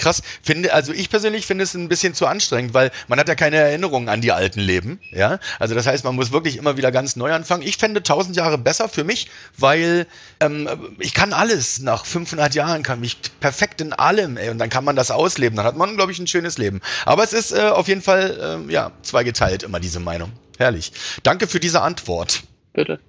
Krass, 0.00 0.22
finde, 0.42 0.72
also 0.72 0.94
ich 0.94 1.10
persönlich 1.10 1.44
finde 1.44 1.64
es 1.64 1.74
ein 1.74 1.90
bisschen 1.90 2.14
zu 2.14 2.26
anstrengend, 2.26 2.72
weil 2.72 2.90
man 3.08 3.18
hat 3.18 3.28
ja 3.28 3.34
keine 3.34 3.56
Erinnerungen 3.56 4.08
an 4.08 4.22
die 4.22 4.32
alten 4.32 4.60
Leben, 4.60 4.98
ja. 5.12 5.38
Also 5.58 5.74
das 5.74 5.86
heißt, 5.86 6.04
man 6.04 6.14
muss 6.14 6.32
wirklich 6.32 6.56
immer 6.56 6.78
wieder 6.78 6.90
ganz 6.90 7.16
neu 7.16 7.34
anfangen. 7.34 7.62
Ich 7.62 7.76
fände 7.76 7.98
1000 7.98 8.34
Jahre 8.34 8.56
besser 8.56 8.88
für 8.88 9.04
mich, 9.04 9.28
weil 9.58 10.06
ähm, 10.40 10.96
ich 10.98 11.12
kann 11.12 11.34
alles. 11.34 11.80
Nach 11.80 12.06
500 12.06 12.54
Jahren 12.54 12.82
kann 12.82 13.00
mich 13.00 13.18
perfekt 13.40 13.82
in 13.82 13.92
allem, 13.92 14.38
ey, 14.38 14.48
und 14.48 14.56
dann 14.56 14.70
kann 14.70 14.84
man 14.84 14.96
das 14.96 15.10
ausleben. 15.10 15.56
Dann 15.56 15.66
hat 15.66 15.76
man, 15.76 15.96
glaube 15.96 16.12
ich, 16.12 16.18
ein 16.18 16.26
schönes 16.26 16.56
Leben. 16.56 16.80
Aber 17.04 17.22
es 17.22 17.34
ist 17.34 17.52
äh, 17.52 17.60
auf 17.60 17.86
jeden 17.86 18.00
Fall, 18.00 18.64
äh, 18.68 18.72
ja, 18.72 18.92
zweigeteilt 19.02 19.64
immer 19.64 19.80
diese 19.80 20.00
Meinung. 20.00 20.32
Herrlich. 20.56 20.92
Danke 21.22 21.46
für 21.46 21.60
diese 21.60 21.82
Antwort. 21.82 22.42
Bitte. 22.72 23.00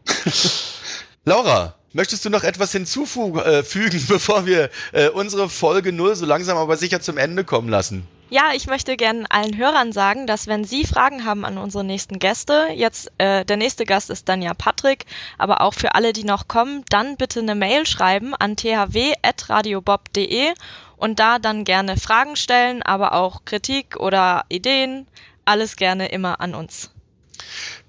Laura, 1.24 1.76
Möchtest 1.94 2.24
du 2.24 2.30
noch 2.30 2.44
etwas 2.44 2.72
hinzufügen, 2.72 3.40
äh, 3.40 3.64
bevor 4.08 4.46
wir 4.46 4.70
äh, 4.94 5.10
unsere 5.10 5.50
Folge 5.50 5.92
0 5.92 6.16
so 6.16 6.26
langsam 6.26 6.58
aber 6.58 6.78
sicher 6.78 7.02
zum 7.02 7.18
Ende 7.18 7.44
kommen 7.44 7.68
lassen? 7.68 8.08
Ja, 8.30 8.52
ich 8.56 8.68
möchte 8.68 8.96
gerne 8.96 9.26
allen 9.30 9.58
Hörern 9.58 9.92
sagen, 9.92 10.26
dass 10.26 10.48
wenn 10.48 10.64
Sie 10.64 10.86
Fragen 10.86 11.26
haben 11.26 11.44
an 11.44 11.58
unsere 11.58 11.84
nächsten 11.84 12.18
Gäste, 12.18 12.68
jetzt 12.74 13.12
äh, 13.18 13.44
der 13.44 13.58
nächste 13.58 13.84
Gast 13.84 14.10
ist 14.10 14.30
dann 14.30 14.42
ja 14.42 14.54
Patrick, 14.54 15.06
aber 15.38 15.60
auch 15.60 15.74
für 15.74 15.96
alle, 15.96 16.14
die 16.14 16.24
noch 16.24 16.48
kommen, 16.48 16.86
dann 16.90 17.18
bitte 17.18 17.42
eine 17.42 17.56
Mail 17.56 17.86
schreiben 17.86 18.34
an 18.36 18.56
thw@radiobob.de 18.56 20.54
und 20.96 21.20
da 21.20 21.40
dann 21.40 21.66
gerne 21.66 21.98
Fragen 21.98 22.38
stellen, 22.38 22.82
aber 22.84 23.16
auch 23.16 23.44
Kritik 23.44 23.98
oder 23.98 24.46
Ideen, 24.48 25.08
alles 25.44 25.76
gerne 25.76 26.08
immer 26.08 26.40
an 26.40 26.56
uns. 26.56 26.92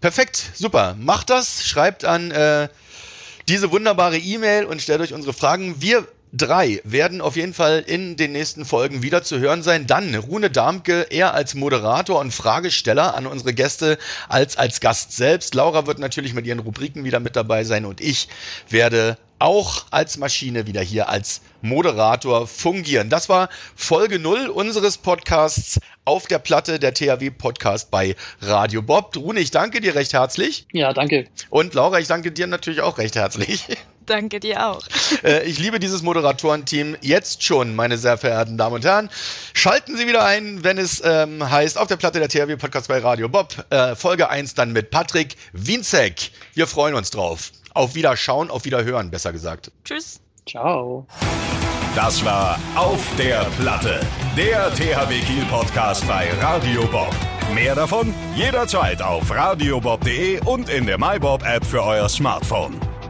Perfekt, 0.00 0.42
super. 0.55 0.96
Macht 0.98 1.30
das, 1.30 1.64
schreibt 1.64 2.05
an 2.05 2.32
äh, 2.32 2.68
diese 3.49 3.70
wunderbare 3.70 4.18
E-Mail 4.18 4.64
und 4.64 4.82
stellt 4.82 5.01
euch 5.01 5.14
unsere 5.14 5.32
Fragen. 5.32 5.76
Wir 5.80 6.07
drei 6.33 6.80
werden 6.85 7.20
auf 7.20 7.37
jeden 7.37 7.55
Fall 7.55 7.85
in 7.87 8.16
den 8.16 8.33
nächsten 8.33 8.64
Folgen 8.64 9.03
wieder 9.03 9.22
zu 9.22 9.39
hören 9.39 9.62
sein. 9.62 9.87
Dann 9.87 10.14
Rune 10.14 10.51
Darmke 10.51 11.03
eher 11.11 11.35
als 11.35 11.55
Moderator 11.55 12.20
und 12.20 12.33
Fragesteller 12.33 13.14
an 13.14 13.26
unsere 13.26 13.53
Gäste 13.53 13.99
als 14.28 14.57
als 14.57 14.80
Gast 14.80 15.12
selbst. 15.12 15.55
Laura 15.55 15.87
wird 15.87 15.99
natürlich 15.99 16.35
mit 16.35 16.47
ihren 16.47 16.61
Rubriken 16.61 17.05
wieder 17.05 17.20
mit 17.20 17.37
dabei 17.37 17.64
sein 17.64 17.85
und 17.85 18.01
ich 18.01 18.28
werde 18.68 19.18
auch 19.39 19.87
als 19.91 20.18
Maschine 20.18 20.68
wieder 20.68 20.80
hier 20.80 21.09
als 21.09 21.41
Moderator 21.62 22.47
fungieren. 22.47 23.11
Das 23.11 23.28
war 23.28 23.49
Folge 23.74 24.20
0 24.20 24.47
unseres 24.47 24.99
Podcasts 24.99 25.80
auf 26.05 26.28
der 26.28 26.39
Platte, 26.39 26.78
der 26.78 26.95
THW 26.95 27.30
Podcast 27.30 27.91
bei 27.91 28.14
Radio 28.41 28.83
Bob. 28.83 29.16
Rune, 29.16 29.41
ich 29.41 29.51
danke 29.51 29.80
dir 29.80 29.97
recht 29.97 30.12
herzlich. 30.12 30.66
Ja, 30.72 30.93
danke. 30.93 31.26
Und 31.51 31.74
Laura, 31.74 31.99
ich 31.99 32.07
danke 32.07 32.30
dir 32.30 32.47
natürlich 32.47 32.83
auch 32.83 32.99
recht 32.99 33.16
herzlich. 33.16 33.66
Danke 34.07 34.40
dir 34.40 34.66
auch. 34.66 34.82
Äh, 35.22 35.44
ich 35.44 35.59
liebe 35.59 35.78
dieses 35.78 36.03
Moderatorenteam 36.03 36.96
jetzt 37.03 37.44
schon, 37.44 37.76
meine 37.76 37.98
sehr 37.98 38.16
verehrten 38.16 38.57
Damen 38.57 38.76
und 38.76 38.84
Herren. 38.84 39.11
Schalten 39.53 39.96
Sie 39.96 40.07
wieder 40.07 40.24
ein, 40.24 40.64
wenn 40.64 40.78
es 40.78 41.03
ähm, 41.05 41.48
heißt, 41.48 41.76
auf 41.76 41.86
der 41.86 41.96
Platte 41.96 42.18
der 42.18 42.28
THW 42.28 42.57
Podcast 42.57 42.88
bei 42.88 42.98
Radio 42.98 43.28
Bob. 43.28 43.64
Äh, 43.70 43.94
Folge 43.94 44.30
1 44.30 44.55
dann 44.55 44.72
mit 44.72 44.90
Patrick 44.90 45.36
Winzek. 45.53 46.30
Wir 46.55 46.66
freuen 46.66 46.94
uns 46.94 47.11
drauf. 47.11 47.53
Auf 47.74 47.94
Wiederschauen, 47.94 48.50
auf 48.50 48.64
Wiederhören, 48.64 49.11
besser 49.11 49.32
gesagt. 49.32 49.70
Tschüss. 49.84 50.18
Ciao. 50.48 51.07
Das 51.94 52.24
war 52.24 52.59
Auf 52.74 53.07
der 53.18 53.46
Platte, 53.61 54.00
der 54.34 54.72
THW 54.74 55.20
Kiel 55.20 55.44
Podcast 55.50 56.07
bei 56.09 56.30
Radio 56.40 56.86
Bob. 56.86 57.14
Mehr 57.55 57.74
davon 57.74 58.14
jederzeit 58.34 59.03
auf 59.03 59.30
radiobob.de 59.30 60.40
und 60.46 60.70
in 60.70 60.86
der 60.86 60.98
MyBob 60.98 61.44
App 61.44 61.66
für 61.66 61.82
euer 61.82 62.09
Smartphone. 62.09 62.91